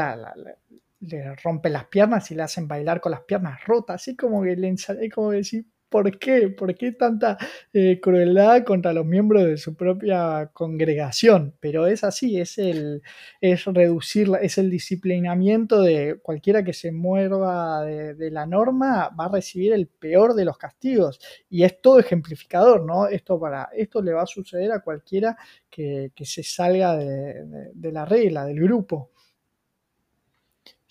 le 1.00 1.34
rompen 1.36 1.72
las 1.72 1.86
piernas 1.86 2.30
y 2.30 2.34
le 2.34 2.42
hacen 2.42 2.68
bailar 2.68 3.00
con 3.00 3.12
las 3.12 3.22
piernas 3.22 3.64
rotas, 3.64 3.96
así 4.02 4.14
como 4.14 4.42
que 4.42 4.54
le 4.56 4.68
como 5.10 5.30
decir, 5.30 5.66
¿Por 5.92 6.18
qué? 6.18 6.48
¿Por 6.48 6.74
qué 6.74 6.92
tanta 6.92 7.36
eh, 7.74 8.00
crueldad 8.00 8.64
contra 8.64 8.94
los 8.94 9.04
miembros 9.04 9.44
de 9.44 9.58
su 9.58 9.76
propia 9.76 10.50
congregación? 10.54 11.54
Pero 11.60 11.86
es 11.86 12.02
así, 12.02 12.40
es 12.40 12.56
el 12.56 13.02
es 13.42 13.66
reducir, 13.66 14.30
es 14.40 14.56
el 14.56 14.70
disciplinamiento 14.70 15.82
de 15.82 16.18
cualquiera 16.22 16.64
que 16.64 16.72
se 16.72 16.92
mueva 16.92 17.84
de, 17.84 18.30
la 18.30 18.46
norma 18.46 19.10
va 19.18 19.26
a 19.26 19.28
recibir 19.28 19.74
el 19.74 19.86
peor 19.86 20.34
de 20.34 20.46
los 20.46 20.56
castigos. 20.56 21.20
Y 21.50 21.64
es 21.64 21.80
todo 21.82 22.00
ejemplificador, 22.00 22.86
¿no? 22.86 23.06
Esto, 23.06 23.38
para, 23.38 23.68
esto 23.76 24.00
le 24.00 24.14
va 24.14 24.22
a 24.22 24.26
suceder 24.26 24.72
a 24.72 24.80
cualquiera 24.80 25.36
que, 25.68 26.10
se 26.24 26.42
salga 26.42 26.96
de 26.96 27.92
la 27.92 28.06
regla, 28.06 28.46
del 28.46 28.60
grupo. 28.60 29.12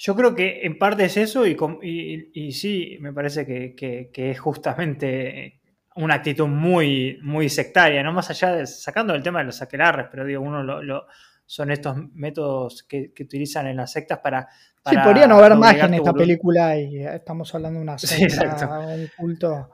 Yo 0.04 0.16
creo 0.16 0.34
que 0.34 0.62
en 0.64 0.80
parte 0.80 1.06
es 1.06 1.16
eso 1.16 1.46
y, 1.46 2.52
sí, 2.54 2.98
me 3.02 3.14
parece 3.14 3.46
que, 3.46 4.10
es 4.12 4.40
justamente 4.40 5.62
una 5.96 6.16
actitud 6.16 6.48
muy, 6.48 7.20
muy 7.22 7.50
sectaria, 7.50 8.02
no 8.02 8.12
más 8.12 8.28
allá 8.32 8.52
de, 8.52 8.66
sacando 8.66 9.14
el 9.14 9.22
tema 9.22 9.40
de 9.40 9.46
los 9.46 9.62
aquelarres, 9.62 10.08
pero 10.10 10.26
digo, 10.26 10.42
uno 10.42 10.64
lo, 10.64 11.06
son 11.46 11.70
estos 11.70 11.98
métodos 12.16 12.82
que, 12.82 13.12
utilizan 13.20 13.68
en 13.68 13.78
las 13.78 13.92
sectas 13.92 14.18
para... 14.18 14.48
sí, 14.84 14.96
podría 15.04 15.28
no 15.28 15.38
haber 15.38 15.56
más 15.56 15.76
en 15.76 15.94
esta 15.94 16.14
película 16.14 16.76
y 16.80 17.06
estamos 17.06 17.54
hablando 17.54 17.78
de 17.78 17.84
una 17.84 18.00
secta, 18.00 18.80
un 18.80 19.08
culto... 19.16 19.70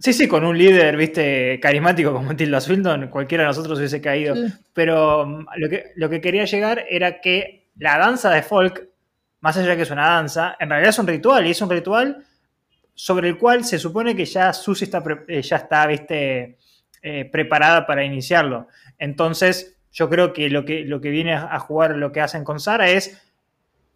Sí, 0.00 0.12
sí, 0.12 0.26
con 0.26 0.44
un 0.44 0.58
líder, 0.58 0.96
viste, 0.96 1.60
carismático 1.60 2.12
como 2.12 2.34
Tilda 2.34 2.60
Swinton, 2.60 3.08
cualquiera 3.08 3.44
de 3.44 3.48
nosotros 3.48 3.78
hubiese 3.78 4.00
caído. 4.00 4.34
Pero 4.72 5.24
mm, 5.24 5.46
lo 5.58 5.68
que, 5.68 5.92
lo 5.94 6.10
que 6.10 6.20
quería 6.20 6.44
llegar 6.44 6.84
era 6.90 7.20
que 7.20 7.63
la 7.76 7.98
danza 7.98 8.30
de 8.30 8.42
folk, 8.42 8.88
más 9.40 9.56
allá 9.56 9.70
de 9.70 9.76
que 9.76 9.82
es 9.82 9.90
una 9.90 10.08
danza, 10.08 10.56
en 10.58 10.70
realidad 10.70 10.90
es 10.90 10.98
un 10.98 11.06
ritual 11.06 11.46
y 11.46 11.50
es 11.50 11.60
un 11.60 11.70
ritual 11.70 12.24
sobre 12.94 13.28
el 13.28 13.38
cual 13.38 13.64
se 13.64 13.78
supone 13.78 14.14
que 14.14 14.24
ya 14.24 14.52
Susi 14.52 14.84
está, 14.84 15.02
eh, 15.28 15.42
ya 15.42 15.56
está 15.56 15.86
¿viste? 15.86 16.58
Eh, 17.02 17.24
preparada 17.26 17.86
para 17.86 18.04
iniciarlo. 18.04 18.68
Entonces, 18.98 19.76
yo 19.92 20.08
creo 20.08 20.32
que 20.32 20.48
lo 20.48 20.64
que, 20.64 20.84
lo 20.84 21.00
que 21.00 21.10
viene 21.10 21.34
a 21.34 21.58
jugar 21.58 21.96
lo 21.96 22.12
que 22.12 22.20
hacen 22.20 22.44
con 22.44 22.58
Sara 22.58 22.88
es, 22.88 23.20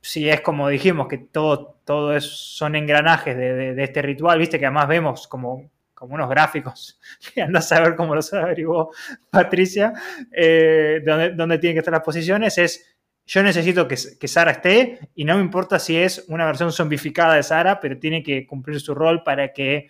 si 0.00 0.28
es 0.28 0.40
como 0.40 0.68
dijimos, 0.68 1.08
que 1.08 1.18
todo, 1.18 1.80
todo 1.84 2.14
es, 2.14 2.24
son 2.24 2.76
engranajes 2.76 3.36
de, 3.36 3.82
este 3.82 4.02
ritual, 4.02 4.38
viste 4.38 4.58
que 4.58 4.66
además 4.66 4.88
vemos 4.88 5.26
como, 5.26 5.70
como 5.94 6.14
unos 6.14 6.28
gráficos, 6.28 7.00
que 7.34 7.42
anda 7.42 7.58
a 7.60 7.62
saber 7.62 7.96
cómo 7.96 8.14
los 8.14 8.32
averiguó 8.32 8.92
Patricia, 9.30 9.92
eh, 10.30 11.02
donde, 11.04 11.30
donde 11.30 11.58
tienen 11.58 11.76
que 11.76 11.80
estar 11.80 11.92
las 11.92 12.04
posiciones, 12.04 12.58
es 12.58 12.97
yo 13.28 13.42
necesito 13.42 13.86
que, 13.86 13.96
Sara 13.96 14.52
esté 14.52 15.10
y 15.14 15.26
no 15.26 15.36
me 15.36 15.42
importa 15.42 15.78
si 15.78 15.94
es 15.94 16.24
una 16.28 16.46
versión 16.46 16.72
zombificada 16.72 17.34
de 17.34 17.42
Sara, 17.42 17.78
pero 17.78 17.98
tiene 17.98 18.22
que 18.22 18.46
cumplir 18.46 18.80
su 18.80 18.94
rol 18.94 19.22
para 19.22 19.52
que 19.52 19.88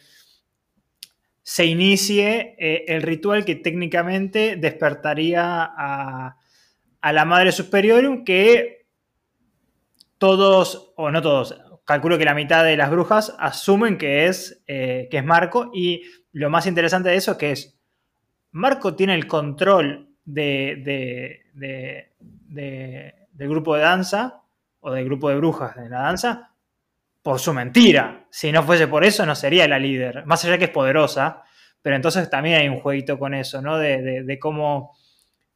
se 1.44 1.64
inicie 1.64 2.56
eh, 2.58 2.84
el 2.88 3.02
ritual 3.02 3.44
que 3.44 3.54
técnicamente 3.54 4.56
despertaría 4.56 5.62
a, 5.62 6.36
la 7.12 7.24
Madre 7.24 7.52
Superior, 7.52 8.24
que 8.24 8.86
todos, 10.18 10.92
o 10.96 11.12
no 11.12 11.22
todos, 11.22 11.54
calculo 11.84 12.18
que 12.18 12.24
la 12.24 12.34
mitad 12.34 12.64
de 12.64 12.76
las 12.76 12.90
brujas 12.90 13.36
asumen 13.38 13.98
que 13.98 14.26
es, 14.26 14.64
eh, 14.66 15.06
que 15.12 15.18
es 15.18 15.24
Marco 15.24 15.70
y 15.72 16.02
lo 16.32 16.50
más 16.50 16.66
interesante 16.66 17.10
de 17.10 17.16
eso 17.16 17.30
es 17.32 17.38
que 17.38 17.52
es, 17.52 17.78
Marco 18.50 18.96
tiene 18.96 19.14
el 19.14 19.28
control 19.28 20.08
de, 20.24 20.82
de 21.54 23.17
del 23.38 23.48
grupo 23.48 23.76
de 23.76 23.82
danza 23.82 24.42
o 24.80 24.90
del 24.90 25.04
grupo 25.04 25.30
de 25.30 25.36
brujas 25.36 25.76
de 25.76 25.88
la 25.88 26.00
danza 26.00 26.54
por 27.22 27.38
su 27.38 27.54
mentira. 27.54 28.26
Si 28.30 28.50
no 28.50 28.64
fuese 28.64 28.88
por 28.88 29.04
eso, 29.04 29.24
no 29.24 29.34
sería 29.36 29.68
la 29.68 29.78
líder. 29.78 30.26
Más 30.26 30.44
allá 30.44 30.58
que 30.58 30.64
es 30.64 30.70
poderosa, 30.70 31.42
pero 31.80 31.94
entonces 31.94 32.28
también 32.28 32.56
hay 32.60 32.68
un 32.68 32.80
jueguito 32.80 33.16
con 33.16 33.34
eso, 33.34 33.62
¿no? 33.62 33.78
De, 33.78 34.38
cómo 34.40 34.96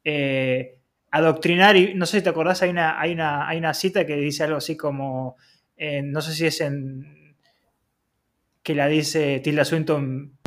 eh, 0.05 0.79
adoctrinar. 1.11 1.77
Y 1.77 1.95
no 1.95 2.07
sé 2.07 2.19
si 2.19 2.25
te 2.25 2.31
acordás, 2.31 2.63
hay 2.63 2.71
una, 2.71 3.01
hay 3.01 3.13
una, 3.13 3.49
hay 3.49 3.59
una 3.59 3.75
cita 3.75 4.07
que 4.07 4.15
dice 4.17 4.45
algo 4.45 4.59
así 4.59 4.77
como. 4.77 5.37
no 5.77 6.21
sé 6.21 6.35
si 6.35 6.47
es 6.47 6.61
en. 6.61 7.37
que 8.63 8.77
la 8.77 8.87
dice 8.87 9.41
Tilda 9.41 9.65
Swinton 9.65 10.39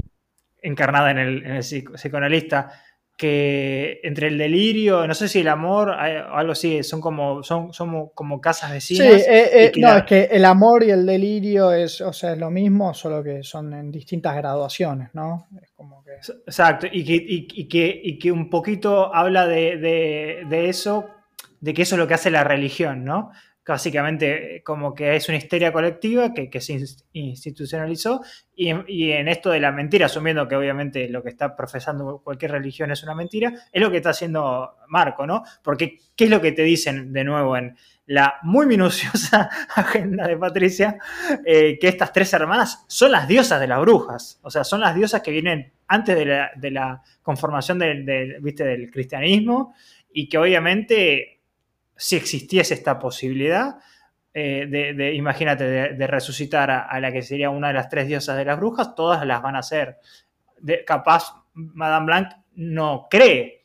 encarnada 0.61 1.11
en 1.11 1.17
el, 1.17 1.45
en 1.45 1.51
el 1.57 1.63
psicoanalista 1.63 2.71
que 3.17 4.01
entre 4.03 4.27
el 4.27 4.37
delirio, 4.37 5.07
no 5.07 5.13
sé 5.13 5.29
si 5.29 5.39
el 5.39 5.47
amor, 5.47 5.89
o 5.89 5.93
algo 5.93 6.51
así, 6.51 6.83
son 6.83 6.99
como, 6.99 7.43
son, 7.43 7.71
como 8.13 8.41
casas 8.41 8.71
vecinas. 8.71 9.23
Sí, 9.23 9.29
eh, 9.29 9.49
eh, 9.53 9.71
no, 9.77 9.97
es 9.97 10.03
que 10.03 10.23
el 10.23 10.43
amor 10.43 10.83
y 10.83 10.91
el 10.91 11.05
delirio 11.05 11.71
es, 11.71 12.01
o 12.01 12.11
sea, 12.11 12.33
es 12.33 12.37
lo 12.37 12.51
mismo, 12.51 12.93
solo 12.93 13.23
que 13.23 13.41
son 13.41 13.73
en 13.73 13.89
distintas 13.89 14.35
graduaciones, 14.35 15.09
¿no? 15.13 15.47
Es 15.61 15.71
como 15.71 16.03
que... 16.03 16.11
Exacto, 16.11 16.87
y 16.91 17.05
que, 17.05 17.67
que, 17.69 18.17
que 18.19 18.31
un 18.31 18.49
poquito 18.49 19.13
habla 19.15 19.47
de, 19.47 19.77
de, 20.49 20.69
eso, 20.69 21.05
de 21.61 21.73
que 21.73 21.83
eso 21.83 21.95
es 21.95 21.99
lo 21.99 22.07
que 22.07 22.15
hace 22.15 22.31
la 22.31 22.43
religión, 22.43 23.05
¿no? 23.05 23.31
Básicamente 23.65 24.61
como 24.63 24.93
que 24.93 25.15
es 25.15 25.27
una 25.27 25.37
histeria 25.37 25.73
colectiva 25.73 26.33
que, 26.33 26.61
se 26.61 26.79
institucionalizó 27.13 28.21
y, 28.55 28.69
en 29.11 29.27
esto 29.27 29.49
de 29.49 29.59
la 29.59 29.71
mentira, 29.71 30.05
asumiendo 30.05 30.47
que 30.47 30.55
obviamente 30.55 31.09
lo 31.09 31.23
que 31.23 31.29
está 31.29 31.55
profesando 31.55 32.21
cualquier 32.23 32.51
religión 32.51 32.91
es 32.91 33.03
una 33.03 33.15
mentira, 33.15 33.53
es 33.71 33.81
lo 33.81 33.89
que 33.89 33.97
está 33.97 34.11
haciendo 34.11 34.75
Marco, 34.87 35.25
¿no? 35.25 35.43
Porque 35.63 35.99
¿qué 36.15 36.25
es 36.25 36.29
lo 36.29 36.41
que 36.41 36.51
te 36.51 36.63
dicen 36.63 37.11
de 37.11 37.23
nuevo 37.23 37.57
en 37.57 37.75
la 38.05 38.35
muy 38.43 38.67
minuciosa 38.67 39.49
agenda 39.75 40.27
de 40.27 40.37
Patricia? 40.37 40.97
Eh, 41.43 41.79
que 41.79 41.87
estas 41.87 42.13
tres 42.13 42.31
hermanas 42.33 42.85
son 42.87 43.11
las 43.11 43.27
diosas 43.27 43.59
de 43.59 43.67
las 43.67 43.81
brujas, 43.81 44.39
o 44.43 44.51
sea, 44.51 44.63
son 44.63 44.81
las 44.81 44.95
diosas 44.95 45.21
que 45.21 45.31
vienen 45.31 45.73
antes 45.87 46.15
de 46.15 46.71
la, 46.71 47.01
conformación 47.21 47.79
del, 47.79 48.37
¿viste? 48.41 48.63
del 48.63 48.91
cristianismo 48.91 49.73
y 50.13 50.29
que 50.29 50.37
obviamente 50.37 51.34
si 51.95 52.15
existiese 52.15 52.73
esta 52.73 52.99
posibilidad, 52.99 53.77
eh, 54.33 54.67
de, 54.67 55.13
imagínate, 55.13 55.63
de, 55.63 56.07
resucitar 56.07 56.69
a, 56.69 56.99
la 56.99 57.11
que 57.11 57.21
sería 57.21 57.49
una 57.49 57.69
de 57.69 57.75
las 57.75 57.87
tres 57.87 58.07
diosas 58.07 58.35
de 58.35 58.43
las 58.43 58.57
brujas, 58.57 58.93
todas 58.93 59.25
las 59.25 59.41
van 59.41 59.55
a 59.55 59.59
hacer. 59.59 59.97
capaz 60.85 61.45
Madame 61.53 62.05
Blanc 62.05 62.27
no 62.55 63.07
cree 63.09 63.63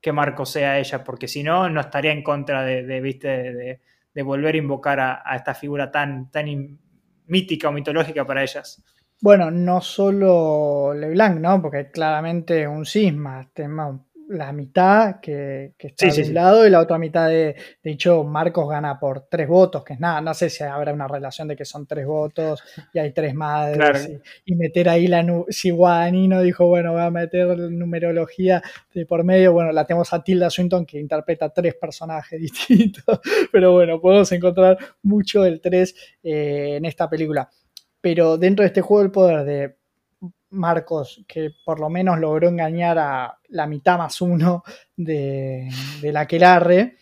que 0.00 0.12
Marco 0.12 0.46
sea 0.46 0.78
ella, 0.78 1.02
porque 1.02 1.26
si 1.26 1.42
no, 1.42 1.68
no 1.68 1.80
estaría 1.80 2.12
en 2.12 2.22
contra 2.22 2.62
de, 2.62 3.00
¿viste? 3.00 3.80
de, 4.14 4.22
volver 4.22 4.54
a 4.54 4.58
invocar 4.58 5.00
a, 5.00 5.22
esta 5.34 5.54
figura 5.54 5.90
tan, 5.90 6.30
tan 6.30 6.78
mítica 7.26 7.68
o 7.68 7.72
mitológica 7.72 8.24
para 8.24 8.42
ellas. 8.42 8.80
Bueno, 9.20 9.50
no 9.50 9.80
solo 9.80 10.94
LeBlanc, 10.94 11.40
¿no? 11.40 11.62
Porque 11.62 11.90
claramente 11.90 12.66
un 12.66 12.84
cisma, 12.84 13.48
tema 13.52 14.00
la 14.32 14.52
mitad 14.52 15.20
que, 15.20 15.74
está 15.78 16.06
de 16.06 16.22
un 16.22 16.34
lado 16.34 16.66
y 16.66 16.70
la 16.70 16.80
otra 16.80 16.98
mitad 16.98 17.28
de, 17.28 17.54
de 17.82 17.90
hecho, 17.90 18.24
Marcos 18.24 18.68
gana 18.68 18.98
por 18.98 19.26
tres 19.28 19.48
votos, 19.48 19.84
que 19.84 19.94
es 19.94 20.00
nada, 20.00 20.20
no 20.20 20.34
sé 20.34 20.50
si 20.50 20.64
habrá 20.64 20.92
una 20.92 21.06
relación 21.06 21.48
de 21.48 21.56
que 21.56 21.64
son 21.64 21.86
tres 21.86 22.06
votos 22.06 22.62
y 22.92 22.98
hay 22.98 23.12
tres 23.12 23.34
madres 23.34 24.10
y, 24.44 24.54
meter 24.54 24.88
ahí 24.88 25.06
la, 25.06 25.24
si 25.48 25.70
Guadagnino 25.70 26.40
dijo, 26.42 26.66
bueno, 26.66 26.92
voy 26.92 27.02
a 27.02 27.10
meter 27.10 27.58
numerología 27.58 28.62
de 28.94 29.06
por 29.06 29.24
medio, 29.24 29.52
bueno, 29.52 29.72
la 29.72 29.86
tenemos 29.86 30.12
a 30.12 30.22
Tilda 30.22 30.50
Swinton 30.50 30.86
que 30.86 30.98
interpreta 30.98 31.50
tres 31.50 31.74
personajes 31.74 32.40
distintos, 32.40 33.20
pero 33.50 33.72
bueno, 33.72 34.00
podemos 34.00 34.30
encontrar 34.32 34.78
mucho 35.02 35.42
del 35.42 35.60
tres 35.60 35.94
eh, 36.22 36.76
en 36.76 36.84
esta 36.84 37.08
película. 37.08 37.48
Pero 38.00 38.36
dentro 38.36 38.64
de 38.64 38.66
este 38.66 38.80
juego 38.80 39.02
del 39.02 39.12
poder 39.12 39.44
de 39.44 39.76
Marcos, 40.52 41.24
que 41.26 41.50
por 41.64 41.80
lo 41.80 41.90
menos 41.90 42.18
logró 42.18 42.48
engañar 42.48 42.98
a 42.98 43.38
la 43.48 43.66
mitad 43.66 43.98
más 43.98 44.20
uno 44.20 44.62
de, 44.96 45.68
de 46.00 46.12
la 46.12 46.26
Quelarre, 46.26 46.96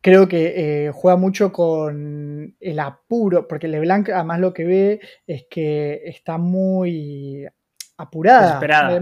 creo 0.00 0.28
que 0.28 0.86
eh, 0.86 0.90
juega 0.92 1.16
mucho 1.16 1.52
con 1.52 2.56
el 2.58 2.78
apuro, 2.78 3.46
porque 3.46 3.68
LeBlanc 3.68 4.10
además 4.10 4.40
lo 4.40 4.52
que 4.52 4.64
ve 4.64 5.00
es 5.26 5.46
que 5.50 6.02
está 6.04 6.38
muy 6.38 7.46
apurada 7.96 8.60
eh, 8.64 8.96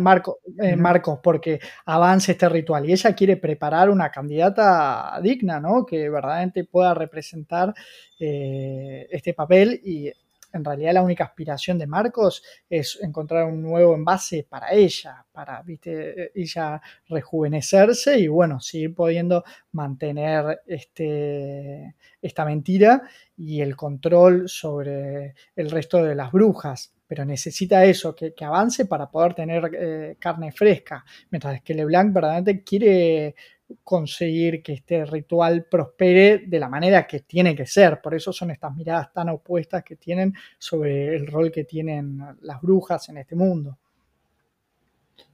eh, 0.62 0.76
Marcos, 0.76 1.20
porque 1.22 1.60
avance 1.84 2.32
este 2.32 2.48
ritual. 2.48 2.88
Y 2.88 2.92
ella 2.92 3.14
quiere 3.14 3.36
preparar 3.36 3.90
una 3.90 4.10
candidata 4.10 5.20
digna, 5.22 5.60
¿no? 5.60 5.84
Que 5.84 6.08
verdaderamente 6.08 6.64
pueda 6.64 6.94
representar 6.94 7.74
este 8.18 9.34
papel 9.34 9.80
y 9.84 10.10
en 10.56 10.64
realidad 10.64 10.94
la 10.94 11.02
única 11.02 11.24
aspiración 11.24 11.78
de 11.78 11.86
Marcos 11.86 12.42
es 12.68 12.98
encontrar 13.02 13.44
un 13.44 13.62
nuevo 13.62 13.94
envase 13.94 14.46
para 14.48 14.72
ella, 14.72 15.24
para 15.32 15.62
¿viste? 15.62 16.32
ella 16.34 16.80
rejuvenecerse 17.08 18.18
y 18.18 18.28
bueno, 18.28 18.60
seguir 18.60 18.94
pudiendo 18.94 19.44
mantener 19.72 20.60
este, 20.66 21.94
esta 22.20 22.44
mentira 22.44 23.02
y 23.36 23.60
el 23.60 23.76
control 23.76 24.48
sobre 24.48 25.34
el 25.54 25.70
resto 25.70 26.02
de 26.02 26.14
las 26.14 26.32
brujas. 26.32 26.92
Pero 27.08 27.24
necesita 27.24 27.84
eso, 27.84 28.16
que, 28.16 28.34
avance 28.40 28.86
para 28.86 29.08
poder 29.08 29.34
tener 29.34 29.70
eh, 29.78 30.16
carne 30.18 30.50
fresca. 30.50 31.04
Mientras 31.30 31.62
que 31.62 31.74
LeBlanc 31.74 32.12
verdaderamente 32.12 32.64
quiere 32.64 33.36
conseguir 33.82 34.62
que 34.62 34.74
este 34.74 35.04
ritual 35.04 35.64
prospere 35.64 36.44
de 36.46 36.60
la 36.60 36.68
manera 36.68 37.06
que 37.06 37.20
tiene 37.20 37.54
que 37.54 37.66
ser. 37.66 38.00
Por 38.00 38.14
eso 38.14 38.32
son 38.32 38.50
estas 38.50 38.74
miradas 38.74 39.12
tan 39.12 39.28
opuestas 39.28 39.82
que 39.82 39.96
tienen 39.96 40.34
sobre 40.58 41.16
el 41.16 41.26
rol 41.26 41.50
que 41.50 41.64
tienen 41.64 42.20
las 42.42 42.60
brujas 42.60 43.08
en 43.08 43.18
este 43.18 43.34
mundo. 43.34 43.78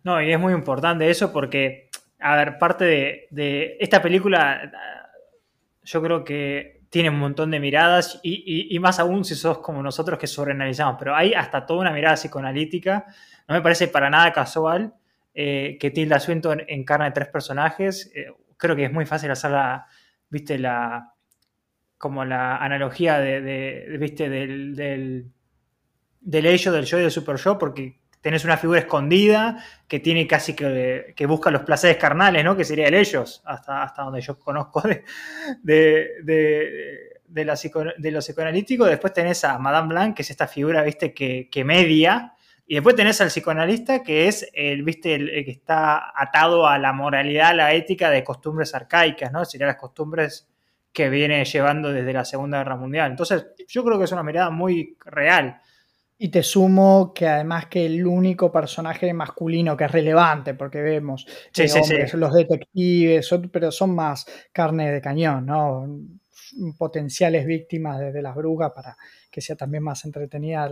No, 0.05 0.20
y 0.20 0.33
es 0.33 0.39
muy 0.39 0.53
importante 0.53 1.09
eso 1.09 1.33
porque, 1.33 1.89
a 2.20 2.37
ver, 2.37 2.59
parte 2.59 3.28
de, 3.30 3.76
esta 3.78 4.01
película, 4.01 4.72
yo 5.85 6.03
creo 6.03 6.24
que 6.24 6.83
tiene 6.89 7.11
un 7.11 7.18
montón 7.18 7.51
de 7.51 7.61
miradas 7.61 8.20
y, 8.22 8.78
más 8.78 8.99
aún 8.99 9.24
si 9.24 9.35
sos 9.35 9.59
como 9.59 9.83
nosotros 9.83 10.18
que 10.18 10.26
sobreanalizamos, 10.26 10.97
pero 10.99 11.14
hay 11.14 11.33
hasta 11.35 11.64
toda 11.64 11.80
una 11.80 11.93
mirada 11.93 12.16
psicoanalítica. 12.16 13.07
No 13.49 13.55
me 13.55 13.62
parece 13.62 13.89
para 13.89 14.11
nada 14.11 14.33
casual 14.33 14.95
eh, 15.35 15.76
que 15.80 15.91
Tilda 15.91 16.20
Swinton 16.20 16.62
encarna 16.68 17.12
tres 17.12 17.28
personajes. 17.28 18.11
Eh, 18.14 18.26
creo 18.57 18.76
que 18.76 18.85
es 18.85 18.93
muy 18.93 19.07
fácil 19.07 19.30
hacer 19.30 19.51
la, 19.51 19.87
viste, 20.28 20.59
la, 20.59 21.14
como 21.99 22.24
la 22.24 22.57
analogía 22.57 23.18
de, 23.18 23.97
viste, 23.99 24.28
del, 24.28 24.74
del, 24.74 25.33
del 26.20 26.45
del 26.45 26.85
yo 26.85 26.99
y 26.99 27.03
del 27.03 27.11
super 27.11 27.37
yo, 27.37 27.59
porque 27.59 28.01
tenés 28.20 28.45
una 28.45 28.57
figura 28.57 28.78
escondida 28.78 29.64
que 29.89 29.99
tiene 29.99 30.28
casi 30.28 30.55
que, 30.55 31.12
que 31.16 31.26
busca 31.26 31.51
los 31.51 31.62
placeres 31.62 31.97
carnales, 31.97 32.45
¿no? 32.45 32.57
Que 32.57 32.64
sería 32.64 32.87
el 32.87 32.95
ellos, 32.95 33.43
hasta, 33.45 33.83
hasta 33.83 34.03
donde 34.03 34.20
yo 34.20 34.39
conozco 34.39 34.80
de, 34.83 35.05
de, 35.62 36.11
de, 37.26 37.45
la 37.45 37.59
de 37.99 38.11
lo 38.12 38.20
psicoanalítico. 38.20 38.85
Después 38.85 39.12
tenés 39.12 39.43
a 39.43 39.59
Madame 39.59 39.89
Blanc, 39.89 40.14
que 40.16 40.22
es 40.22 40.30
esta 40.30 40.47
figura, 40.47 40.83
viste, 40.85 41.12
que, 41.12 41.49
que 41.51 41.64
media, 41.64 42.35
y 42.66 42.74
después 42.74 42.96
tenés 42.96 43.20
al 43.20 43.28
psicoanalista 43.28 44.02
que 44.02 44.28
es 44.28 44.48
el, 44.54 44.82
¿viste? 44.82 45.14
El, 45.14 45.44
que 45.44 45.50
está 45.50 46.12
atado 46.14 46.66
a 46.66 46.78
la 46.78 46.92
moralidad, 46.92 47.50
a 47.50 47.54
la 47.54 47.74
ética 47.74 48.10
de 48.10 48.24
costumbres 48.24 48.74
arcaicas, 48.74 49.32
¿no? 49.32 49.44
Serían 49.44 49.68
las 49.68 49.76
costumbres 49.76 50.48
que 50.92 51.08
viene 51.08 51.44
llevando 51.44 51.92
desde 51.92 52.12
la 52.12 52.24
Segunda 52.24 52.58
Guerra 52.58 52.76
Mundial. 52.76 53.10
Entonces, 53.10 53.46
yo 53.66 53.84
creo 53.84 53.98
que 53.98 54.04
es 54.04 54.12
una 54.12 54.22
mirada 54.22 54.50
muy 54.50 54.96
real. 55.04 55.60
Y 56.18 56.28
te 56.28 56.42
sumo 56.42 57.12
que 57.12 57.26
además 57.26 57.66
que 57.66 57.84
el 57.84 58.06
único 58.06 58.52
personaje 58.52 59.12
masculino 59.12 59.76
que 59.76 59.84
es 59.84 59.90
relevante, 59.90 60.54
porque 60.54 60.80
vemos 60.80 61.26
sí, 61.52 61.64
hombres, 61.76 62.14
los 62.14 62.32
detectives, 62.32 63.28
pero 63.50 63.72
son 63.72 63.94
más 63.94 64.24
carne 64.52 64.92
de 64.92 65.00
cañón, 65.00 65.46
¿no? 65.46 65.88
Potenciales 66.76 67.46
víctimas 67.46 67.98
de, 67.98 68.22
las 68.22 68.34
brujas 68.34 68.72
para 68.72 68.96
que 69.30 69.40
sea 69.40 69.57
también 69.57 69.82
más 69.82 70.05
entretenida 70.05 70.68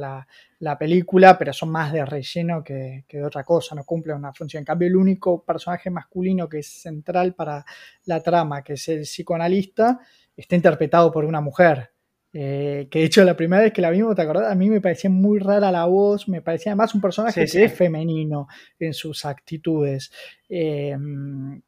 la, 0.59 0.79
película, 0.79 1.39
pero 1.39 1.53
son 1.53 1.71
más 1.71 1.93
de 1.93 2.05
relleno 2.05 2.63
que, 2.63 3.05
que, 3.09 3.19
de 3.19 3.25
otra 3.25 3.45
cosa, 3.45 3.75
no 3.75 3.85
cumplen 3.85 4.17
una 4.17 4.33
función. 4.33 4.61
En 4.61 4.67
cambio, 4.67 4.89
el 4.89 4.97
único 4.97 5.43
personaje 5.45 5.91
masculino 5.91 6.49
que 6.49 6.59
es 6.59 6.67
central 6.67 7.35
para 7.35 7.65
la 8.05 8.23
trama, 8.23 8.63
que 8.63 8.75
es 8.75 8.89
el 8.89 9.03
psicoanalista, 9.03 10.01
está 10.37 10.57
interpretado 10.57 11.11
por 11.11 11.25
una 11.25 11.41
mujer. 11.41 11.91
Eh, 12.33 12.87
que 12.91 13.01
de 13.01 13.05
hecho 13.07 13.25
la 13.25 13.37
primera 13.37 13.63
vez 13.63 13.73
que 13.73 13.83
la 13.83 13.91
vimos, 13.91 14.15
¿te 14.15 14.23
acordás? 14.23 14.53
A 14.53 14.55
mí 14.55 14.71
me 14.71 14.81
parecía 14.81 15.11
muy 15.11 15.41
rara 15.41 15.73
la 15.73 15.87
voz, 15.87 16.29
me 16.29 16.43
parecía 16.43 16.73
además 16.73 16.95
un 16.95 17.01
personaje 17.01 17.45
que 17.45 17.65
es 17.65 17.75
femenino 17.75 18.47
en 18.79 18.95
sus 18.95 19.25
actitudes. 19.25 20.13
Em, 20.49 21.61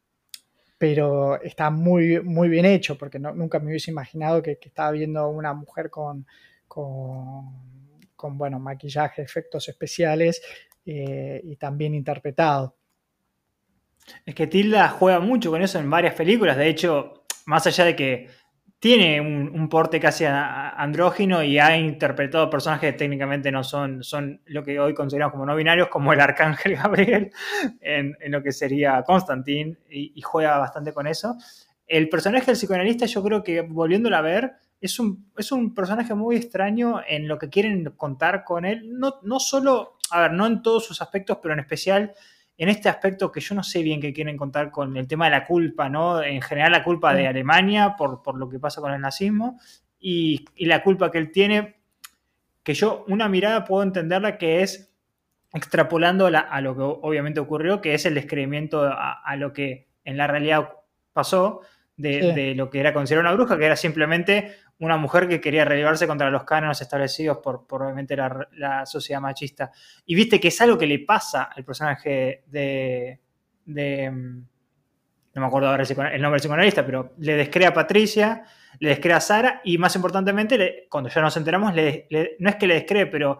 pero 0.82 1.40
está 1.40 1.70
muy, 1.70 2.20
muy 2.24 2.48
bien 2.48 2.64
hecho, 2.64 2.98
porque 2.98 3.20
nunca 3.20 3.60
me 3.60 3.66
hubiese 3.68 3.92
imaginado 3.92 4.42
que, 4.42 4.58
estaba 4.60 4.90
viendo 4.90 5.28
una 5.28 5.54
mujer 5.54 5.90
con, 5.90 6.26
con, 6.66 8.36
bueno, 8.36 8.58
maquillaje, 8.58 9.22
efectos 9.22 9.68
especiales 9.68 10.42
eh, 10.84 11.40
y 11.44 11.54
también 11.54 11.94
interpretado. 11.94 12.74
Es 14.26 14.34
que 14.34 14.48
Tilda 14.48 14.88
juega 14.88 15.20
mucho 15.20 15.52
con 15.52 15.62
eso 15.62 15.78
en 15.78 15.88
varias 15.88 16.14
películas, 16.14 16.56
de 16.56 16.70
hecho, 16.70 17.26
más 17.46 17.64
allá 17.68 17.84
de 17.84 17.94
que 17.94 18.28
tiene 18.82 19.20
un, 19.20 19.68
porte 19.68 20.00
casi 20.00 20.24
andrógino 20.26 21.40
y 21.40 21.56
ha 21.56 21.76
interpretado 21.76 22.50
personajes 22.50 22.90
que 22.90 22.98
técnicamente 22.98 23.52
no 23.52 23.62
son, 23.62 24.02
son 24.02 24.40
lo 24.46 24.64
que 24.64 24.80
hoy 24.80 24.92
consideramos 24.92 25.34
como 25.34 25.46
no 25.46 25.54
binarios, 25.54 25.86
como 25.86 26.12
el 26.12 26.20
arcángel 26.20 26.74
Gabriel, 26.82 27.30
en, 27.80 28.16
lo 28.26 28.42
que 28.42 28.50
sería 28.50 29.04
Constantine, 29.04 29.76
y, 29.88 30.20
juega 30.22 30.58
bastante 30.58 30.92
con 30.92 31.06
eso. 31.06 31.36
El 31.86 32.08
personaje 32.08 32.46
del 32.46 32.56
psicoanalista, 32.56 33.06
yo 33.06 33.22
creo 33.22 33.44
que 33.44 33.60
volviéndolo 33.60 34.16
a 34.16 34.20
ver, 34.20 34.54
es 34.80 34.98
un, 34.98 35.30
es 35.36 35.52
un 35.52 35.76
personaje 35.76 36.12
muy 36.16 36.34
extraño 36.34 37.02
en 37.06 37.28
lo 37.28 37.38
que 37.38 37.50
quieren 37.50 37.84
contar 37.96 38.42
con 38.42 38.64
él. 38.64 38.98
No, 38.98 39.20
no 39.22 39.38
solo, 39.38 39.98
a 40.10 40.22
ver, 40.22 40.32
no 40.32 40.44
en 40.44 40.60
todos 40.60 40.84
sus 40.84 41.00
aspectos, 41.00 41.38
pero 41.40 41.54
en 41.54 41.60
especial 41.60 42.14
en 42.62 42.68
este 42.68 42.88
aspecto 42.88 43.32
que 43.32 43.40
yo 43.40 43.56
no 43.56 43.64
sé 43.64 43.82
bien 43.82 44.00
qué 44.00 44.12
quieren 44.12 44.36
contar 44.36 44.70
con 44.70 44.96
el 44.96 45.08
tema 45.08 45.24
de 45.24 45.32
la 45.32 45.44
culpa, 45.44 45.88
¿no? 45.88 46.22
En 46.22 46.40
general 46.40 46.70
la 46.70 46.84
culpa 46.84 47.12
de 47.12 47.26
Alemania 47.26 47.96
por, 47.98 48.22
por 48.22 48.38
lo 48.38 48.48
que 48.48 48.60
pasa 48.60 48.80
con 48.80 48.92
el 48.92 49.00
nazismo 49.00 49.58
y, 49.98 50.44
la 50.58 50.80
culpa 50.84 51.10
que 51.10 51.18
él 51.18 51.32
tiene, 51.32 51.80
que 52.62 52.74
yo 52.74 53.04
una 53.08 53.28
mirada 53.28 53.64
puedo 53.64 53.82
entenderla 53.82 54.38
que 54.38 54.62
es 54.62 54.94
extrapolando 55.52 56.26
a 56.28 56.60
lo 56.60 56.76
que 56.76 56.82
obviamente 56.82 57.40
ocurrió, 57.40 57.80
que 57.80 57.94
es 57.94 58.06
el 58.06 58.14
descreimiento 58.14 58.84
a, 58.84 59.34
lo 59.34 59.52
que 59.52 59.88
en 60.04 60.16
la 60.16 60.28
realidad 60.28 60.70
pasó 61.12 61.62
de, 61.96 62.32
de, 62.32 62.54
lo 62.54 62.70
que 62.70 62.80
era 62.80 62.92
considerado 62.92 63.28
una 63.28 63.36
bruja, 63.36 63.58
que 63.58 63.66
era 63.66 63.76
simplemente 63.76 64.56
una 64.82 64.96
mujer 64.96 65.28
que 65.28 65.40
quería 65.40 65.64
relevarse 65.64 66.08
contra 66.08 66.28
los 66.28 66.42
cánones 66.42 66.80
establecidos 66.80 67.38
por, 67.38 67.64
obviamente 67.68 68.16
la, 68.16 68.84
sociedad 68.84 69.20
machista. 69.20 69.70
Y 70.06 70.16
viste 70.16 70.40
que 70.40 70.48
es 70.48 70.60
algo 70.60 70.76
que 70.76 70.88
le 70.88 70.98
pasa 70.98 71.44
al 71.44 71.64
personaje 71.64 72.42
de, 72.46 73.20
mm, 73.66 74.38
no 75.34 75.40
me 75.40 75.46
acuerdo 75.46 75.68
ahora 75.68 75.84
el 75.84 76.20
nombre 76.20 76.32
del 76.32 76.40
psicoanalista, 76.40 76.84
pero 76.84 77.14
le 77.18 77.36
descrea 77.36 77.68
a 77.68 77.72
Patricia, 77.72 78.44
le 78.80 78.88
descrea 78.88 79.18
a 79.18 79.20
Sara 79.20 79.60
y 79.62 79.78
más 79.78 79.94
importantemente, 79.94 80.88
cuando 80.90 81.08
ya 81.08 81.20
nos 81.20 81.36
enteramos, 81.36 81.72
no 81.72 82.48
es 82.48 82.56
que 82.56 82.66
le 82.66 82.74
descree, 82.74 83.06
pero 83.06 83.38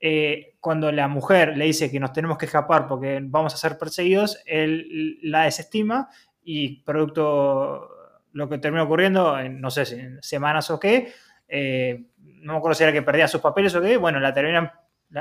eh, 0.00 0.54
cuando 0.60 0.90
la 0.90 1.06
mujer 1.06 1.56
le 1.56 1.66
dice 1.66 1.90
que 1.90 2.00
nos 2.00 2.12
tenemos 2.12 2.38
que 2.38 2.46
escapar 2.46 2.86
porque 2.86 3.20
vamos 3.22 3.52
a 3.52 3.58
ser 3.58 3.76
perseguidos, 3.76 4.40
él 4.46 5.18
la 5.22 5.42
desestima 5.42 6.08
y 6.50 6.80
producto 6.82 7.90
lo 8.32 8.48
que 8.48 8.56
terminó 8.56 8.84
ocurriendo 8.84 9.38
en, 9.38 9.60
no 9.60 9.70
sé 9.70 9.84
si 9.84 9.96
en 9.96 10.22
semanas 10.22 10.70
o 10.70 10.80
qué, 10.80 11.12
eh, 11.46 12.06
no 12.16 12.54
me 12.54 12.58
acuerdo 12.58 12.74
si 12.74 12.84
era 12.84 12.92
que 12.92 13.02
perdía 13.02 13.28
sus 13.28 13.42
papeles 13.42 13.74
o 13.74 13.82
qué, 13.82 13.98
bueno, 13.98 14.18
la 14.18 14.32
terminan, 14.32 14.72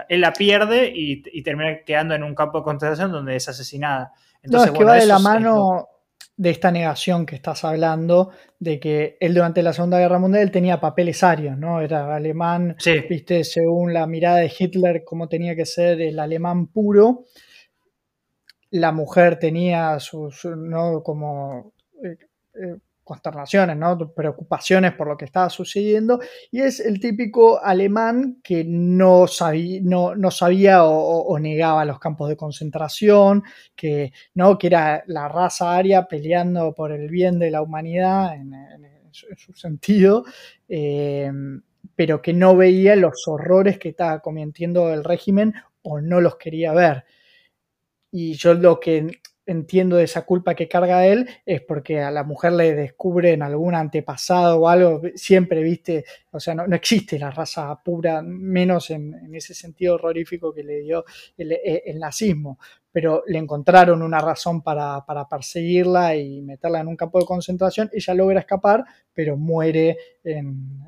él 0.08 0.22
la 0.22 0.32
pierde 0.32 0.90
y, 0.96 1.44
termina 1.44 1.84
quedando 1.86 2.16
en 2.16 2.24
un 2.24 2.34
campo 2.34 2.60
de 2.60 2.64
concentración 2.64 3.12
donde 3.12 3.36
es 3.36 3.50
asesinada. 3.50 4.14
Entonces, 4.42 4.72
no, 4.72 4.74
es 4.74 4.80
que 4.80 4.86
va 4.86 4.96
de 4.96 5.06
la 5.06 5.20
mano 5.20 5.90
de 6.38 6.50
esta 6.50 6.72
negación 6.72 7.26
que 7.26 7.36
estás 7.36 7.66
hablando, 7.66 8.30
de 8.58 8.80
que 8.80 9.18
él 9.20 9.34
durante 9.34 9.62
la 9.62 9.74
Segunda 9.74 10.00
Guerra 10.00 10.20
Mundial 10.20 10.50
tenía 10.50 10.80
papeles 10.80 11.24
arios, 11.24 11.58
¿no? 11.58 11.82
Era 11.82 12.16
alemán, 12.16 12.78
viste, 13.10 13.44
según 13.44 13.94
la 13.94 14.08
mirada 14.08 14.38
de 14.38 14.54
Hitler, 14.58 15.04
cómo 15.04 15.28
tenía 15.28 15.58
que 15.58 15.66
ser 15.66 16.00
el 16.00 16.20
alemán 16.20 16.68
puro. 16.68 17.26
La 18.72 18.91
mujer 18.91 19.39
tenía 19.39 19.99
sus, 19.99 20.45
¿no? 20.45 21.01
Como 21.03 21.74
eh, 22.03 22.18
eh, 22.55 22.78
consternaciones, 23.07 23.78
¿no? 23.78 23.97
preocupaciones 24.13 24.91
por 24.93 25.07
lo 25.07 25.15
que 25.15 25.26
estaba 25.26 25.49
sucediendo, 25.49 26.20
y 26.51 26.59
es 26.59 26.82
el 26.82 26.99
típico 26.99 27.63
alemán 27.63 28.39
que 28.43 28.65
no, 28.68 29.28
sabía, 29.28 29.80
no, 29.82 30.30
sabía 30.30 30.84
o, 30.84 31.39
negaba 31.39 31.86
los 31.86 31.99
campos 31.99 32.28
de 32.28 32.36
concentración, 32.36 33.43
que, 33.76 34.11
¿no? 34.34 34.57
que 34.57 34.68
era 34.68 35.03
la 35.07 35.30
raza 35.30 35.74
aria 35.74 36.05
peleando 36.05 36.74
por 36.76 36.91
el 36.91 37.09
bien 37.09 37.39
de 37.39 37.49
la 37.49 37.61
humanidad 37.61 38.36
en, 38.36 38.51
su, 39.11 39.53
sentido, 39.53 40.26
eh, 40.68 41.32
pero 41.95 42.22
que 42.22 42.34
no 42.34 42.57
veía 42.57 42.95
los 42.97 43.28
horrores 43.28 43.80
que 43.80 43.89
estaba 43.89 44.20
cometiendo 44.20 44.93
el 44.93 45.03
régimen 45.03 45.53
o 45.82 46.01
no 46.01 46.20
los 46.20 46.36
quería 46.36 46.74
ver. 46.74 47.05
Y 48.20 48.34
yo 48.34 48.55
lo 48.55 48.80
que 48.80 49.22
entiendo 49.45 49.97
de 49.97 50.05
esa 50.05 50.26
culpa 50.26 50.55
que 50.55 50.68
carga 50.68 51.05
él 51.05 51.30
es 51.45 51.61
porque 51.61 52.01
a 52.01 52.09
la 52.09 52.24
mujer 52.24 52.53
le 52.53 52.74
descubren 52.74 53.43
algún 53.43 53.76
antepasado 53.76 54.59
o 54.59 54.68
algo, 54.68 55.03
siempre, 55.13 55.61
viste, 55.61 56.03
o 56.32 56.39
sea, 56.39 56.55
no, 56.55 56.63
existe 56.76 57.20
la 57.20 57.30
raza 57.30 57.80
pura, 57.84 58.24
menos 58.24 58.89
en, 58.89 59.36
ese 59.36 59.53
sentido 59.53 59.93
horrorífico 59.93 60.51
que 60.51 60.63
le 60.63 60.80
dio 60.80 61.05
e, 61.38 61.84
el, 61.86 61.99
nazismo, 61.99 62.57
pero 62.91 63.22
le 63.28 63.38
encontraron 63.38 64.01
una 64.01 64.20
razón 64.20 64.63
para, 64.63 65.05
perseguirla 65.30 66.15
y 66.15 66.41
meterla 66.41 66.80
en 66.80 66.88
un 66.88 66.95
campo 66.95 67.20
de 67.20 67.28
concentración, 67.28 67.88
ella 67.93 68.15
logra 68.15 68.39
escapar, 68.39 68.84
pero 69.13 69.38
muere 69.38 69.95
en, 70.24 70.82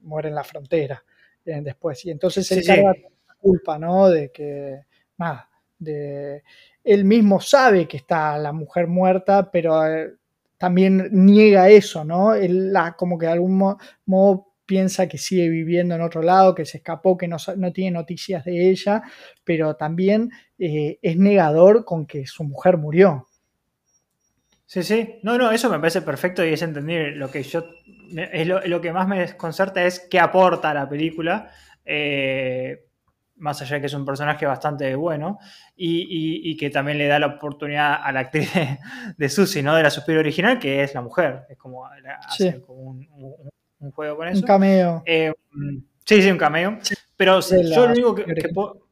muere 0.00 0.30
en 0.30 0.34
la 0.34 0.44
frontera 0.44 1.04
eh, 1.44 1.60
después, 1.62 2.06
y 2.06 2.10
entonces 2.10 2.50
él 2.52 2.64
carga 2.64 2.94
la 2.94 3.34
culpa, 3.38 3.78
¿no? 3.78 4.08
De 4.08 4.32
que, 4.32 4.86
nada, 5.18 5.47
de 5.78 6.42
él 6.84 7.04
mismo 7.04 7.40
sabe 7.40 7.86
que 7.86 7.98
está 7.98 8.38
la 8.38 8.52
mujer 8.52 8.86
muerta, 8.86 9.50
pero 9.50 9.86
eh, 9.86 10.14
también 10.56 11.08
niega 11.12 11.68
eso, 11.68 12.04
¿no? 12.04 12.34
Él 12.34 12.72
la, 12.72 12.94
como 12.96 13.18
que 13.18 13.26
de 13.26 13.32
algún 13.32 13.78
modo, 14.06 14.46
piensa 14.66 15.08
que 15.08 15.16
sigue 15.16 15.48
viviendo 15.48 15.94
en 15.94 16.02
otro 16.02 16.20
lado, 16.20 16.54
que 16.54 16.66
se 16.66 16.76
escapó, 16.76 17.16
que 17.16 17.26
no, 17.26 17.38
tiene 17.72 17.90
noticias 17.92 18.44
de 18.44 18.68
ella, 18.68 19.02
pero 19.42 19.76
también 19.76 20.30
eh, 20.58 20.98
es 21.00 21.16
negador 21.16 21.86
con 21.86 22.06
que 22.06 22.26
su 22.26 22.44
mujer 22.44 22.76
murió. 22.76 23.26
Sí, 24.66 24.82
sí, 24.82 25.20
no, 25.22 25.38
no, 25.38 25.50
eso 25.50 25.70
me 25.70 25.78
parece 25.78 26.02
perfecto 26.02 26.44
y 26.44 26.52
es 26.52 26.60
entender 26.60 27.16
lo 27.16 27.30
que 27.30 27.42
yo, 27.42 27.64
es 28.14 28.46
lo, 28.46 28.80
que 28.82 28.92
más 28.92 29.08
me 29.08 29.20
desconcerta 29.20 29.82
es 29.82 30.06
qué 30.10 30.20
aporta 30.20 30.70
a 30.70 30.74
la 30.74 30.86
película. 30.86 31.50
Eh, 31.86 32.87
más 33.38 33.60
allá 33.62 33.76
de 33.76 33.80
que 33.80 33.86
es 33.86 33.94
un 33.94 34.04
personaje 34.04 34.46
bastante 34.46 34.94
bueno, 34.94 35.38
y, 35.76 36.56
que 36.56 36.70
también 36.70 36.98
le 36.98 37.06
da 37.06 37.18
la 37.18 37.26
oportunidad 37.26 38.00
a 38.02 38.12
la 38.12 38.20
actriz 38.20 38.52
de, 38.54 38.78
de 39.16 39.28
Susie, 39.28 39.62
¿no? 39.62 39.74
De 39.74 39.82
la 39.82 39.90
superior 39.90 40.20
original, 40.20 40.58
que 40.58 40.82
es 40.82 40.94
la 40.94 41.02
mujer. 41.02 41.46
Es 41.48 41.56
como, 41.56 41.84
un, 42.68 43.06
juego 43.92 44.16
con 44.16 44.28
eso. 44.28 44.40
Un 44.40 44.46
cameo. 44.46 45.02
Eh, 45.06 45.32
sí, 46.04 46.22
sí, 46.22 46.30
un 46.30 46.38
cameo. 46.38 46.78
Pero 47.16 47.40
yo 47.40 47.86
lo 47.86 47.92
único 47.92 48.14
que, 48.14 48.48
puedo... 48.54 48.86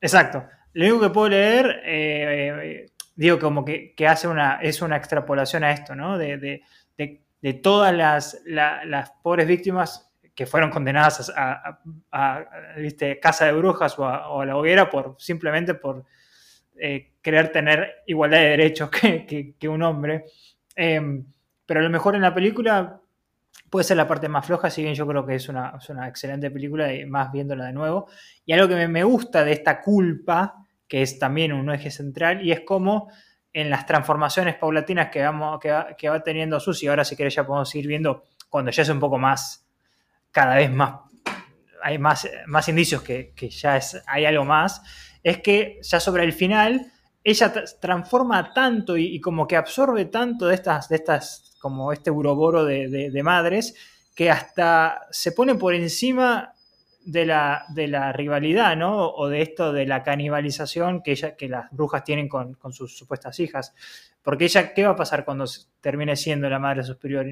Exacto. 0.00 0.44
Lo 0.74 0.84
único 0.84 1.00
que 1.00 1.10
puedo 1.10 1.28
leer, 1.28 1.82
eh, 1.84 2.86
digo, 3.14 3.38
como 3.38 3.64
que, 3.64 3.94
hace 4.08 4.28
una, 4.28 4.60
es 4.62 4.82
una 4.82 4.96
extrapolación 4.96 5.64
a 5.64 5.72
esto, 5.72 5.94
¿no? 5.94 6.18
De, 6.18 6.62
todas 7.60 7.92
las, 7.92 8.40
las 8.46 9.10
pobres 9.22 9.48
víctimas 9.48 10.11
que 10.34 10.46
fueron 10.46 10.70
condenadas 10.70 11.32
a, 11.36 11.78
casa 13.20 13.46
de 13.46 13.52
brujas 13.52 13.98
o 13.98 14.06
a, 14.06 14.46
la 14.46 14.56
hoguera 14.56 14.88
por 14.88 15.16
simplemente 15.18 15.74
por 15.74 16.04
eh, 16.78 17.12
querer 17.20 17.52
tener 17.52 18.02
igualdad 18.06 18.38
de 18.38 18.48
derechos 18.48 18.90
que, 18.90 19.68
un 19.68 19.82
hombre. 19.82 20.24
Em, 20.74 21.24
pero 21.66 21.80
a 21.80 21.82
lo 21.82 21.90
mejor 21.90 22.14
en 22.14 22.22
la 22.22 22.34
película 22.34 23.00
puede 23.68 23.84
ser 23.84 23.96
la 23.96 24.08
parte 24.08 24.28
más 24.28 24.46
floja, 24.46 24.70
si 24.70 24.82
bien 24.82 24.94
yo 24.94 25.06
creo 25.06 25.24
que 25.24 25.34
es 25.34 25.48
una, 25.48 25.78
excelente 26.06 26.50
película 26.50 26.92
y 26.92 27.06
más 27.06 27.30
viéndola 27.30 27.66
de 27.66 27.72
nuevo. 27.72 28.08
Y 28.44 28.52
algo 28.52 28.68
que 28.68 28.88
me, 28.88 29.04
gusta 29.04 29.44
de 29.44 29.52
esta 29.52 29.80
culpa, 29.82 30.66
que 30.88 31.02
es 31.02 31.18
también 31.18 31.52
un 31.52 31.70
eje 31.70 31.90
central, 31.90 32.44
y 32.44 32.52
es 32.52 32.60
como 32.60 33.10
en 33.52 33.68
las 33.68 33.84
transformaciones 33.84 34.56
paulatinas 34.56 35.10
que, 35.10 35.22
vamos, 35.22 35.60
que, 35.60 35.70
va, 35.70 35.94
que 35.96 36.08
va 36.08 36.22
teniendo 36.22 36.58
Susi, 36.58 36.86
ahora 36.86 37.04
si 37.04 37.16
querés 37.16 37.34
ya 37.34 37.46
podemos 37.46 37.74
ir 37.74 37.86
viendo 37.86 38.24
cuando 38.48 38.70
ya 38.70 38.82
es 38.82 38.88
un 38.88 39.00
poco 39.00 39.18
más 39.18 39.61
cada 40.32 40.56
vez 40.56 40.72
más 40.72 41.02
hay 41.82 41.98
más, 41.98 42.28
más 42.46 42.68
indicios 42.68 43.02
que, 43.02 43.34
ya 43.50 43.76
es, 43.76 44.02
hay 44.06 44.24
algo 44.24 44.44
más, 44.44 44.82
es 45.22 45.38
que 45.38 45.80
ya 45.82 46.00
sobre 46.00 46.24
el 46.24 46.32
final 46.32 46.92
ella 47.24 47.52
transforma 47.80 48.52
tanto 48.52 48.96
y, 48.96 49.20
como 49.20 49.46
que 49.46 49.56
absorbe 49.56 50.06
tanto 50.06 50.46
de 50.46 50.54
estas, 50.54 50.88
de 50.88 50.96
estas 50.96 51.56
como 51.60 51.92
este 51.92 52.10
uroboro 52.10 52.64
de, 52.64 53.20
madres, 53.22 53.74
que 54.16 54.30
hasta 54.30 55.06
se 55.10 55.30
pone 55.30 55.54
por 55.54 55.74
encima 55.74 56.52
de 57.04 57.24
la, 57.24 57.64
de 57.68 57.86
la, 57.86 58.12
rivalidad, 58.12 58.76
¿no? 58.76 59.08
O 59.08 59.28
de 59.28 59.42
esto 59.42 59.72
de 59.72 59.86
la 59.86 60.02
canibalización 60.02 61.02
que, 61.02 61.12
ella, 61.12 61.36
que 61.36 61.48
las 61.48 61.70
brujas 61.70 62.02
tienen 62.02 62.28
con, 62.28 62.56
sus 62.72 62.96
supuestas 62.98 63.38
hijas. 63.38 63.72
Porque 64.22 64.44
ella, 64.44 64.74
¿qué 64.74 64.84
va 64.84 64.92
a 64.92 64.96
pasar 64.96 65.24
cuando 65.24 65.44
termine 65.80 66.16
siendo 66.16 66.50
la 66.50 66.58
madre 66.58 66.82
superior? 66.82 67.26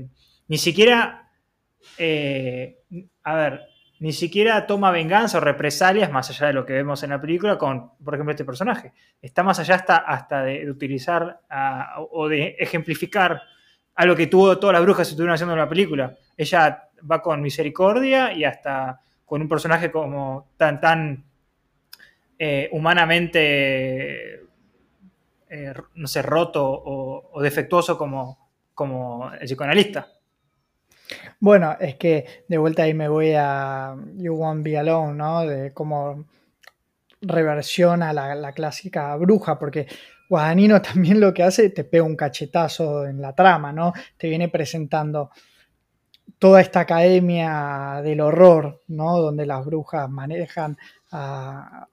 Ni 0.47 0.59
siquiera, 0.59 1.30
eh, 1.99 2.83
a 3.23 3.35
ver, 3.35 3.61
ni 4.01 4.13
siquiera 4.13 4.67
toma 4.67 4.91
venganza 4.91 5.39
o 5.39 5.41
represalias 5.41 6.11
más 6.11 6.31
allá 6.31 6.47
de 6.49 6.53
lo 6.55 6.65
que 6.65 6.73
vemos 6.73 7.03
en 7.03 7.11
la 7.11 7.21
película 7.21 7.59
con, 7.59 7.93
por 8.03 8.15
ejemplo, 8.15 8.33
este 8.33 8.45
personaje. 8.45 8.93
Está 9.21 9.43
más 9.43 9.59
allá 9.59 9.75
hasta, 9.75 9.97
hasta 9.97 10.43
de, 10.43 10.71
utilizar 10.71 11.41
o 12.11 12.29
de 12.29 12.57
ejemplificar 12.59 13.43
algo 13.95 14.17
que 14.17 14.29
tuvo 14.29 14.59
todas 14.59 14.73
las 14.73 14.83
brujas 14.83 15.09
estuvieron 15.09 15.35
haciendo 15.35 15.53
en 15.53 15.61
la 15.61 15.69
película. 15.69 16.17
Ella 16.35 16.89
va 17.11 17.21
con 17.21 17.43
misericordia 17.43 18.33
y 18.33 18.45
hasta 18.45 19.01
con 19.27 19.43
un 19.43 19.49
personaje 19.49 19.91
como 19.91 20.53
tan, 20.57 20.81
tan 20.81 21.25
eh, 22.39 22.71
humanamente, 22.73 24.41
eh, 25.51 25.75
no 25.95 26.09
sé, 26.09 26.23
roto 26.23 26.67
o, 26.67 27.31
o 27.33 27.43
defectuoso 27.43 27.99
como, 27.99 28.49
como 28.75 29.31
el 29.35 29.45
psicoanalista. 29.45 30.09
Bueno, 31.39 31.77
es 31.81 31.97
que 31.97 32.45
de 32.49 32.59
vuelta 32.59 32.83
ahí 32.83 32.95
me 32.95 33.09
voy 33.09 33.33
a 33.37 33.97
You 34.17 34.35
Won't 34.35 34.63
Be 34.63 34.79
Alone, 34.79 35.15
¿no? 35.15 35.47
De 35.47 35.73
cómo 35.73 36.27
reversiona 37.23 38.13
la, 38.13 38.35
la 38.35 38.53
clásica 38.53 39.15
bruja, 39.17 39.59
porque 39.59 39.87
Guadagnino 40.29 40.81
también 40.83 41.21
lo 41.21 41.35
que 41.35 41.43
hace, 41.43 41.71
te 41.71 41.85
pega 41.85 42.05
un 42.05 42.17
cachetazo 42.17 43.07
en 43.07 43.21
la 43.21 43.35
trama, 43.35 43.73
¿no? 43.73 43.93
Te 44.17 44.29
viene 44.29 44.49
presentando 44.49 45.31
toda 46.39 46.61
esta 46.61 46.81
academia 46.81 48.01
del 48.03 48.21
horror, 48.21 48.83
¿no? 48.89 49.19
Donde 49.19 49.45
las 49.47 49.65
brujas 49.65 50.09
manejan 50.09 50.79
a 51.11 51.89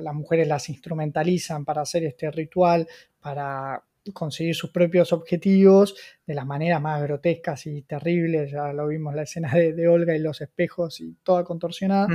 las 0.00 0.14
mujeres, 0.14 0.46
las 0.46 0.68
instrumentalizan 0.68 1.64
para 1.64 1.82
hacer 1.82 2.04
este 2.04 2.30
ritual, 2.30 2.86
para 3.20 3.82
conseguir 4.12 4.54
sus 4.54 4.70
propios 4.70 5.12
objetivos 5.12 5.96
de 6.26 6.34
las 6.34 6.46
maneras 6.46 6.80
más 6.80 7.02
grotescas 7.02 7.66
y 7.66 7.82
terribles. 7.82 8.50
Ya 8.50 8.72
lo 8.72 8.88
vimos 8.88 9.14
la 9.14 9.22
escena 9.22 9.52
de, 9.54 9.88
Olga 9.88 10.14
y 10.14 10.20
los 10.20 10.40
espejos 10.40 11.00
y 11.00 11.16
toda 11.22 11.44
contorsionada. 11.44 12.08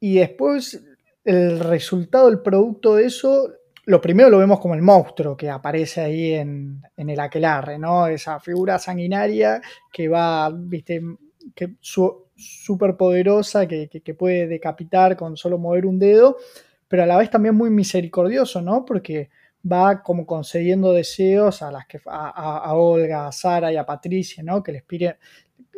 Y 0.00 0.16
después 0.16 0.84
el 1.24 1.60
resultado, 1.60 2.28
el 2.28 2.40
producto 2.40 2.96
de 2.96 3.06
eso, 3.06 3.50
lo 3.86 4.00
primero 4.00 4.30
lo 4.30 4.38
vemos 4.38 4.60
como 4.60 4.74
el 4.74 4.82
monstruo 4.82 5.36
que 5.36 5.48
aparece 5.50 6.00
ahí 6.00 6.32
en, 6.34 6.82
el 6.96 7.20
aquelarre, 7.20 7.78
¿no? 7.78 8.06
Esa 8.06 8.40
figura 8.40 8.78
sanguinaria 8.78 9.60
que 9.92 10.08
va, 10.08 10.50
viste, 10.50 11.02
que 11.54 11.76
súper 11.80 12.96
poderosa, 12.96 13.66
que, 13.66 13.88
que, 13.88 14.14
puede 14.14 14.46
decapitar 14.46 15.16
con 15.16 15.36
solo 15.36 15.58
mover 15.58 15.86
un 15.86 15.98
dedo, 15.98 16.36
pero 16.88 17.02
a 17.02 17.06
la 17.06 17.18
vez 17.18 17.30
también 17.30 17.54
muy 17.54 17.70
misericordioso, 17.70 18.60
¿no? 18.60 18.84
Porque 18.84 19.30
va 19.70 20.02
como 20.02 20.26
concediendo 20.26 20.92
deseos 20.92 21.62
a 21.62 21.70
las 21.70 21.86
que 21.86 22.00
a, 22.06 22.74
Olga, 22.74 23.28
a 23.28 23.32
Sara 23.32 23.72
y 23.72 23.76
a 23.76 23.86
Patricia, 23.86 24.42
¿no? 24.42 24.62
Que 24.62 24.72
les 24.72 24.82
pide, 24.82 25.16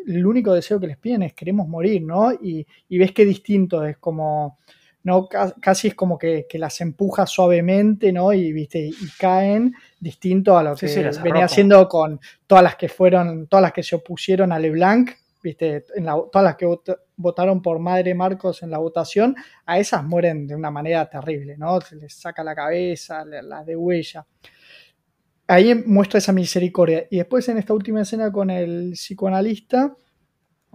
el 0.06 0.26
único 0.26 0.52
deseo 0.52 0.80
que 0.80 0.86
les 0.86 0.96
piden 0.96 1.22
es 1.22 1.34
queremos 1.34 1.68
morir, 1.68 2.02
¿no? 2.02 2.32
Y, 2.32 2.66
ves 2.90 3.12
qué 3.12 3.24
distinto 3.24 3.84
es 3.84 3.98
como, 3.98 4.58
¿no? 5.04 5.28
Casi 5.28 5.88
es 5.88 5.94
como 5.94 6.18
que, 6.18 6.46
las 6.54 6.80
empuja 6.80 7.26
suavemente, 7.26 8.12
¿no? 8.12 8.32
Y, 8.32 8.52
¿viste? 8.52 8.86
y 8.86 8.94
caen 9.18 9.74
distinto 10.00 10.58
a 10.58 10.62
lo 10.62 10.74
que 10.74 11.12
venía 11.22 11.44
haciendo 11.44 11.88
con 11.88 12.20
todas 12.46 12.64
las 12.64 12.76
que 12.76 12.88
fueron, 12.88 13.46
todas 13.46 13.62
las 13.62 13.72
que 13.72 13.82
se 13.82 13.94
opusieron 13.94 14.52
a 14.52 14.58
LeBlanc, 14.58 15.10
¿viste? 15.42 15.84
En 15.94 16.04
todas 16.04 16.44
las 16.44 16.56
que 16.56 16.66
votaron 17.16 17.62
por 17.62 17.78
Madre 17.78 18.14
Marcos 18.14 18.62
en 18.62 18.70
la 18.70 18.78
votación, 18.78 19.36
a 19.64 19.78
esas 19.78 20.04
mueren 20.04 20.46
de 20.46 20.54
una 20.54 20.70
manera 20.70 21.08
terrible, 21.08 21.56
¿no? 21.56 21.80
Se 21.80 21.96
les 21.96 22.14
saca 22.14 22.42
la 22.42 22.54
cabeza, 22.54 23.24
la 23.24 23.64
de 23.64 23.76
huella. 23.76 24.26
Ahí 25.48 25.74
muestra 25.74 26.18
esa 26.18 26.32
misericordia. 26.32 27.06
Y 27.10 27.18
después 27.18 27.48
en 27.48 27.58
esta 27.58 27.72
última 27.72 28.02
escena 28.02 28.32
con 28.32 28.50
el 28.50 28.92
psicoanalista, 28.92 29.94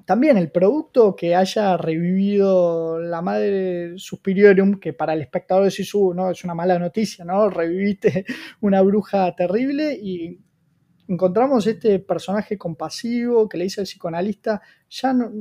también 0.05 0.37
el 0.37 0.51
producto 0.51 1.15
que 1.15 1.35
haya 1.35 1.77
revivido 1.77 2.99
la 2.99 3.21
madre 3.21 3.93
superiorium, 3.97 4.79
que 4.79 4.93
para 4.93 5.13
el 5.13 5.21
espectador 5.21 5.65
de 5.65 5.71
Sisu 5.71 6.13
¿no? 6.13 6.31
es 6.31 6.43
una 6.43 6.55
mala 6.55 6.79
noticia, 6.79 7.25
¿no? 7.25 7.49
Reviviste 7.49 8.25
una 8.61 8.81
bruja 8.81 9.35
terrible 9.35 9.93
y 9.93 10.39
encontramos 11.07 11.67
este 11.67 11.99
personaje 11.99 12.57
compasivo 12.57 13.47
que 13.47 13.57
le 13.57 13.65
dice 13.65 13.81
al 13.81 13.85
psicoanalista, 13.85 14.61
ya 14.89 15.13
no, 15.13 15.31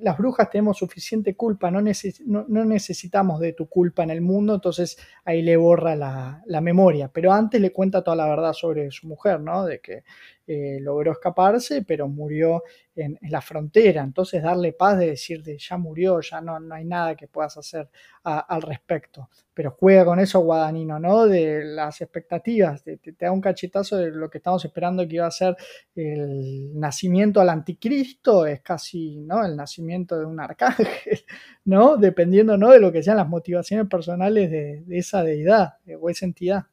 las 0.00 0.18
brujas 0.18 0.50
tenemos 0.50 0.78
suficiente 0.78 1.34
culpa, 1.34 1.70
no, 1.70 1.80
necesitamos 1.80 3.40
de 3.40 3.52
tu 3.52 3.66
culpa 3.66 4.02
en 4.02 4.10
el 4.10 4.20
mundo, 4.20 4.54
entonces 4.54 4.98
ahí 5.24 5.42
le 5.42 5.56
borra 5.56 5.96
la, 5.96 6.42
la, 6.46 6.60
memoria. 6.60 7.08
Pero 7.08 7.32
antes 7.32 7.60
le 7.60 7.72
cuenta 7.72 8.02
toda 8.02 8.16
la 8.16 8.28
verdad 8.28 8.52
sobre 8.52 8.90
su 8.90 9.06
mujer, 9.06 9.40
¿no? 9.40 9.64
De 9.64 9.80
que 9.80 10.04
eh, 10.48 10.78
logró 10.80 11.10
escaparse, 11.10 11.82
pero 11.82 12.06
murió 12.06 12.62
en, 12.94 13.18
la 13.22 13.40
frontera. 13.40 14.02
Entonces 14.02 14.42
darle 14.42 14.72
paz 14.72 14.96
de 14.98 15.08
decir 15.08 15.42
de 15.42 15.58
ya 15.58 15.76
murió, 15.76 16.20
ya 16.20 16.40
no, 16.40 16.60
no 16.60 16.74
hay 16.74 16.84
nada 16.84 17.16
que 17.16 17.26
puedas 17.26 17.56
hacer 17.56 17.88
al 18.22 18.62
respecto. 18.62 19.28
Pero 19.52 19.72
juega 19.72 20.04
con 20.04 20.20
eso 20.20 20.40
Guadagnino, 20.40 21.00
¿no? 21.00 21.26
De 21.26 21.64
las 21.64 22.00
expectativas, 22.00 22.84
te, 22.84 22.98
da 23.18 23.32
un 23.32 23.40
cachetazo 23.40 23.96
de 23.96 24.10
lo 24.10 24.30
que 24.30 24.38
estamos 24.38 24.64
esperando 24.64 25.06
que 25.06 25.16
iba 25.16 25.26
a 25.26 25.30
ser 25.30 25.56
el 25.94 26.78
nacimiento 26.78 27.40
al 27.40 27.48
anticristo, 27.48 28.46
es 28.46 28.60
casi, 28.60 29.16
¿no? 29.22 29.44
El 29.44 29.56
nacimiento 29.56 30.18
de 30.18 30.26
un 30.26 30.38
arcángel, 30.38 31.24
¿no? 31.64 31.96
Dependiendo, 31.96 32.56
¿no? 32.56 32.70
De 32.70 32.80
lo 32.80 32.92
que 32.92 33.02
sean 33.02 33.16
las 33.16 33.28
motivaciones 33.28 33.88
personales 33.88 34.50
de, 34.50 34.82
de 34.86 34.98
esa 34.98 35.22
deidad 35.22 35.74
o 36.00 36.08
esa 36.10 36.26
entidad. 36.26 36.66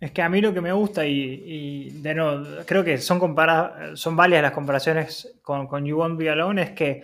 Es 0.00 0.12
que 0.12 0.22
a 0.22 0.28
mí 0.28 0.40
lo 0.40 0.54
que 0.54 0.60
me 0.60 0.72
gusta, 0.72 1.06
y, 1.06 1.90
de 1.90 2.14
nuevo, 2.14 2.44
creo 2.66 2.84
que 2.84 2.98
son, 2.98 3.34
varias 3.34 4.42
las 4.42 4.52
comparaciones 4.52 5.38
con, 5.42 5.66
con 5.66 5.84
You 5.84 5.96
Won't 5.98 6.18
Be 6.18 6.30
Alone, 6.30 6.62
es 6.62 6.70
que 6.70 7.02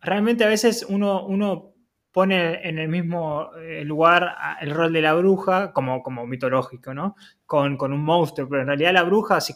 realmente 0.00 0.44
a 0.44 0.48
veces 0.48 0.86
uno, 0.88 1.66
pone 2.12 2.68
en 2.68 2.78
el 2.80 2.88
mismo 2.88 3.50
eh, 3.56 3.84
lugar 3.84 4.34
el 4.60 4.72
rol 4.72 4.92
de 4.92 5.00
la 5.00 5.14
bruja 5.14 5.72
como, 5.72 6.26
mitológico, 6.26 6.92
¿no? 6.92 7.14
Con, 7.46 7.80
un 7.80 8.02
monstruo, 8.02 8.48
pero 8.48 8.62
en 8.62 8.66
realidad 8.66 8.92
la 8.92 9.04
bruja, 9.04 9.40
si, 9.40 9.54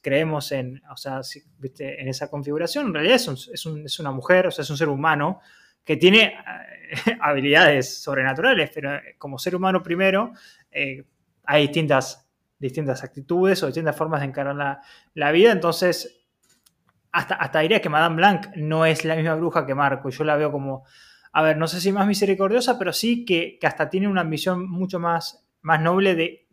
creemos 0.00 0.50
en, 0.50 0.82
esa 1.86 2.28
configuración, 2.28 2.86
en 2.86 2.94
realidad 2.94 3.16
es, 3.16 3.50
es, 3.52 3.98
una 4.00 4.10
mujer, 4.10 4.48
o 4.48 4.50
sea, 4.50 4.62
es 4.62 4.70
un 4.70 4.76
ser 4.76 4.88
humano 4.88 5.40
que 5.84 5.96
tiene 5.96 6.34
eh, 6.34 7.16
habilidades 7.20 8.02
sobrenaturales, 8.02 8.70
pero 8.74 8.90
como 9.18 9.38
ser 9.38 9.54
humano 9.54 9.82
primero 9.82 10.32
eh, 10.70 11.04
hay 11.44 11.62
distintas, 11.62 12.30
distintas 12.58 13.02
actitudes 13.02 13.62
o 13.62 13.66
distintas 13.66 13.96
formas 13.96 14.20
de 14.20 14.26
encarar 14.26 14.82
la, 15.14 15.32
vida, 15.32 15.52
entonces 15.52 16.26
hasta, 17.12 17.34
hasta 17.34 17.60
diría 17.60 17.80
que 17.80 17.88
Madame 17.88 18.16
Blanc 18.16 18.46
no 18.56 18.86
es 18.86 19.04
la 19.04 19.16
misma 19.16 19.34
bruja 19.34 19.66
que 19.66 19.74
Marco, 19.74 20.10
yo 20.10 20.24
la 20.24 20.36
veo 20.36 20.52
como, 20.52 20.84
a 21.32 21.42
ver, 21.42 21.56
no 21.56 21.66
sé 21.66 21.80
si 21.80 21.92
más 21.92 22.06
misericordiosa, 22.06 22.78
pero 22.78 22.92
sí 22.92 23.24
que, 23.24 23.58
que 23.60 23.66
hasta 23.66 23.90
tiene 23.90 24.08
una 24.08 24.20
ambición 24.20 24.70
mucho 24.70 25.00
más, 25.00 25.46
más 25.62 25.80
noble 25.80 26.14
de, 26.14 26.48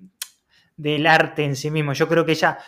del 0.78 1.07
arte 1.07 1.43
en 1.43 1.55
sí 1.55 1.71
mismo. 1.71 1.93
Yo 1.93 2.07
creo 2.07 2.23
que 2.23 2.34
ella, 2.34 2.59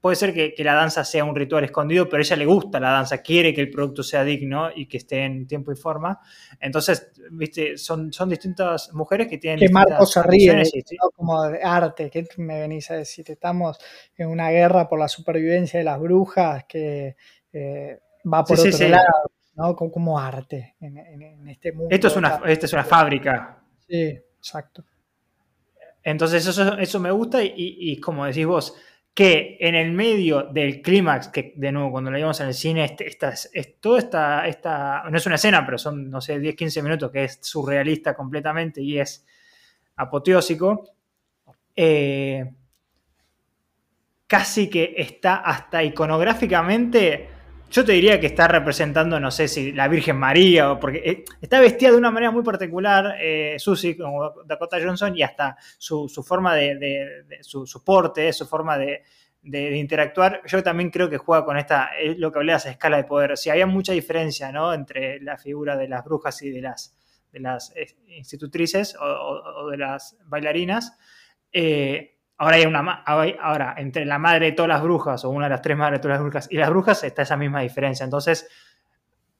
puede 0.00 0.16
ser 0.16 0.34
que, 0.34 0.54
la 0.62 0.74
danza 0.74 1.02
sea 1.02 1.24
un 1.24 1.34
ritual 1.34 1.64
escondido, 1.64 2.06
pero 2.08 2.20
a 2.20 2.20
ella 2.20 2.36
le 2.36 2.44
gusta 2.44 2.78
la 2.78 2.90
danza, 2.90 3.22
quiere 3.22 3.54
que 3.54 3.62
el 3.62 3.70
producto 3.70 4.02
sea 4.02 4.22
digno 4.22 4.68
y 4.74 4.86
que 4.86 4.98
esté 4.98 5.24
en 5.24 5.46
tiempo 5.46 5.72
y 5.72 5.76
forma. 5.76 6.20
Entonces, 6.60 7.10
viste, 7.30 7.78
son, 7.78 8.12
son 8.12 8.28
distintas 8.28 8.92
mujeres 8.92 9.28
que 9.28 9.38
tienen... 9.38 9.58
Que 9.58 9.70
Marcos 9.70 10.12
se 10.12 10.22
ríe, 10.22 10.62
como 11.16 11.42
de 11.44 11.62
arte, 11.62 12.10
que 12.10 12.26
me 12.36 12.60
venís 12.60 12.90
a 12.90 12.96
decir, 12.96 13.24
estamos 13.30 13.78
en 14.14 14.28
una 14.28 14.50
guerra 14.50 14.86
por 14.86 14.98
la 14.98 15.08
supervivencia 15.08 15.78
de 15.78 15.84
las 15.84 15.98
brujas 15.98 16.64
que 16.68 17.16
eh, 17.52 17.98
va 18.30 18.44
por 18.44 18.60
otro 18.60 18.88
lado, 18.88 19.32
¿no? 19.54 19.74
Como, 19.74 20.18
arte 20.18 20.76
en, 20.80 21.48
este 21.48 21.72
mundo. 21.72 21.94
Esto 21.94 22.08
es 22.08 22.16
una, 22.16 22.42
esta 22.46 22.66
es 22.66 22.72
una 22.74 22.84
fábrica. 22.84 23.58
Sí, 23.88 24.20
exacto. 24.36 24.84
Entonces 26.02 26.46
eso, 26.46 26.78
eso 26.78 27.00
me 27.00 27.10
gusta 27.10 27.42
y, 27.42 27.98
como 28.00 28.24
decís 28.24 28.46
vos, 28.46 28.74
que 29.14 29.56
en 29.60 29.74
el 29.74 29.92
medio 29.92 30.44
del 30.44 30.80
clímax, 30.80 31.28
que 31.28 31.52
de 31.56 31.72
nuevo 31.72 31.90
cuando 31.90 32.10
lo 32.10 32.16
vimos 32.16 32.40
en 32.40 32.48
el 32.48 32.54
cine, 32.54 32.84
este, 32.84 33.08
esta, 33.08 33.30
es, 33.30 33.80
todo 33.80 33.98
esta, 33.98 34.46
esta, 34.46 35.02
no 35.10 35.16
es 35.16 35.26
una 35.26 35.34
escena, 35.34 35.64
pero 35.66 35.76
son, 35.76 36.08
no 36.08 36.20
sé, 36.20 36.38
10, 36.38 36.54
15 36.54 36.82
minutos 36.82 37.10
que 37.10 37.24
es 37.24 37.38
surrealista 37.42 38.14
completamente 38.14 38.80
y 38.80 38.98
es 38.98 39.26
apoteósico, 39.96 40.84
eh, 41.74 42.48
casi 44.26 44.70
que 44.70 44.94
está 44.96 45.36
hasta 45.36 45.82
iconográficamente 45.82 47.37
yo 47.70 47.84
te 47.84 47.92
diría 47.92 48.18
que 48.18 48.26
está 48.26 48.48
representando, 48.48 49.20
no 49.20 49.30
sé 49.30 49.48
si 49.48 49.72
la 49.72 49.88
Virgen 49.88 50.16
María, 50.16 50.72
o 50.72 50.80
porque 50.80 51.02
eh, 51.04 51.24
está 51.40 51.60
vestida 51.60 51.90
de 51.90 51.96
una 51.96 52.10
manera 52.10 52.30
muy 52.30 52.42
particular, 52.42 53.16
eh, 53.20 53.56
Susie, 53.58 53.96
como 53.96 54.32
Dakota 54.44 54.78
Johnson, 54.82 55.16
y 55.16 55.22
hasta 55.22 55.56
su, 55.76 56.08
forma 56.26 56.54
de, 56.54 57.36
su, 57.42 57.84
porte, 57.84 58.32
su 58.32 58.46
forma 58.46 58.78
de, 58.78 59.02
interactuar, 59.42 60.42
yo 60.46 60.62
también 60.62 60.90
creo 60.90 61.08
que 61.08 61.18
juega 61.18 61.44
con 61.44 61.56
esta, 61.56 61.90
lo 62.16 62.32
que 62.32 62.38
hablé 62.38 62.52
de 62.52 62.70
escala 62.70 62.96
de 62.96 63.04
poder. 63.04 63.36
Si 63.36 63.50
había 63.50 63.66
mucha 63.66 63.92
diferencia 63.92 64.52
¿no? 64.52 64.74
entre 64.74 65.20
la 65.20 65.38
figura 65.38 65.76
de 65.76 65.88
las 65.88 66.04
brujas 66.04 66.42
y 66.42 66.50
de 66.50 66.60
las, 66.60 66.96
de 67.32 67.40
las 67.40 67.74
eh, 67.76 67.96
institutrices 68.08 68.96
o, 69.00 69.68
de 69.70 69.76
las 69.76 70.16
bailarinas, 70.26 70.98
Ahora 72.38 72.56
hay 72.56 72.66
una 72.66 72.80
ahora 73.04 73.74
entre 73.76 74.04
la 74.04 74.18
madre 74.18 74.46
de 74.46 74.52
todas 74.52 74.68
las 74.68 74.82
brujas 74.82 75.24
o 75.24 75.30
una 75.30 75.46
de 75.46 75.50
las 75.50 75.62
tres 75.62 75.76
madres 75.76 75.98
de 75.98 76.02
todas 76.02 76.16
las 76.16 76.22
brujas 76.22 76.48
y 76.50 76.56
las 76.56 76.70
brujas 76.70 77.04
está 77.04 77.22
esa 77.22 77.36
misma 77.36 77.60
diferencia. 77.60 78.04
Entonces, 78.04 78.48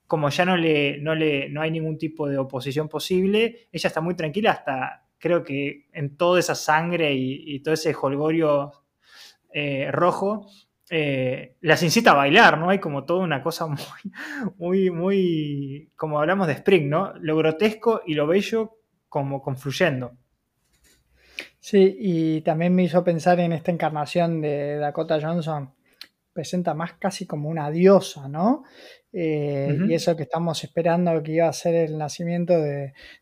como 0.07 0.29
ya 0.31 0.45
no 0.45 0.57
le 0.57 0.99
no 0.99 1.15
le 1.15 1.49
no 1.49 1.61
hay 1.63 1.71
ningún 1.71 1.97
tipo 1.97 2.29
de 2.29 2.39
oposición 2.39 2.89
posible, 2.89 3.69
ella 3.71 3.89
está 3.89 4.01
muy 4.01 4.15
tranquila 4.15 4.51
hasta 4.51 5.05
creo 5.19 5.45
que 5.45 5.87
en 5.93 6.17
toda 6.17 6.41
esa 6.41 6.55
sangre 6.55 7.13
y, 7.15 7.61
todo 7.61 7.75
ese 7.75 7.95
holgorio 7.95 8.73
eh, 9.53 9.91
rojo 9.91 10.47
eh, 10.91 11.57
las 11.61 11.83
incita 11.83 12.13
a 12.13 12.15
bailar, 12.15 12.59
¿no? 12.59 12.71
Hay 12.71 12.79
como 12.79 13.05
toda 13.05 13.21
una 13.21 13.43
cosa 13.43 13.67
muy, 13.67 13.79
muy, 14.59 14.91
muy, 14.91 15.93
como 15.97 16.19
hablamos 16.19 16.47
de 16.47 16.55
Spring, 16.55 16.89
¿no? 16.89 17.13
Lo 17.21 17.37
grotesco 17.37 18.03
y 18.07 18.15
lo 18.15 18.27
bello 18.27 18.79
como 19.09 19.43
confluyendo. 19.43 20.17
Sí, 21.61 21.97
y 21.99 22.41
también 22.43 22.75
me 22.75 22.85
hizo 22.85 23.03
pensar 23.03 23.41
en 23.41 23.53
esta 23.53 23.71
encarnación 23.71 24.41
de 24.41 24.77
Dakota 24.77 25.21
Johnson. 25.21 25.75
Presenta 26.33 26.73
más 26.73 26.95
casi 26.95 27.27
como 27.27 27.49
una 27.49 27.71
diosa, 27.71 28.29
¿no? 28.29 28.63
Eh, 29.13 29.77
y 29.89 29.95
eso 29.95 30.15
que 30.15 30.25
estamos 30.25 30.63
esperando 30.63 31.23
que 31.23 31.33
iba 31.33 31.49
a 31.49 31.53
ser 31.53 31.75
el 31.75 31.97
nacimiento 31.97 32.53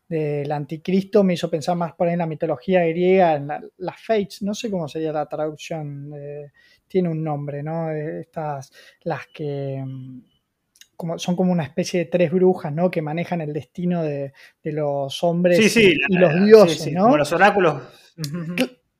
del 0.09 0.51
anticristo 0.51 1.23
me 1.23 1.33
hizo 1.33 1.49
pensar 1.49 1.77
más 1.77 1.93
por 1.93 2.07
ahí 2.07 2.13
en 2.13 2.19
la 2.19 2.27
mitología 2.27 2.85
griega, 2.85 3.35
en 3.35 3.47
las 3.77 4.01
fates, 4.01 4.41
no 4.41 4.53
sé 4.53 4.69
cómo 4.69 4.89
sería 4.89 5.13
la 5.13 5.27
traducción, 5.27 6.11
tiene 6.87 7.09
un 7.09 7.23
nombre, 7.23 7.63
¿no? 7.63 7.89
Estas, 7.91 8.71
las 9.03 9.27
que 9.27 9.81
mm, 9.83 10.21
como, 10.97 11.17
son 11.17 11.37
como 11.37 11.51
una 11.51 11.63
especie 11.63 11.99
de 12.01 12.05
tres 12.05 12.31
brujas, 12.31 12.73
¿no? 12.73 12.91
Que 12.91 13.01
manejan 13.01 13.39
el 13.39 13.53
destino 13.53 14.03
de, 14.03 14.33
los 14.63 15.23
hombres 15.23 15.77
y, 15.77 15.95
los 16.09 16.43
dioses, 16.43 16.91
¿no? 16.91 17.03
Como 17.03 17.17
los 17.17 17.31
oráculos 17.31 17.81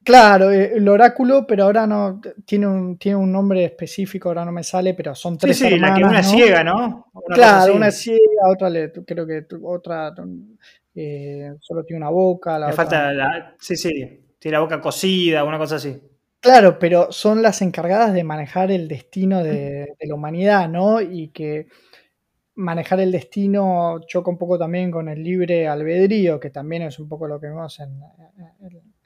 Claro, 0.08 0.52
eh, 0.52 0.72
el 0.76 0.88
oráculo, 0.88 1.46
pero 1.46 1.66
ahora 1.66 1.86
no 1.86 2.22
tiene 2.46 2.66
un, 2.66 2.98
tiene 2.98 3.18
un 3.18 3.30
nombre 3.30 3.66
específico, 3.66 4.30
ahora 4.30 4.46
no 4.46 4.54
me 4.54 4.64
sale, 4.64 4.94
pero 4.94 5.14
son 5.14 5.38
tres. 5.38 5.58
Sí, 5.58 5.68
sí, 5.68 5.78
la 5.78 5.94
que 5.94 6.04
una 6.06 6.24
ciega, 6.24 6.64
¿no? 6.64 7.08
claro, 7.28 7.76
una 7.76 7.92
ciega, 7.92 8.48
otra 8.50 8.70
le, 8.70 8.90
creo 8.94 9.28
que 9.28 9.46
otra 9.64 10.16
eh, 10.96 11.56
solo 11.60 11.84
tiene 11.84 11.98
una 11.98 12.10
boca. 12.10 12.58
La 12.58 12.68
le 12.68 12.74
falta 12.74 13.12
la. 13.12 13.56
Sí, 13.60 13.76
sí, 13.76 13.92
tiene 14.40 14.56
la 14.56 14.62
boca 14.62 14.80
cosida, 14.80 15.44
una 15.44 15.58
cosa 15.58 15.76
así. 15.76 16.02
Claro, 16.48 16.80
pero 16.80 17.12
son 17.12 17.42
las 17.42 17.62
encargadas 17.62 18.14
de 18.14 18.24
manejar 18.24 18.72
el 18.72 18.88
destino 18.88 19.44
de, 19.44 19.98
la 20.00 20.16
humanidad, 20.16 20.70
¿no? 20.70 21.02
Y 21.02 21.28
que 21.28 21.68
manejar 22.56 23.02
el 23.02 23.12
destino 23.12 24.00
choca 24.08 24.30
un 24.32 24.38
poco 24.38 24.58
también 24.58 24.90
con 24.90 25.10
el 25.10 25.22
libre 25.22 25.68
albedrío, 25.68 26.40
que 26.40 26.50
también 26.50 26.84
es 26.84 27.00
un 27.00 27.10
poco 27.10 27.28
lo 27.28 27.38
que 27.38 27.48
vemos 27.48 27.78
en, 27.82 28.00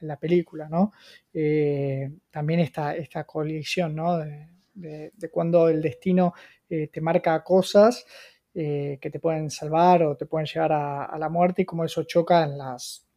la 0.01 0.19
película, 0.19 0.69
¿no? 0.69 0.91
Eh, 1.33 2.11
también 2.29 2.59
esta, 2.59 2.95
esta 2.95 3.23
colisión, 3.23 3.95
¿no? 3.95 4.19
De, 4.19 5.31
cuando 5.31 5.67
el 5.67 5.81
destino 5.81 6.35
eh, 6.69 6.89
te 6.89 7.01
marca 7.01 7.43
cosas 7.43 8.05
eh, 8.53 8.99
que 9.01 9.09
te 9.09 9.19
pueden 9.19 9.49
salvar 9.49 10.03
o 10.03 10.15
te 10.15 10.27
pueden 10.27 10.45
llevar 10.45 10.73
a, 10.73 11.17
la 11.17 11.27
muerte 11.27 11.63
y 11.63 11.65
cómo 11.65 11.85
eso 11.85 12.03
choca 12.03 12.43
en 12.43 12.59
las 12.59 13.07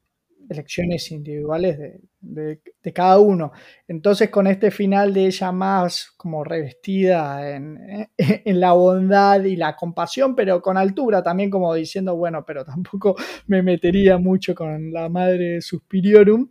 elecciones 0.49 1.11
individuales 1.11 2.01
de, 2.20 2.61
cada 2.92 3.18
uno. 3.18 3.53
Entonces 3.88 4.30
con 4.30 4.47
este 4.47 4.70
final 4.70 5.12
de 5.12 5.26
ella 5.26 5.53
más 5.53 6.12
como 6.16 6.45
revestida 6.45 7.55
en, 7.57 8.61
la 8.61 8.72
bondad 8.72 9.42
y 9.45 9.57
la 9.57 9.76
compasión, 9.76 10.34
pero 10.34 10.61
con 10.62 10.76
altura 10.76 11.22
también 11.22 11.51
como 11.51 11.74
diciendo, 11.74 12.16
bueno, 12.16 12.45
pero 12.45 12.64
tampoco 12.64 13.16
me 13.47 13.62
metería 13.62 14.18
mucho 14.18 14.55
con 14.55 14.92
la 14.92 15.09
madre 15.09 15.61
Suspiriorum, 15.61 16.49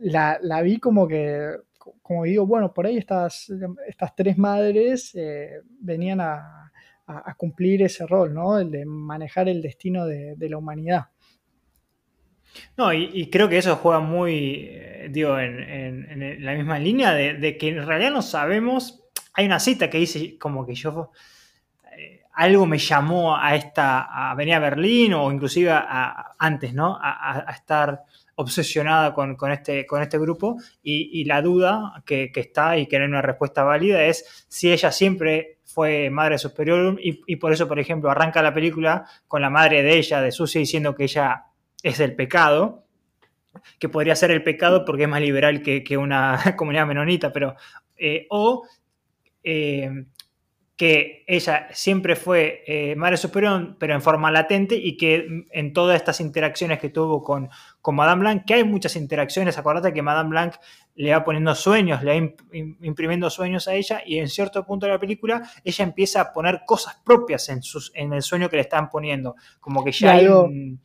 la, 0.00 0.38
la 0.42 0.62
vi 0.62 0.78
como 0.78 1.06
que, 1.06 1.56
como 2.02 2.24
digo, 2.24 2.46
bueno, 2.46 2.72
por 2.72 2.86
ahí 2.86 2.96
estas, 2.96 3.52
estas 3.86 4.16
tres 4.16 4.38
madres 4.38 5.14
eh, 5.14 5.60
venían 5.80 6.20
a, 6.20 6.56
cumplir 7.36 7.82
ese 7.82 8.06
rol, 8.06 8.32
¿no? 8.32 8.56
El 8.56 8.70
de 8.70 8.86
manejar 8.86 9.48
el 9.48 9.60
destino 9.60 10.06
de 10.06 10.48
la 10.48 10.58
humanidad. 10.58 11.06
No, 12.76 12.92
y, 12.92 13.28
creo 13.30 13.48
que 13.48 13.58
eso 13.58 13.76
juega 13.76 14.00
muy, 14.00 14.68
eh, 14.70 15.08
digo, 15.10 15.38
en, 15.38 16.44
la 16.44 16.54
misma 16.54 16.78
línea 16.78 17.12
de, 17.12 17.56
que 17.58 17.68
en 17.68 17.86
realidad 17.86 18.10
no 18.10 18.22
sabemos. 18.22 19.02
Hay 19.34 19.46
una 19.46 19.60
cita 19.60 19.88
que 19.88 19.98
dice 19.98 20.38
como 20.38 20.66
que 20.66 20.74
yo 20.74 21.12
eh, 21.96 22.22
algo 22.34 22.66
me 22.66 22.78
llamó 22.78 23.36
a 23.36 23.54
esta, 23.54 24.30
a 24.30 24.34
venir 24.34 24.54
a 24.54 24.60
Berlín 24.60 25.14
o 25.14 25.30
inclusive 25.30 25.72
antes, 26.38 26.74
¿no? 26.74 26.98
A, 27.00 27.46
estar 27.52 28.02
obsesionada 28.36 29.12
con, 29.12 29.36
este, 29.52 29.86
con 29.86 30.00
este 30.00 30.18
grupo 30.18 30.56
y, 30.82 31.24
la 31.26 31.42
duda 31.42 32.02
que, 32.06 32.32
está 32.34 32.78
y 32.78 32.86
que 32.86 32.98
no 32.98 33.04
hay 33.04 33.10
una 33.10 33.22
respuesta 33.22 33.62
válida 33.62 34.02
es 34.04 34.46
si 34.48 34.72
ella 34.72 34.90
siempre 34.90 35.58
fue 35.66 36.08
madre 36.08 36.38
superior 36.38 36.98
y, 37.02 37.20
y, 37.26 37.36
por 37.36 37.52
eso, 37.52 37.68
por 37.68 37.78
ejemplo, 37.78 38.10
arranca 38.10 38.42
la 38.42 38.54
película 38.54 39.04
con 39.28 39.42
la 39.42 39.50
madre 39.50 39.82
de 39.82 39.98
ella, 39.98 40.22
de 40.22 40.32
Susie, 40.32 40.60
diciendo 40.60 40.94
que 40.94 41.04
ella 41.04 41.49
es 41.82 42.00
el 42.00 42.14
pecado, 42.14 42.84
que 43.78 43.88
podría 43.88 44.14
ser 44.14 44.30
el 44.30 44.42
pecado 44.42 44.84
porque 44.84 45.04
es 45.04 45.08
más 45.08 45.20
liberal 45.20 45.62
que, 45.62 45.96
una 45.96 46.38
comunidad 46.56 46.86
menonita, 46.86 47.32
pero, 47.32 47.56
eh, 47.96 48.26
o 48.30 48.66
eh, 49.42 50.04
que 50.80 51.24
ella 51.26 51.68
siempre 51.72 52.16
fue 52.16 52.64
eh, 52.66 52.96
madre 52.96 53.18
superior, 53.18 53.76
pero 53.78 53.92
en 53.92 54.00
forma 54.00 54.30
latente, 54.30 54.76
y 54.76 54.96
que 54.96 55.44
en 55.50 55.74
todas 55.74 55.96
estas 55.96 56.22
interacciones 56.22 56.78
que 56.78 56.88
tuvo 56.88 57.22
con, 57.22 57.50
con 57.82 57.96
Madame 57.96 58.20
Blanc, 58.20 58.44
que 58.46 58.54
hay 58.54 58.64
muchas 58.64 58.96
interacciones, 58.96 59.58
acuérdate 59.58 59.92
que 59.92 60.00
Madame 60.00 60.30
Blanc 60.30 60.54
le 60.94 61.12
va 61.12 61.22
poniendo 61.22 61.54
sueños, 61.54 62.02
le 62.02 62.18
va 62.18 62.30
imprimiendo 62.80 63.28
sueños 63.28 63.68
a 63.68 63.74
ella, 63.74 64.00
y 64.06 64.20
en 64.20 64.28
cierto 64.28 64.64
punto 64.64 64.86
de 64.86 64.92
la 64.92 64.98
película 64.98 65.42
ella 65.62 65.84
empieza 65.84 66.22
a 66.22 66.32
poner 66.32 66.62
cosas 66.66 66.98
propias 67.04 67.50
en, 67.50 67.62
sus, 67.62 67.92
en 67.94 68.14
el 68.14 68.22
sueño 68.22 68.48
que 68.48 68.56
le 68.56 68.62
están 68.62 68.88
poniendo, 68.88 69.36
como 69.60 69.84
que 69.84 69.92
ya 69.92 70.12
hay 70.12 70.28
un 70.28 70.80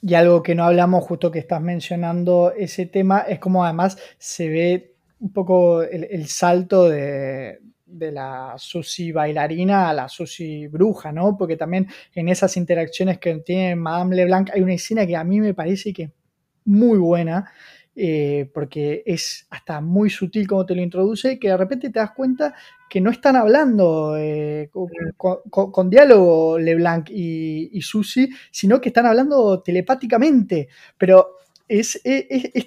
y 0.00 0.14
algo 0.14 0.42
que 0.42 0.54
no 0.54 0.64
hablamos, 0.64 1.04
justo 1.04 1.30
que 1.30 1.38
estás 1.38 1.60
mencionando 1.60 2.52
ese 2.56 2.86
tema, 2.86 3.20
es 3.20 3.38
como 3.38 3.64
además 3.64 3.98
se 4.18 4.48
ve 4.48 4.94
un 5.20 5.32
poco 5.32 5.82
el, 5.82 6.26
salto 6.28 6.88
de, 6.88 7.58
la 7.86 8.54
Susi 8.58 9.10
bailarina 9.10 9.88
a 9.88 9.94
la 9.94 10.08
Susi 10.08 10.68
bruja, 10.68 11.10
¿no? 11.10 11.36
Porque 11.36 11.56
también 11.56 11.88
en 12.14 12.28
esas 12.28 12.56
interacciones 12.56 13.18
que 13.18 13.34
tiene 13.40 13.74
Madame 13.74 14.16
Leblanc 14.16 14.50
hay 14.54 14.60
una 14.60 14.74
escena 14.74 15.06
que 15.06 15.16
a 15.16 15.24
mí 15.24 15.40
me 15.40 15.54
parece 15.54 15.92
que 15.92 16.02
es 16.04 16.10
muy 16.64 16.98
buena, 16.98 17.50
eh, 17.96 18.48
porque 18.54 19.02
es 19.06 19.48
hasta 19.50 19.80
muy 19.80 20.10
sutil 20.10 20.46
como 20.46 20.64
te 20.64 20.76
lo 20.76 20.82
introduce, 20.82 21.38
que 21.40 21.48
de 21.48 21.56
repente 21.56 21.90
te 21.90 21.98
das 21.98 22.12
cuenta 22.12 22.54
que 22.88 23.00
no 23.00 23.10
están 23.10 23.36
hablando 23.36 24.16
eh, 24.16 24.70
con, 25.16 25.90
diálogo 25.90 26.58
LeBlanc 26.58 27.10
y, 27.10 27.70
y 27.72 27.82
Susi, 27.82 28.28
sino 28.50 28.80
que 28.80 28.88
están 28.88 29.06
hablando 29.06 29.60
telepáticamente. 29.62 30.68
Pero 30.96 31.38
es, 31.68 32.00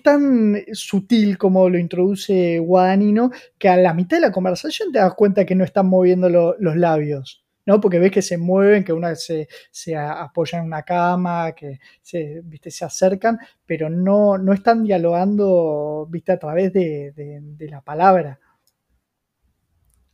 tan 0.03 0.63
sutil 0.73 1.37
como 1.37 1.69
lo 1.69 1.77
introduce 1.77 2.59
Guadagnino 2.59 3.31
que 3.57 3.69
a 3.69 3.77
la 3.77 3.93
mitad 3.93 4.17
de 4.17 4.21
la 4.21 4.31
conversación 4.31 4.91
te 4.91 4.99
das 4.99 5.15
cuenta 5.15 5.45
que 5.45 5.55
no 5.55 5.63
están 5.63 5.87
moviendo 5.87 6.29
los 6.29 6.75
labios. 6.75 7.43
¿no? 7.65 7.79
Porque 7.79 7.99
ves 7.99 8.11
que 8.11 8.23
se 8.23 8.37
mueven, 8.37 8.83
que 8.83 8.91
una 8.91 9.15
se, 9.15 9.47
se 9.69 9.95
apoya 9.95 10.59
en 10.59 10.65
una 10.65 10.81
cama, 10.81 11.51
que 11.53 11.79
se, 12.01 12.41
¿viste? 12.43 12.71
se 12.71 12.85
acercan, 12.85 13.39
pero 13.65 13.89
no, 13.89 14.37
no 14.37 14.51
están 14.53 14.83
dialogando 14.83 16.07
¿viste? 16.09 16.31
a 16.31 16.39
través 16.39 16.73
de 16.73 17.67
la 17.69 17.81
palabra. 17.81 18.39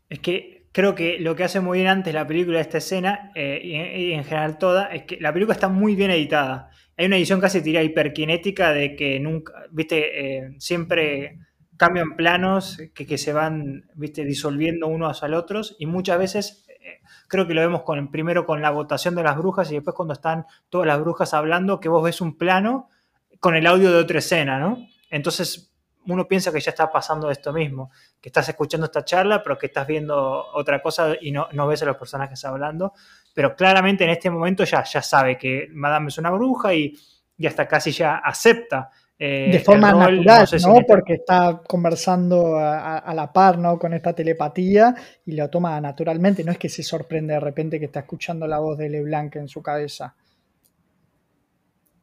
Es 0.09 0.19
que 0.19 0.67
creo 0.71 0.95
que 0.95 1.19
lo 1.19 1.35
que 1.35 1.43
hace 1.43 1.59
muy 1.59 1.79
bien 1.79 1.89
antes 1.89 2.13
la 2.13 2.27
película, 2.27 2.59
esta 2.59 2.77
escena, 2.77 3.31
eh, 3.35 3.59
y, 3.63 4.13
en 4.13 4.23
general 4.23 4.57
toda, 4.57 4.93
es 4.93 5.03
que 5.03 5.19
la 5.19 5.33
película 5.33 5.53
está 5.55 5.69
muy 5.69 5.95
bien 5.95 6.11
editada. 6.11 6.69
Hay 6.95 7.07
una 7.07 7.17
edición 7.17 7.41
casi 7.41 7.61
diría 7.61 7.83
hiperkinética 7.83 8.73
de 8.73 8.95
que 8.95 9.19
nunca, 9.19 9.53
viste, 9.71 10.37
eh, 10.37 10.55
siempre 10.59 11.39
cambian 11.77 12.15
planos 12.15 12.79
que, 12.93 13.17
se 13.17 13.33
van, 13.33 13.85
viste, 13.95 14.23
disolviendo 14.23 14.87
unos 14.87 15.23
al 15.23 15.33
otros 15.33 15.75
y 15.79 15.85
muchas 15.85 16.17
veces 16.17 16.65
eh, 16.67 17.01
creo 17.27 17.47
que 17.47 17.53
lo 17.53 17.61
vemos 17.61 17.83
con, 17.83 18.09
primero 18.09 18.45
con 18.45 18.61
la 18.61 18.71
votación 18.71 19.15
de 19.15 19.23
las 19.23 19.37
brujas 19.37 19.71
y 19.71 19.75
después 19.75 19.95
cuando 19.95 20.13
están 20.13 20.45
todas 20.69 20.87
las 20.87 20.99
brujas 20.99 21.33
hablando, 21.33 21.79
que 21.79 21.89
vos 21.89 22.03
ves 22.03 22.19
un 22.21 22.37
plano 22.37 22.89
con 23.39 23.55
el 23.55 23.67
audio 23.67 23.91
de 23.91 23.97
otra 23.97 24.19
escena, 24.19 24.59
¿no? 24.59 24.77
Entonces 25.09 25.71
uno 26.07 26.27
piensa 26.27 26.51
que 26.51 26.59
ya 26.59 26.71
está 26.71 26.91
pasando 26.91 27.29
esto 27.29 27.53
mismo, 27.53 27.91
que 28.21 28.29
estás 28.29 28.49
escuchando 28.49 28.85
esta 28.85 29.05
charla, 29.05 29.43
pero 29.43 29.57
que 29.57 29.67
estás 29.67 29.87
viendo 29.87 30.47
otra 30.53 30.81
cosa 30.81 31.15
y 31.19 31.31
no, 31.31 31.47
no 31.51 31.67
ves 31.67 31.83
a 31.83 31.85
los 31.85 31.97
personajes 31.97 32.43
hablando. 32.45 32.93
Pero 33.33 33.55
claramente 33.55 34.03
en 34.03 34.11
este 34.11 34.29
momento 34.29 34.63
ya, 34.63 34.83
ya 34.83 35.01
sabe 35.01 35.37
que 35.37 35.67
Madame 35.71 36.07
es 36.07 36.17
una 36.17 36.31
bruja 36.31 36.73
y, 36.73 36.93
y 37.37 37.47
hasta 37.47 37.67
casi 37.67 37.91
ya 37.91 38.17
acepta 38.17 38.89
eh, 39.19 39.49
de 39.51 39.59
forma 39.61 39.91
natural, 39.91 40.47
¿no? 40.63 40.75
Porque 40.87 41.13
está 41.15 41.61
conversando 41.67 42.55
a, 42.55 43.11
la 43.15 43.33
par, 43.33 43.57
¿no? 43.57 43.79
Con 43.79 43.93
esta 43.93 44.13
telepatía 44.13 44.93
y 45.25 45.31
lo 45.31 45.49
toma 45.49 45.79
naturalmente. 45.81 46.43
No 46.43 46.51
es 46.51 46.59
que 46.59 46.69
se 46.69 46.83
sorprende 46.83 47.33
de 47.33 47.39
repente 47.39 47.79
que 47.79 47.85
está 47.85 48.01
escuchando 48.01 48.45
la 48.45 48.59
voz 48.59 48.77
de 48.77 48.89
LeBlanc 48.89 49.35
en 49.37 49.47
su 49.47 49.63
cabeza. 49.63 50.13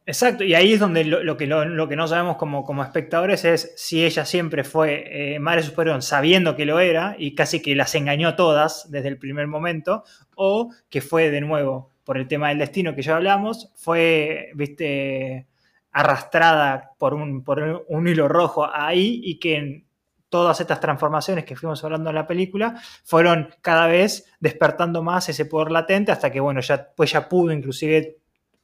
Exacto, 0.07 0.43
y 0.43 0.53
ahí 0.53 0.73
es 0.73 0.79
donde 0.79 1.03
lo, 1.03 1.35
que, 1.35 1.47
lo, 1.47 1.87
que 1.89 1.95
no 1.95 2.07
sabemos 2.07 2.37
como, 2.37 2.63
como, 2.63 2.83
espectadores 2.83 3.43
es 3.43 3.73
si 3.75 4.05
ella 4.05 4.23
siempre 4.23 4.63
fue 4.63 5.33
eh, 5.33 5.39
Madre 5.39 5.63
Superior 5.63 5.99
sabiendo 6.03 6.55
que 6.55 6.65
lo 6.65 6.79
era 6.79 7.15
y 7.17 7.33
casi 7.33 7.59
que 7.59 7.73
las 7.73 7.95
engañó 7.95 8.35
todas 8.35 8.91
desde 8.91 9.07
el 9.07 9.17
primer 9.17 9.47
momento, 9.47 10.03
o 10.35 10.69
que 10.89 11.01
fue 11.01 11.31
de 11.31 11.41
nuevo 11.41 11.89
por 12.03 12.17
el 12.17 12.27
tema 12.27 12.49
del 12.49 12.59
destino 12.59 12.93
que 12.93 13.01
ya 13.01 13.15
hablamos, 13.15 13.71
fue, 13.73 14.51
viste, 14.53 15.47
arrastrada 15.91 16.91
por 16.99 17.15
un, 17.15 17.43
por 17.43 17.85
un 17.87 18.07
hilo 18.07 18.27
rojo 18.27 18.69
ahí 18.71 19.21
y 19.23 19.39
que 19.39 19.55
en 19.55 19.87
todas 20.29 20.61
estas 20.61 20.79
transformaciones 20.79 21.45
que 21.45 21.55
fuimos 21.55 21.83
hablando 21.83 22.11
en 22.11 22.15
la 22.15 22.27
película 22.27 22.75
fueron 23.03 23.49
cada 23.61 23.87
vez 23.87 24.31
despertando 24.39 25.01
más 25.01 25.29
ese 25.29 25.45
poder 25.45 25.71
latente 25.71 26.11
hasta 26.11 26.31
que, 26.31 26.39
bueno, 26.39 26.61
ya, 26.61 26.91
pues 26.95 27.11
ya 27.11 27.27
pudo 27.27 27.51
inclusive 27.51 28.17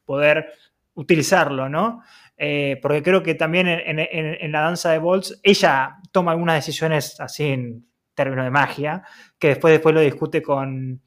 poder 0.06 0.52
utilizarlo, 0.94 1.70
¿no? 1.70 2.02
Eh, 2.38 2.80
porque 2.82 3.04
creo 3.04 3.22
que 3.22 3.36
también 3.36 3.68
en, 3.68 4.52
la 4.52 4.62
danza 4.62 4.92
de 4.92 4.98
Bolts 4.98 5.40
ella 5.44 5.98
toma 6.12 6.32
algunas 6.32 6.56
decisiones 6.56 7.20
así 7.20 7.46
en 7.46 7.86
términos 8.16 8.46
de 8.46 8.52
magia, 8.52 9.04
que 9.38 9.50
después, 9.50 9.74
después 9.74 9.94
lo 9.94 10.02
discute 10.02 10.42
con, 10.42 11.02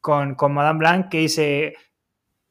con, 0.00 0.34
con 0.34 0.52
Madame 0.52 0.78
Blanc, 0.80 1.08
que 1.08 1.18
dice 1.18 1.74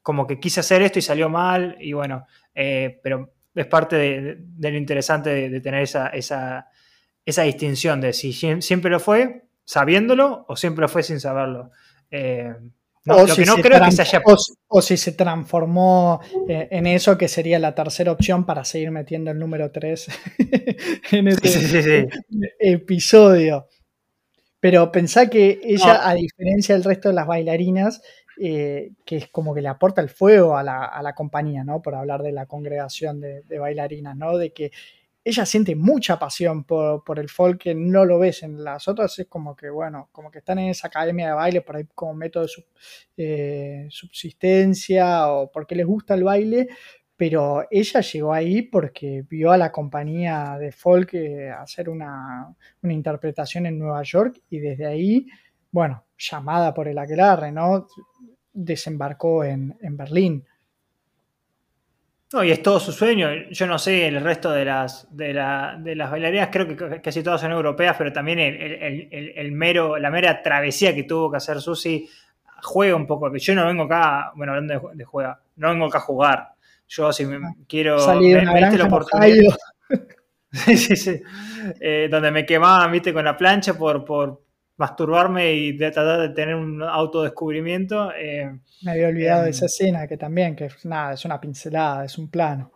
como 0.02 0.26
que 0.26 0.40
quise 0.40 0.60
hacer 0.60 0.82
esto 0.82 0.98
y 0.98 1.02
salió 1.02 1.28
mal, 1.28 1.76
y 1.78 1.92
bueno, 1.92 2.26
eh, 2.54 2.98
pero 3.02 3.34
es 3.54 3.66
parte 3.66 3.96
de, 3.96 4.70
lo 4.70 4.76
interesante 4.76 5.48
de, 5.50 5.60
tener 5.60 5.82
esa, 5.82 6.08
esa, 6.08 7.42
distinción 7.44 8.00
de 8.00 8.12
si 8.12 8.32
siempre 8.32 8.90
lo 8.90 8.98
fue 8.98 9.44
sabiéndolo 9.64 10.44
o 10.48 10.56
siempre 10.56 10.82
lo 10.82 10.88
fue 10.88 11.02
sin 11.02 11.20
saberlo. 11.20 11.70
Eh, 12.10 12.52
o 13.08 13.26
lo 13.26 13.34
que 13.34 13.44
no 13.44 13.56
creo 13.56 13.84
que 13.84 13.92
se 13.92 14.02
haya... 14.02 14.22
O, 14.68 14.80
si 14.80 14.96
se 14.96 15.12
transformó 15.12 16.20
eh, 16.48 16.68
en 16.70 16.86
eso, 16.86 17.18
que 17.18 17.28
sería 17.28 17.58
la 17.58 17.74
tercera 17.74 18.12
opción 18.12 18.46
para 18.46 18.64
seguir 18.64 18.90
metiendo 18.90 19.30
el 19.30 19.38
número 19.38 19.70
3 19.70 20.06
en 21.12 21.28
este 21.28 22.08
episodio. 22.58 23.66
Pero 24.60 24.92
pensá 24.92 25.28
que 25.28 25.60
ella, 25.64 26.08
a 26.08 26.14
diferencia 26.14 26.76
del 26.76 26.84
resto 26.84 27.08
de 27.08 27.16
las 27.16 27.26
bailarinas, 27.26 28.00
eh, 28.40 28.92
que 29.04 29.16
es 29.16 29.28
como 29.28 29.54
que 29.54 29.60
le 29.60 29.68
aporta 29.68 30.00
el 30.00 30.08
fuego 30.08 30.56
a 30.56 30.62
la, 30.62 31.12
compañía, 31.14 31.64
¿no? 31.64 31.82
Por 31.82 31.94
hablar 31.94 32.22
de 32.22 32.32
la 32.32 32.46
congregación 32.46 33.20
de, 33.20 33.58
bailarinas, 33.58 34.16
¿no? 34.16 34.38
De 34.38 34.52
que 34.52 34.70
ella 35.24 35.46
siente 35.46 35.76
mucha 35.76 36.18
pasión 36.18 36.64
por, 36.64 37.18
el 37.18 37.28
folk 37.28 37.62
que 37.62 37.74
no 37.74 38.04
lo 38.04 38.18
ves 38.18 38.42
en 38.42 38.62
las 38.62 38.88
otras, 38.88 39.18
es 39.18 39.26
como 39.26 39.54
que, 39.54 39.70
bueno, 39.70 40.08
como 40.12 40.30
que 40.30 40.38
están 40.38 40.58
en 40.58 40.70
esa 40.70 40.88
academia 40.88 41.28
de 41.28 41.34
baile 41.34 41.60
por 41.60 41.76
ahí 41.76 41.84
como 41.94 42.14
método 42.14 42.46
de 43.16 43.84
eh, 43.84 43.86
subsistencia 43.90 45.28
o 45.32 45.50
porque 45.50 45.74
les 45.76 45.86
gusta 45.86 46.14
el 46.14 46.24
baile, 46.24 46.68
pero 47.16 47.66
ella 47.70 48.00
llegó 48.00 48.32
ahí 48.32 48.62
porque 48.62 49.24
vio 49.28 49.52
a 49.52 49.58
la 49.58 49.70
compañía 49.70 50.56
de 50.58 50.72
folk 50.72 51.14
eh, 51.14 51.50
hacer 51.50 51.88
una, 51.88 52.54
una 52.82 52.92
interpretación 52.92 53.66
en 53.66 53.78
Nueva 53.78 54.02
York 54.02 54.40
y 54.50 54.58
desde 54.58 54.86
ahí 54.86 55.26
bueno, 55.72 56.04
llamada 56.18 56.72
por 56.74 56.86
el 56.86 56.98
aquelarre, 56.98 57.50
¿no? 57.50 57.86
Desembarcó 58.52 59.42
en, 59.42 59.74
Berlín. 59.80 60.44
No, 62.32 62.42
y 62.42 62.50
es 62.50 62.62
todo 62.62 62.80
su 62.80 62.92
sueño. 62.92 63.28
Yo 63.50 63.66
no 63.66 63.78
sé 63.78 64.06
el 64.06 64.22
resto 64.22 64.50
de 64.50 64.64
las, 64.64 65.06
de, 65.10 65.34
las 65.34 66.10
bailarinas, 66.10 66.48
creo 66.50 66.66
que 66.66 67.00
casi 67.02 67.22
todas 67.22 67.40
son 67.40 67.52
europeas, 67.52 67.94
pero 67.98 68.12
también 68.12 68.38
el, 68.38 69.52
mero, 69.52 69.98
la 69.98 70.10
mera 70.10 70.42
travesía 70.42 70.94
que 70.94 71.04
tuvo 71.04 71.30
que 71.30 71.36
hacer 71.36 71.60
Susi 71.60 72.08
juega 72.62 72.96
un 72.96 73.06
poco. 73.06 73.34
Yo 73.36 73.54
no 73.54 73.66
vengo 73.66 73.84
acá, 73.84 74.32
bueno, 74.34 74.52
hablando 74.52 74.92
de, 74.94 75.04
juega, 75.04 75.40
no 75.56 75.68
vengo 75.68 75.86
acá 75.86 75.98
a 75.98 76.02
jugar. 76.02 76.48
Yo 76.88 77.12
si 77.12 77.26
me, 77.26 77.38
quiero... 77.68 77.98
Salir 77.98 78.42
me, 78.46 78.60
la 78.60 78.84
oportunidad. 78.84 79.54
sí, 80.52 80.76
sí, 80.76 80.96
sí. 80.96 81.22
Eh, 81.80 82.08
donde 82.10 82.30
me 82.30 82.46
quemaban, 82.46 82.92
viste, 82.92 83.12
con 83.12 83.24
la 83.24 83.36
plancha 83.36 83.74
por, 83.74 84.04
por, 84.04 84.42
masturbarme 84.82 85.52
y 85.52 85.72
de 85.76 85.92
tratar 85.92 86.20
de 86.20 86.30
tener 86.30 86.56
un 86.56 86.82
autodescubrimiento. 86.82 88.12
Eh, 88.18 88.50
Me 88.82 88.90
había 88.90 89.06
olvidado 89.06 89.44
de 89.44 89.50
esa 89.50 89.66
escena 89.66 90.08
que 90.08 90.16
también, 90.16 90.56
que 90.56 90.68
nada, 90.82 91.12
es 91.12 91.24
una 91.24 91.40
pincelada, 91.40 92.04
es 92.04 92.18
un 92.18 92.28
plano. 92.28 92.72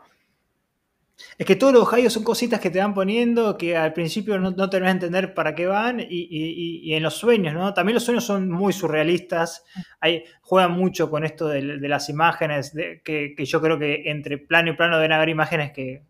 Es 1.36 1.46
que 1.46 1.56
todos 1.56 1.72
los 1.72 1.82
Ohio 1.82 2.08
son 2.08 2.22
cositas 2.22 2.60
que 2.60 2.70
te 2.70 2.78
van 2.78 2.94
poniendo 2.94 3.56
que 3.56 3.76
al 3.76 3.92
principio 3.92 4.38
no, 4.38 4.52
no 4.52 4.70
te 4.70 4.78
vas 4.78 4.88
a 4.88 4.92
entender 4.92 5.34
para 5.34 5.54
qué 5.56 5.66
van 5.66 5.98
y, 5.98 6.94
en 6.94 7.02
los 7.02 7.14
sueños, 7.14 7.54
¿no? 7.54 7.74
También 7.74 7.94
los 7.94 8.04
sueños 8.04 8.24
son 8.24 8.50
muy 8.50 8.72
surrealistas, 8.72 9.64
Hay, 9.98 10.24
juegan 10.42 10.72
mucho 10.72 11.10
con 11.10 11.24
esto 11.24 11.48
de, 11.48 11.62
las 11.88 12.08
imágenes, 12.08 12.72
que, 13.02 13.34
que, 13.36 13.44
yo 13.44 13.60
creo 13.60 13.78
que 13.78 14.02
entre 14.06 14.38
plano 14.38 14.70
y 14.70 14.76
plano 14.76 14.96
deben 14.98 15.12
haber 15.12 15.30
imágenes 15.30 15.72
que 15.72 16.02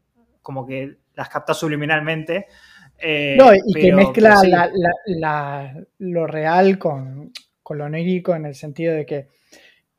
como 0.42 0.66
que 0.66 0.96
las 1.14 1.28
captas 1.28 1.56
subliminalmente. 1.56 2.46
Eh, 2.98 3.36
no, 3.38 3.52
y 3.54 3.74
que 3.74 3.92
mezcla 3.92 4.40
lo 5.98 6.26
real 6.26 6.78
con, 6.78 7.32
lo 7.70 7.84
onírico 7.84 8.34
en 8.34 8.46
el 8.46 8.54
sentido 8.54 8.94
de 8.94 9.04
que 9.04 9.28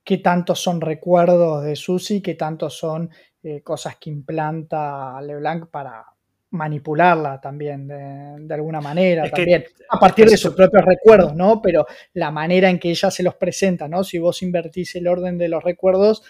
qué 0.04 0.18
tantos 0.20 0.60
son 0.60 0.82
recuerdos 0.82 1.64
de 1.64 1.76
Susi, 1.76 2.22
qué 2.22 2.36
tantos 2.36 2.78
son 2.78 3.10
eh, 3.44 3.62
cosas 3.62 3.98
que 3.98 4.10
implanta 4.10 5.22
LeBlanc 5.22 5.70
para 5.70 6.06
manipularla 6.50 7.42
también 7.42 7.88
de, 7.88 8.54
alguna 8.54 8.80
manera, 8.80 9.30
también, 9.30 9.66
a 9.90 10.00
partir 10.00 10.30
de 10.30 10.38
sus 10.38 10.56
propios 10.56 10.84
recuerdos, 10.86 11.36
¿no? 11.36 11.62
Pero 11.62 11.86
la 12.14 12.32
manera 12.32 12.70
en 12.70 12.80
que 12.80 12.90
ella 12.90 13.12
se 13.12 13.22
los 13.22 13.36
presenta, 13.36 13.88
¿no? 13.88 14.04
Si 14.04 14.18
vos 14.18 14.42
invertís 14.42 14.96
el 14.96 15.08
orden 15.08 15.38
de 15.38 15.50
los 15.50 15.64
recuerdos, 15.64 16.24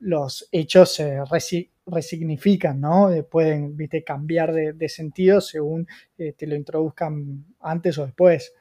los 0.00 0.48
hechos 0.50 0.92
se 0.94 1.24
resignifican, 1.90 2.80
¿no? 2.80 3.10
Eh, 3.10 3.22
pueden 3.22 3.76
¿viste? 3.76 4.04
cambiar 4.04 4.52
de, 4.52 4.88
sentido 4.88 5.40
según 5.40 5.86
te 6.16 6.46
lo 6.46 6.54
introduzcan 6.54 7.44
antes 7.60 7.98
o 7.98 8.04
después. 8.06 8.52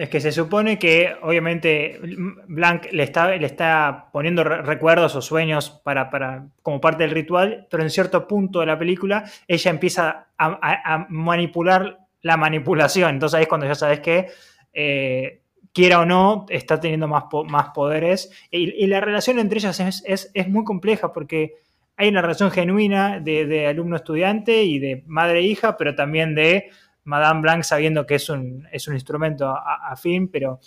Es 0.00 0.08
que 0.08 0.18
se 0.18 0.32
supone 0.32 0.78
que, 0.78 1.14
obviamente, 1.20 2.00
Blanc 2.46 2.90
le 2.90 3.02
está, 3.02 3.36
le 3.36 3.44
está 3.44 4.08
poniendo 4.14 4.42
recuerdos 4.44 5.14
o 5.14 5.20
sueños 5.20 5.68
para, 5.84 6.08
para, 6.08 6.46
como 6.62 6.80
parte 6.80 7.02
del 7.02 7.10
ritual, 7.10 7.66
pero 7.70 7.82
en 7.82 7.90
cierto 7.90 8.26
punto 8.26 8.60
de 8.60 8.66
la 8.66 8.78
película 8.78 9.30
ella 9.46 9.70
empieza 9.70 10.28
a, 10.38 11.06
manipular 11.10 11.98
la 12.22 12.38
manipulación. 12.38 13.10
Entonces 13.10 13.36
ahí 13.36 13.42
es 13.42 13.48
cuando 13.48 13.66
ya 13.66 13.74
sabes 13.74 14.00
que 14.00 14.28
eh, 14.72 15.42
quiera 15.74 16.00
o 16.00 16.06
no, 16.06 16.46
está 16.48 16.80
teniendo 16.80 17.06
más, 17.06 17.24
más 17.46 17.68
poderes. 17.74 18.30
Y, 18.50 18.86
la 18.86 19.02
relación 19.02 19.38
entre 19.38 19.58
ellas 19.58 19.80
es, 19.80 20.30
es, 20.32 20.48
muy 20.48 20.64
compleja 20.64 21.12
porque 21.12 21.56
hay 22.00 22.08
una 22.08 22.22
relación 22.22 22.50
genuina 22.50 23.20
de, 23.20 23.66
alumno-estudiante 23.66 24.62
y 24.62 24.78
de 24.78 25.04
madre-hija, 25.06 25.76
pero 25.76 25.94
también 25.94 26.34
de 26.34 26.70
Madame 27.04 27.42
Blanc 27.42 27.62
sabiendo 27.62 28.06
que 28.06 28.14
es 28.14 28.30
un, 28.30 28.66
es 28.72 28.88
un 28.88 28.94
instrumento 28.94 29.54
afín, 29.54 30.30
pero 30.30 30.60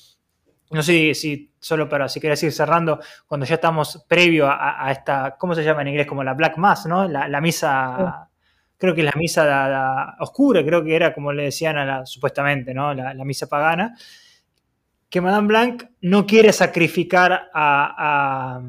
no 0.69 0.83
sé 0.83 1.15
si 1.15 1.51
solo 1.59 1.89
para, 1.89 2.07
si 2.07 2.19
quieres 2.19 2.43
ir 2.43 2.51
cerrando, 2.51 2.99
cuando 3.25 3.47
ya 3.47 3.55
estamos 3.55 4.05
previo 4.07 4.47
a, 4.47 4.91
esta, 4.91 5.35
¿cómo 5.39 5.55
se 5.55 5.63
llama 5.63 5.81
en 5.81 5.87
inglés? 5.87 6.05
Como 6.05 6.23
la 6.23 6.35
Black 6.35 6.55
Mass, 6.57 6.85
¿no? 6.85 7.07
La, 7.07 7.41
misa, 7.41 8.29
creo 8.77 8.93
que 8.93 9.01
es 9.01 9.05
la 9.05 9.13
misa 9.15 10.15
oscura, 10.19 10.63
creo 10.63 10.83
que 10.83 10.95
era 10.95 11.15
como 11.15 11.33
le 11.33 11.45
decían 11.45 11.79
a 11.79 11.85
la, 11.85 12.05
supuestamente, 12.05 12.75
¿no? 12.75 12.93
La, 12.93 13.25
misa 13.25 13.49
pagana 13.49 13.95
que 15.09 15.19
Madame 15.19 15.47
Blanc 15.47 15.83
no 16.01 16.27
quiere 16.27 16.53
sacrificar 16.53 17.49
a, 17.51 18.61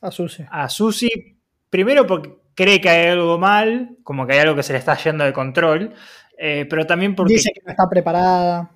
a, 0.00 0.10
Susi. 0.10 0.44
a 0.50 0.68
Susi, 0.68 1.33
primero 1.74 2.06
porque 2.06 2.30
cree 2.54 2.80
que 2.80 2.88
hay 2.88 3.08
algo 3.08 3.36
mal, 3.36 3.96
como 4.04 4.28
que 4.28 4.34
hay 4.34 4.38
algo 4.38 4.54
que 4.54 4.62
se 4.62 4.72
le 4.72 4.78
está 4.78 4.96
yendo 4.96 5.24
de 5.24 5.32
control, 5.32 5.92
eh, 6.38 6.66
pero 6.70 6.86
también 6.86 7.16
porque... 7.16 7.32
Dice 7.32 7.50
que 7.52 7.62
no 7.64 7.72
está 7.72 7.90
preparada. 7.90 8.70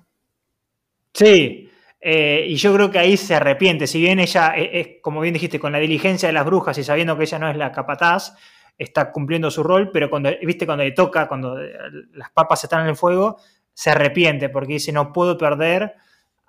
Sí, 1.13 1.71
eh, 2.01 2.43
y 2.45 2.55
yo 2.55 2.73
creo 2.73 2.91
que 2.91 2.99
ahí 2.99 3.15
se 3.15 3.35
arrepiente, 3.35 3.87
si 3.87 4.01
bien 4.01 4.19
ella, 4.19 4.49
es, 4.49 4.97
como 5.01 5.21
bien 5.21 5.33
dijiste, 5.33 5.61
con 5.61 5.71
la 5.71 5.79
diligencia 5.79 6.27
de 6.27 6.33
las 6.33 6.43
brujas 6.43 6.77
y 6.77 6.83
sabiendo 6.83 7.17
que 7.17 7.23
ella 7.23 7.39
no 7.39 7.49
es 7.49 7.55
la 7.55 7.71
capataz, 7.71 8.35
está 8.77 9.13
cumpliendo 9.13 9.49
su 9.49 9.63
rol, 9.63 9.91
pero 9.93 10.09
cuando, 10.09 10.29
viste, 10.43 10.65
cuando 10.65 10.83
le 10.83 10.91
toca, 10.91 11.29
cuando 11.29 11.55
las 11.55 12.31
papas 12.31 12.61
están 12.65 12.81
en 12.81 12.87
el 12.87 12.95
fuego, 12.97 13.37
se 13.73 13.91
arrepiente 13.91 14.49
porque 14.49 14.73
dice, 14.73 14.91
no 14.91 15.13
puedo 15.13 15.37
perder 15.37 15.95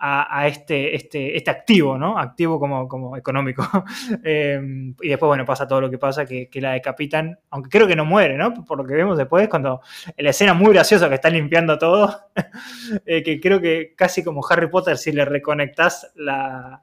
a, 0.03 0.47
este, 0.49 0.95
este, 0.97 1.37
este 1.37 1.51
activo, 1.51 1.99
¿no? 1.99 2.19
Activo 2.19 2.59
como, 2.59 2.89
como 2.89 3.17
económico. 3.17 3.63
Em, 4.25 4.95
y 5.03 5.09
después, 5.09 5.29
bueno, 5.29 5.45
pasa 5.45 5.69
todo 5.69 5.81
lo 5.81 5.91
que 5.91 5.99
pasa, 5.99 6.25
que, 6.25 6.49
la 6.55 6.73
decapitan, 6.73 7.39
aunque 7.51 7.69
creo 7.69 7.87
que 7.87 7.97
no 7.97 8.05
muere, 8.05 8.37
¿no? 8.37 8.53
Por 8.65 8.79
lo 8.79 8.85
que 8.85 8.95
vemos 8.95 9.19
después, 9.19 9.49
cuando 9.49 9.81
en 10.17 10.25
la 10.25 10.31
escena 10.31 10.55
muy 10.55 10.73
graciosa 10.73 11.09
que 11.09 11.17
está 11.17 11.29
limpiando 11.29 11.79
todo, 11.79 12.15
eh, 13.07 13.23
que 13.23 13.41
creo 13.41 13.61
que 13.61 13.95
casi 13.95 14.25
como 14.25 14.41
Harry 14.49 14.69
Potter, 14.69 14.97
si 14.97 15.13
le 15.13 15.25
reconectas 15.25 16.11
la, 16.15 16.83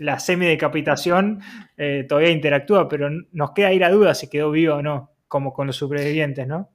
la 0.00 0.18
semidecapitación, 0.18 1.40
eh, 1.76 2.06
todavía 2.08 2.30
interactúa, 2.30 2.88
pero 2.88 3.08
nos 3.32 3.52
queda 3.52 3.68
ahí 3.68 3.78
la 3.78 3.90
duda 3.90 4.14
si 4.14 4.28
quedó 4.28 4.50
viva 4.50 4.76
o 4.76 4.82
no, 4.82 5.12
como 5.28 5.52
con 5.52 5.68
los 5.68 5.76
sobrevivientes, 5.76 6.46
¿no? 6.46 6.70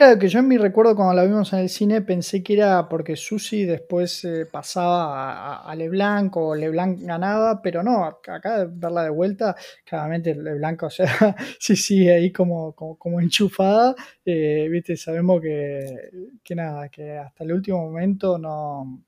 Claro, 0.00 0.18
que 0.18 0.28
yo 0.28 0.38
en 0.38 0.48
mi 0.48 0.56
recuerdo 0.56 0.96
cuando 0.96 1.12
la 1.12 1.24
vimos 1.24 1.52
en 1.52 1.58
el 1.58 1.68
cine 1.68 2.00
pensé 2.00 2.42
que 2.42 2.54
era 2.54 2.88
porque 2.88 3.16
Susi 3.16 3.66
después 3.66 4.24
eh, 4.24 4.46
pasaba 4.46 5.56
a, 5.56 5.74
Leblanc 5.76 6.34
o 6.38 6.54
Leblanc 6.54 7.00
ganaba, 7.02 7.60
pero 7.60 7.82
no, 7.82 8.06
acá 8.06 8.66
verla 8.66 9.04
de 9.04 9.10
vuelta, 9.10 9.54
claramente 9.84 10.34
Leblanc, 10.34 10.84
o 10.84 10.88
sea, 10.88 11.06
sí 11.60 11.76
sigue 11.76 12.14
ahí 12.14 12.32
como, 12.32 12.72
como, 12.74 13.20
enchufada, 13.20 13.94
eh, 14.24 14.68
viste, 14.70 14.96
sabemos 14.96 15.42
que, 15.42 16.08
que, 16.42 16.54
nada, 16.54 16.88
que 16.88 17.18
hasta 17.18 17.44
el 17.44 17.52
último 17.52 17.82
momento 17.82 18.38
no, 18.38 19.02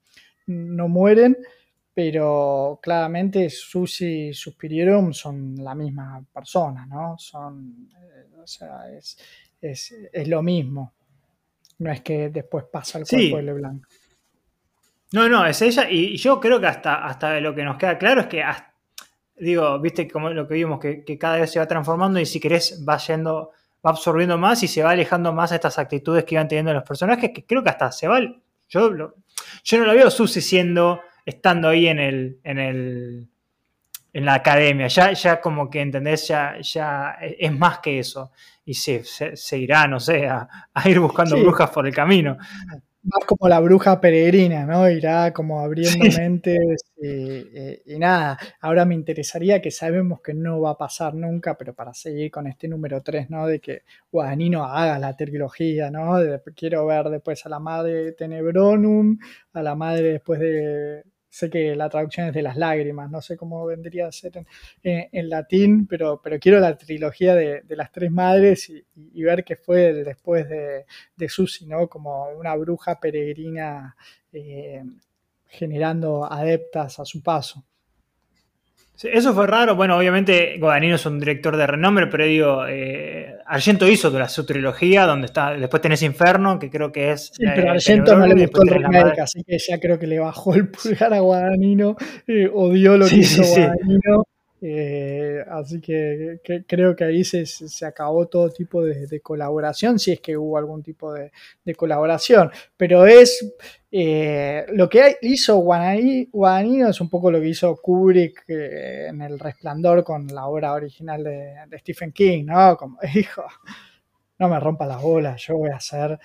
no 0.48 0.88
mueren, 0.88 1.38
pero 1.94 2.80
claramente 2.82 3.48
Susi 3.48 4.28
y 4.28 4.34
Suspirierum 4.34 5.14
son 5.14 5.54
la 5.56 5.74
misma 5.74 6.22
persona, 6.34 6.84
¿no? 6.84 7.16
Son, 7.16 7.88
eh, 7.98 8.36
o 8.42 8.46
sea, 8.46 8.90
es 8.94 9.16
es, 9.62 9.94
lo 10.26 10.42
mismo. 10.42 10.94
No 11.78 11.90
es 11.90 12.02
que 12.02 12.28
después 12.28 12.64
pasa 12.70 12.98
el 12.98 13.06
cuerpo 13.06 13.36
de 13.36 13.42
Leblanc. 13.42 13.86
No, 15.12 15.28
no, 15.28 15.46
es 15.46 15.62
ella. 15.62 15.88
Y 15.90 16.16
yo 16.16 16.40
creo 16.40 16.60
que 16.60 16.66
hasta, 16.66 17.04
hasta 17.04 17.40
lo 17.40 17.54
que 17.54 17.64
nos 17.64 17.76
queda 17.76 17.98
claro 17.98 18.22
es 18.22 18.26
que, 18.26 18.42
digo, 19.36 19.78
viste 19.78 20.08
como 20.08 20.30
lo 20.30 20.48
que 20.48 20.54
vimos, 20.54 20.80
que, 20.80 21.18
cada 21.18 21.38
vez 21.38 21.50
se 21.50 21.58
va 21.58 21.66
transformando 21.66 22.18
y 22.18 22.26
si 22.26 22.40
querés 22.40 22.84
va 22.88 22.98
yendo, 22.98 23.50
va 23.84 23.90
absorbiendo 23.90 24.38
más 24.38 24.62
y 24.62 24.68
se 24.68 24.82
va 24.82 24.90
alejando 24.90 25.32
más 25.32 25.50
de 25.50 25.56
estas 25.56 25.78
actitudes 25.78 26.24
que 26.24 26.34
iban 26.34 26.48
teniendo 26.48 26.72
los 26.72 26.84
personajes, 26.84 27.30
que 27.32 27.44
creo 27.44 27.62
que 27.62 27.70
hasta 27.70 27.92
se 27.92 28.08
va. 28.08 28.20
Yo, 28.68 29.14
yo 29.64 29.78
no 29.78 29.84
lo 29.84 29.94
veo 29.94 30.10
sucediendo 30.10 31.00
estando 31.26 31.68
ahí 31.68 31.86
en 31.86 31.98
el, 31.98 32.40
en 32.42 32.58
el 32.58 33.31
en 34.12 34.24
la 34.24 34.34
academia. 34.34 34.88
Ya, 34.88 35.12
ya 35.12 35.40
como 35.40 35.70
que, 35.70 35.80
¿entendés? 35.80 36.28
Ya, 36.28 36.56
ya 36.60 37.16
es 37.20 37.52
más 37.52 37.78
que 37.78 37.98
eso. 37.98 38.30
Y 38.64 38.74
sí, 38.74 39.00
se, 39.04 39.58
irá, 39.58 39.86
no 39.88 39.98
sé, 39.98 40.26
a, 40.26 40.48
ir 40.84 41.00
buscando 41.00 41.36
brujas 41.36 41.70
por 41.70 41.86
el 41.86 41.94
camino. 41.94 42.36
Más 43.04 43.24
como 43.26 43.48
la 43.48 43.58
bruja 43.58 44.00
peregrina, 44.00 44.64
¿no? 44.64 44.88
Irá 44.88 45.32
como 45.32 45.58
abriendo 45.58 46.04
mentes 46.16 46.84
y, 47.02 47.98
nada. 47.98 48.38
Ahora 48.60 48.84
me 48.84 48.94
interesaría 48.94 49.60
que 49.60 49.72
sabemos 49.72 50.20
que 50.20 50.34
no 50.34 50.60
va 50.60 50.70
a 50.70 50.78
pasar 50.78 51.14
nunca, 51.14 51.58
pero 51.58 51.74
para 51.74 51.92
seguir 51.94 52.30
con 52.30 52.46
este 52.46 52.68
número 52.68 53.02
3, 53.02 53.28
¿no? 53.28 53.48
De 53.48 53.60
que 53.60 53.82
Guadagnino 54.12 54.64
haga 54.64 55.00
la 55.00 55.16
trilogía, 55.16 55.90
¿no? 55.90 56.14
quiero 56.54 56.86
ver 56.86 57.08
después 57.08 57.44
a 57.44 57.48
la 57.48 57.58
madre 57.58 58.04
de 58.04 58.12
Tenebronum, 58.12 59.18
a 59.52 59.62
la 59.62 59.74
madre 59.74 60.12
después 60.12 60.38
de 60.38 61.02
sé 61.32 61.48
que 61.48 61.74
la 61.74 61.88
traducción 61.88 62.28
es 62.28 62.34
de 62.34 62.42
las 62.42 62.58
lágrimas, 62.58 63.10
no 63.10 63.22
sé 63.22 63.38
cómo 63.38 63.64
vendría 63.64 64.06
a 64.06 64.12
ser 64.12 64.44
en, 64.82 65.28
latín, 65.30 65.86
pero, 65.86 66.20
pero 66.22 66.38
quiero 66.38 66.60
la 66.60 66.76
trilogía 66.76 67.34
de, 67.34 67.64
las 67.70 67.90
tres 67.90 68.10
madres 68.10 68.68
y, 68.68 69.22
ver 69.22 69.42
qué 69.42 69.56
fue 69.56 69.94
después 70.04 70.46
de, 70.46 70.84
de 71.16 71.28
Susi, 71.30 71.66
¿no? 71.66 71.88
Como 71.88 72.28
una 72.32 72.54
bruja 72.56 73.00
peregrina 73.00 73.96
eh, 74.30 74.84
generando 75.46 76.30
adeptas 76.30 77.00
a 77.00 77.06
su 77.06 77.22
paso 77.22 77.64
eso 79.04 79.34
fue 79.34 79.46
raro. 79.46 79.74
Bueno, 79.74 79.96
obviamente 79.96 80.56
Guadagnino 80.58 80.96
es 80.96 81.06
un 81.06 81.18
director 81.18 81.56
de 81.56 81.66
renombre, 81.66 82.06
pero 82.06 82.24
digo, 82.24 82.66
eh, 82.68 83.34
Argento 83.46 83.88
hizo 83.88 84.10
su 84.28 84.46
trilogía, 84.46 85.06
donde 85.06 85.26
está, 85.26 85.54
después 85.54 85.82
tenés 85.82 86.02
Inferno, 86.02 86.58
que 86.58 86.70
creo 86.70 86.92
que 86.92 87.12
es. 87.12 87.30
Sí, 87.32 87.44
pero 87.54 87.72
Argento 87.72 88.16
no 88.16 88.26
le 88.26 88.46
gustó 88.46 88.62
el 88.62 88.68
remake, 88.70 89.20
así 89.20 89.42
que 89.44 89.58
ya 89.58 89.78
creo 89.78 89.98
que 89.98 90.06
le 90.06 90.18
bajó 90.18 90.54
el 90.54 90.68
pulgar 90.68 91.12
a 91.14 91.20
Guadagnino, 91.20 91.96
eh, 92.26 92.50
odió 92.52 92.96
lo 92.96 93.06
que 93.08 93.16
hizo 93.16 93.42
Guadagnino. 93.42 94.24
Eh, 94.64 95.44
así 95.50 95.80
que, 95.80 96.40
creo 96.68 96.94
que 96.94 97.02
ahí 97.02 97.24
se, 97.24 97.44
acabó 97.84 98.28
todo 98.28 98.48
tipo 98.48 98.84
de, 98.84 99.20
colaboración, 99.20 99.98
si 99.98 100.12
es 100.12 100.20
que 100.20 100.36
hubo 100.36 100.56
algún 100.56 100.84
tipo 100.84 101.12
de, 101.12 101.32
colaboración. 101.74 102.50
Pero 102.76 103.04
es 103.04 103.54
eh, 103.90 104.64
lo 104.68 104.88
que 104.88 105.16
hizo 105.22 105.56
Guadagnino 105.56 106.88
es 106.88 107.00
un 107.00 107.10
poco 107.10 107.32
lo 107.32 107.40
que 107.40 107.48
hizo 107.48 107.74
Kubrick 107.76 108.44
eh, 108.46 109.08
en 109.08 109.20
El 109.20 109.40
Resplandor 109.40 110.04
con 110.04 110.28
la 110.28 110.46
obra 110.46 110.74
original 110.74 111.24
de, 111.24 111.54
Stephen 111.80 112.12
King, 112.12 112.44
¿no? 112.46 112.76
Como 112.76 112.98
dijo, 113.14 113.42
no 114.38 114.48
me 114.48 114.60
rompa 114.60 114.86
las 114.86 115.02
bolas, 115.02 115.42
yo 115.42 115.56
voy 115.56 115.70
a 115.70 115.76
hacer 115.76 116.20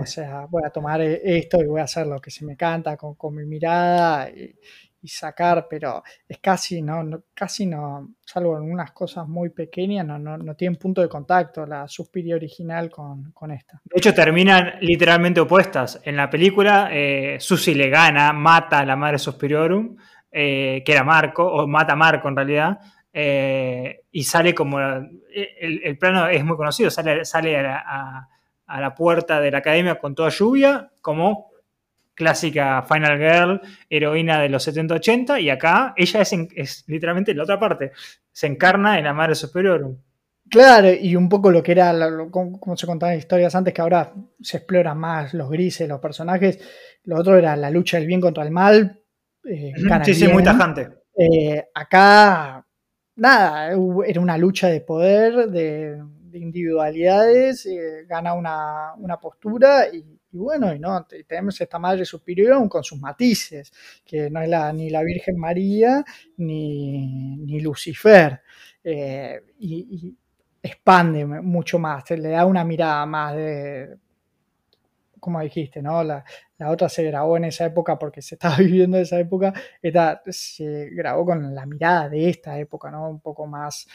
o 0.00 0.06
sea, 0.06 0.46
voy 0.46 0.62
a 0.64 0.70
tomar 0.70 1.00
esto 1.00 1.62
y 1.62 1.66
voy 1.66 1.80
a 1.80 1.84
hacer 1.84 2.08
lo 2.08 2.20
que 2.20 2.30
se 2.30 2.44
me 2.44 2.56
canta 2.56 2.96
con, 2.96 3.14
con 3.14 3.34
mi 3.34 3.44
mirada 3.44 4.28
y, 4.30 4.52
sacar, 5.08 5.66
pero 5.68 6.02
es 6.28 6.38
casi, 6.38 6.82
no, 6.82 7.22
casi 7.34 7.66
no, 7.66 8.14
salvo 8.24 8.56
en 8.56 8.70
unas 8.70 8.92
cosas 8.92 9.26
muy 9.26 9.50
pequeñas, 9.50 10.06
no, 10.06 10.18
no, 10.18 10.36
no 10.36 10.54
tienen 10.54 10.76
punto 10.78 11.00
de 11.00 11.08
contacto 11.08 11.66
la 11.66 11.88
Suspiria 11.88 12.36
original 12.36 12.90
con, 12.90 13.50
esta. 13.50 13.80
De 13.84 13.98
hecho, 13.98 14.14
terminan 14.14 14.74
literalmente 14.80 15.40
opuestas. 15.40 16.00
En 16.04 16.16
la 16.16 16.28
película, 16.28 16.88
eh, 16.92 17.36
Susi 17.38 17.74
le 17.74 17.88
gana, 17.88 18.32
mata 18.32 18.80
a 18.80 18.86
la 18.86 18.96
madre 18.96 19.18
Suspiriorum, 19.18 19.96
eh, 20.30 20.82
que 20.84 20.92
era 20.92 21.04
Marco, 21.04 21.44
o 21.44 21.66
mata 21.66 21.92
a 21.94 21.96
Marco 21.96 22.28
en 22.28 22.36
realidad, 22.36 22.78
eh, 23.12 24.02
y 24.10 24.24
sale 24.24 24.54
como. 24.54 24.78
El, 24.78 25.98
plano 25.98 26.28
es 26.28 26.44
muy 26.44 26.56
conocido, 26.56 26.90
sale, 26.90 27.24
sale 27.24 27.58
a, 27.58 28.28
a 28.66 28.80
la 28.80 28.94
puerta 28.94 29.40
de 29.40 29.50
la 29.50 29.58
academia 29.58 29.98
con 29.98 30.14
toda 30.14 30.30
lluvia, 30.30 30.90
como 31.00 31.50
clásica 32.16 32.82
Final 32.82 33.18
Girl, 33.18 33.60
heroína 33.88 34.40
de 34.40 34.48
los 34.48 34.66
70-80, 34.66 35.40
y 35.40 35.50
acá 35.50 35.92
ella 35.96 36.22
es, 36.22 36.84
literalmente 36.88 37.34
la 37.34 37.44
otra 37.44 37.60
parte, 37.60 37.92
se 38.32 38.48
encarna 38.48 38.98
en 38.98 39.04
la 39.04 39.12
madre 39.12 39.36
superior. 39.36 39.94
Claro, 40.48 40.88
y 40.92 41.14
un 41.14 41.28
poco 41.28 41.50
lo 41.50 41.62
que 41.62 41.72
era, 41.72 41.92
como 42.30 42.76
se 42.76 42.86
contaban 42.86 43.18
historias 43.18 43.54
antes, 43.54 43.74
que 43.74 43.82
ahora 43.82 44.12
se 44.40 44.58
exploran 44.58 44.98
más 44.98 45.34
los 45.34 45.50
grises, 45.50 45.88
los 45.88 46.00
personajes. 46.00 46.58
Lo 47.04 47.18
otro 47.18 47.36
era 47.36 47.56
la 47.56 47.70
lucha 47.70 47.98
del 47.98 48.06
bien 48.06 48.20
contra 48.20 48.44
el 48.44 48.52
mal. 48.52 49.00
Eh, 49.44 49.72
sí, 50.04 50.14
sí, 50.14 50.28
muy 50.28 50.44
tajante. 50.44 50.88
Eh, 51.18 51.64
acá, 51.74 52.64
nada, 53.16 53.70
era 54.06 54.20
una 54.20 54.38
lucha 54.38 54.68
de 54.68 54.80
poder, 54.80 55.50
de, 55.50 56.00
individualidades, 56.32 57.66
eh, 57.66 58.04
gana 58.06 58.34
una, 58.34 58.92
una 58.98 59.18
postura 59.18 59.88
y 59.92 60.15
y 60.36 60.38
bueno, 60.38 60.74
y 60.74 60.78
no, 60.78 61.06
tenemos 61.26 61.58
esta 61.58 61.78
madre 61.78 62.04
superior 62.04 62.68
con 62.68 62.84
sus 62.84 63.00
matices, 63.00 63.72
que 64.04 64.28
no 64.28 64.42
es 64.42 64.50
la, 64.50 64.70
ni 64.70 64.90
la 64.90 65.02
Virgen 65.02 65.38
María 65.38 66.04
ni, 66.36 67.58
Lucifer. 67.60 68.42
Eh, 68.84 69.40
y, 69.60 70.14
expande 70.62 71.24
mucho 71.24 71.78
más, 71.78 72.10
le 72.10 72.28
da 72.28 72.44
una 72.44 72.64
mirada 72.64 73.06
más 73.06 73.34
de, 73.34 73.96
como 75.18 75.40
dijiste, 75.40 75.80
¿no? 75.80 76.04
La, 76.04 76.22
otra 76.66 76.90
se 76.90 77.04
grabó 77.04 77.38
en 77.38 77.44
esa 77.44 77.64
época 77.64 77.98
porque 77.98 78.20
se 78.20 78.34
estaba 78.36 78.58
viviendo 78.58 78.98
esa 78.98 79.18
época, 79.18 79.54
esta 79.80 80.22
se 80.26 80.90
grabó 80.90 81.24
con 81.24 81.54
la 81.54 81.64
mirada 81.64 82.10
de 82.10 82.28
esta 82.28 82.58
época, 82.58 82.90
¿no? 82.90 83.08
Un 83.08 83.20
poco 83.20 83.46
más, 83.46 83.86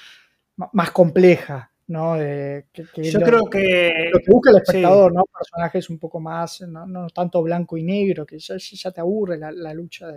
más 0.55 0.89
compleja. 0.89 1.70
¿No? 1.91 2.17
Yo 2.17 3.19
creo 3.19 3.45
que... 3.49 4.09
Lo 4.11 4.19
que 4.19 4.31
busca 4.31 4.49
el 4.51 4.57
espectador, 4.57 5.13
¿no? 5.13 5.23
Personajes 5.25 5.89
un 5.89 5.99
poco 5.99 6.19
más, 6.19 6.61
no, 6.61 7.07
tanto 7.09 7.43
blanco 7.43 7.77
y 7.77 7.83
negro, 7.83 8.25
que 8.25 8.39
ya, 8.39 8.55
ya 8.57 8.91
te 8.91 9.01
aburre 9.01 9.37
la, 9.37 9.73
lucha 9.73 10.07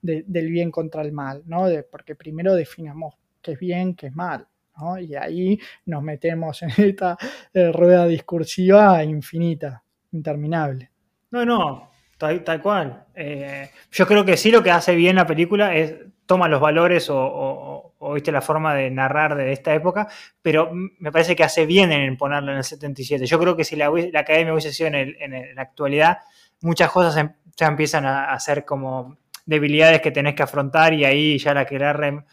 del 0.00 0.50
bien 0.50 0.70
contra 0.70 1.02
el 1.02 1.12
mal, 1.12 1.42
¿no? 1.46 1.66
porque 1.90 2.14
primero 2.14 2.54
definamos 2.54 3.14
qué 3.40 3.52
es 3.52 3.58
bien, 3.58 3.94
qué 3.94 4.08
es 4.08 4.14
mal, 4.14 4.46
¿no? 4.78 4.98
Y 4.98 5.14
ahí 5.14 5.58
nos 5.86 6.02
metemos 6.02 6.62
en 6.62 6.70
esta 6.76 7.16
eh, 7.52 7.70
rueda 7.72 8.06
discursiva 8.06 9.02
infinita, 9.04 9.82
interminable. 10.12 10.90
No, 11.30 11.44
no, 11.44 11.90
tal, 12.18 12.62
cual. 12.62 13.04
Eh, 13.14 13.70
yo 13.90 14.06
creo 14.06 14.24
que 14.24 14.36
sí 14.36 14.50
lo 14.50 14.62
que 14.62 14.70
hace 14.70 14.94
bien 14.94 15.16
la 15.16 15.26
película 15.26 15.74
es 15.76 15.94
toma 16.26 16.48
los 16.48 16.60
valores 16.60 17.08
o, 17.10 17.94
viste 18.14 18.32
la 18.32 18.40
forma 18.40 18.74
de 18.74 18.90
narrar 18.90 19.36
de 19.36 19.52
esta 19.52 19.74
época, 19.74 20.08
pero 20.40 20.70
me 20.72 21.12
parece 21.12 21.36
que 21.36 21.44
hace 21.44 21.66
bien 21.66 21.92
en 21.92 22.16
ponerlo 22.16 22.52
en 22.52 22.58
el 22.58 22.64
77. 22.64 23.26
Yo 23.26 23.38
creo 23.38 23.56
que 23.56 23.64
si 23.64 23.76
la, 23.76 23.90
academia 24.14 24.52
hubiese 24.52 24.72
sido 24.72 24.88
en, 24.88 25.54
la 25.54 25.62
actualidad, 25.62 26.18
muchas 26.60 26.90
cosas 26.90 27.16
em, 27.16 27.32
ya 27.56 27.66
empiezan 27.66 28.06
a, 28.06 28.38
ser 28.40 28.64
como 28.64 29.18
debilidades 29.46 30.00
que 30.00 30.10
tenés 30.10 30.34
que 30.34 30.42
afrontar 30.42 30.94
y 30.94 31.04
ahí 31.04 31.38
ya 31.38 31.54
la 31.54 31.64
querer 31.64 32.24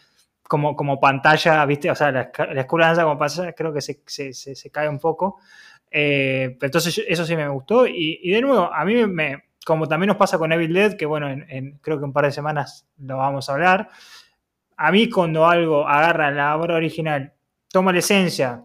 como, 0.43 0.75
como 0.75 0.99
pantalla, 0.99 1.65
¿viste? 1.65 1.91
O 1.91 1.95
sea, 1.95 2.11
la, 2.11 2.31
escuela 2.55 2.93
de 2.93 3.03
como 3.03 3.17
pantalla 3.17 3.53
creo 3.53 3.73
que 3.73 3.81
se, 3.81 4.71
cae 4.71 4.89
un 4.89 4.99
poco. 4.99 5.39
Eh, 5.91 6.57
entonces 6.61 7.03
eso 7.07 7.25
sí 7.25 7.35
me 7.35 7.47
gustó 7.47 7.87
y, 7.87 8.29
de 8.29 8.41
nuevo, 8.41 8.71
a 8.71 8.85
mí 8.85 9.05
me, 9.07 9.48
como 9.65 9.87
también 9.87 10.07
nos 10.07 10.17
pasa 10.17 10.37
con 10.37 10.51
Evil 10.51 10.73
Dead, 10.73 10.93
que 10.95 11.05
bueno, 11.05 11.29
en, 11.29 11.79
creo 11.81 11.97
que 11.97 12.05
un 12.05 12.13
par 12.13 12.25
de 12.25 12.31
semanas 12.31 12.87
lo 12.97 13.17
vamos 13.17 13.49
a 13.49 13.53
hablar. 13.53 13.89
A 14.77 14.91
mí 14.91 15.09
cuando 15.09 15.47
algo 15.47 15.87
agarra 15.87 16.31
la 16.31 16.55
obra 16.55 16.75
original, 16.75 17.33
toma 17.67 17.91
la 17.91 17.99
esencia, 17.99 18.63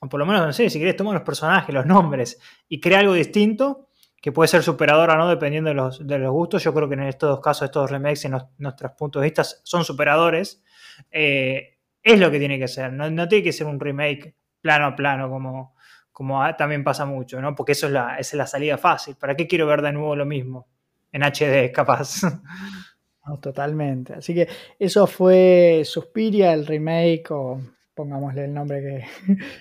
o 0.00 0.08
por 0.08 0.20
lo 0.20 0.26
menos, 0.26 0.44
no 0.44 0.52
sé, 0.52 0.68
si 0.68 0.78
querés, 0.78 0.96
toma 0.96 1.12
los 1.12 1.22
personajes, 1.22 1.74
los 1.74 1.86
nombres, 1.86 2.38
y 2.68 2.80
crea 2.80 3.00
algo 3.00 3.14
distinto, 3.14 3.88
que 4.20 4.32
puede 4.32 4.48
ser 4.48 4.62
superador 4.62 5.10
o 5.10 5.16
no, 5.16 5.28
dependiendo 5.28 5.68
de 5.68 5.74
los, 5.74 6.00
gustos. 6.30 6.64
Yo 6.64 6.72
creo 6.72 6.88
que 6.88 6.94
en 6.94 7.02
estos 7.02 7.28
dos 7.28 7.40
casos, 7.40 7.66
estos 7.66 7.90
remakes, 7.90 8.24
en 8.24 8.38
nuestros 8.58 8.92
puntos 8.92 9.20
de 9.20 9.26
vista, 9.26 9.44
son 9.44 9.84
superadores. 9.84 10.62
Eh, 11.10 11.78
es 12.02 12.18
lo 12.18 12.30
que 12.30 12.38
tiene 12.38 12.58
que 12.58 12.68
ser, 12.68 12.92
no, 12.92 13.10
no, 13.10 13.28
tiene 13.28 13.44
que 13.44 13.52
ser 13.52 13.66
un 13.66 13.78
remake 13.78 14.34
plano 14.60 14.86
a 14.86 14.96
plano, 14.96 15.28
como, 15.28 15.73
como 16.14 16.40
también 16.56 16.84
pasa 16.84 17.04
mucho, 17.04 17.42
¿no? 17.42 17.56
Porque 17.56 17.72
eso 17.72 17.88
es 17.88 17.92
la, 17.92 18.16
es 18.18 18.32
la 18.34 18.46
salida 18.46 18.78
fácil. 18.78 19.16
¿Para 19.16 19.34
qué 19.34 19.48
quiero 19.48 19.66
ver 19.66 19.82
de 19.82 19.92
nuevo 19.92 20.14
lo 20.14 20.24
mismo? 20.24 20.68
En 21.10 21.22
HD, 21.24 21.72
capaz. 21.72 22.20
totalmente. 23.40 24.14
Así 24.14 24.32
que 24.32 24.48
eso 24.78 25.08
fue 25.08 25.82
Suspiria, 25.84 26.52
el 26.52 26.66
remake, 26.66 27.32
o 27.32 27.60
pongámosle 27.94 28.44
el 28.44 28.54
nombre 28.54 29.04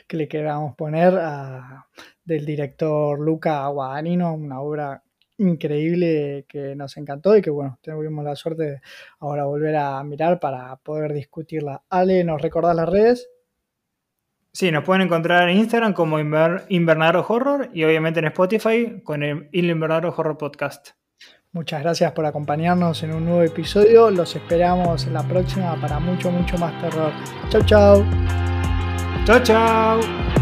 que, 0.07 0.15
le 0.15 0.27
queramos 0.27 0.75
poner, 0.75 1.15
del 2.23 2.45
director 2.45 3.19
Luca 3.19 3.65
Guadagnino, 3.67 4.35
una 4.35 4.61
obra 4.61 5.03
increíble 5.39 6.45
que 6.47 6.75
nos 6.75 6.95
encantó 6.97 7.35
y 7.35 7.41
que 7.41 7.49
bueno, 7.49 7.79
tuvimos 7.81 8.23
la 8.23 8.35
suerte 8.35 8.63
de 8.63 8.81
ahora 9.19 9.45
volver 9.45 9.75
a 9.75 10.03
mirar 10.03 10.39
para 10.39 10.75
poder 10.75 11.13
discutirla. 11.13 11.81
Ale, 11.89 12.23
¿nos 12.23 12.39
recordás 12.39 12.75
las 12.75 12.87
redes? 12.87 13.32
Sí, 14.53 14.71
nos 14.71 14.83
pueden 14.83 15.01
encontrar 15.01 15.49
en 15.49 15.57
Instagram 15.57 15.93
como 15.93 16.19
Invernadero 16.19 17.25
Horror 17.27 17.69
y 17.73 17.83
obviamente 17.83 18.19
en 18.19 18.27
Spotify 18.27 19.01
con 19.03 19.23
el 19.23 19.49
Invernadero 19.51 20.13
Horror 20.15 20.37
Podcast. 20.37 20.89
Muchas 21.53 21.81
gracias 21.83 22.11
por 22.13 22.25
acompañarnos 22.25 23.01
en 23.03 23.13
un 23.13 23.25
nuevo 23.25 23.41
episodio. 23.43 24.11
Los 24.11 24.35
esperamos 24.35 25.05
en 25.05 25.13
la 25.13 25.23
próxima 25.23 25.75
para 25.79 25.99
mucho, 25.99 26.31
mucho 26.31 26.57
más 26.57 26.79
terror. 26.81 27.11
Chau, 27.49 27.63
chau. 27.63 28.05
Chau, 29.25 29.39
chau. 29.41 30.32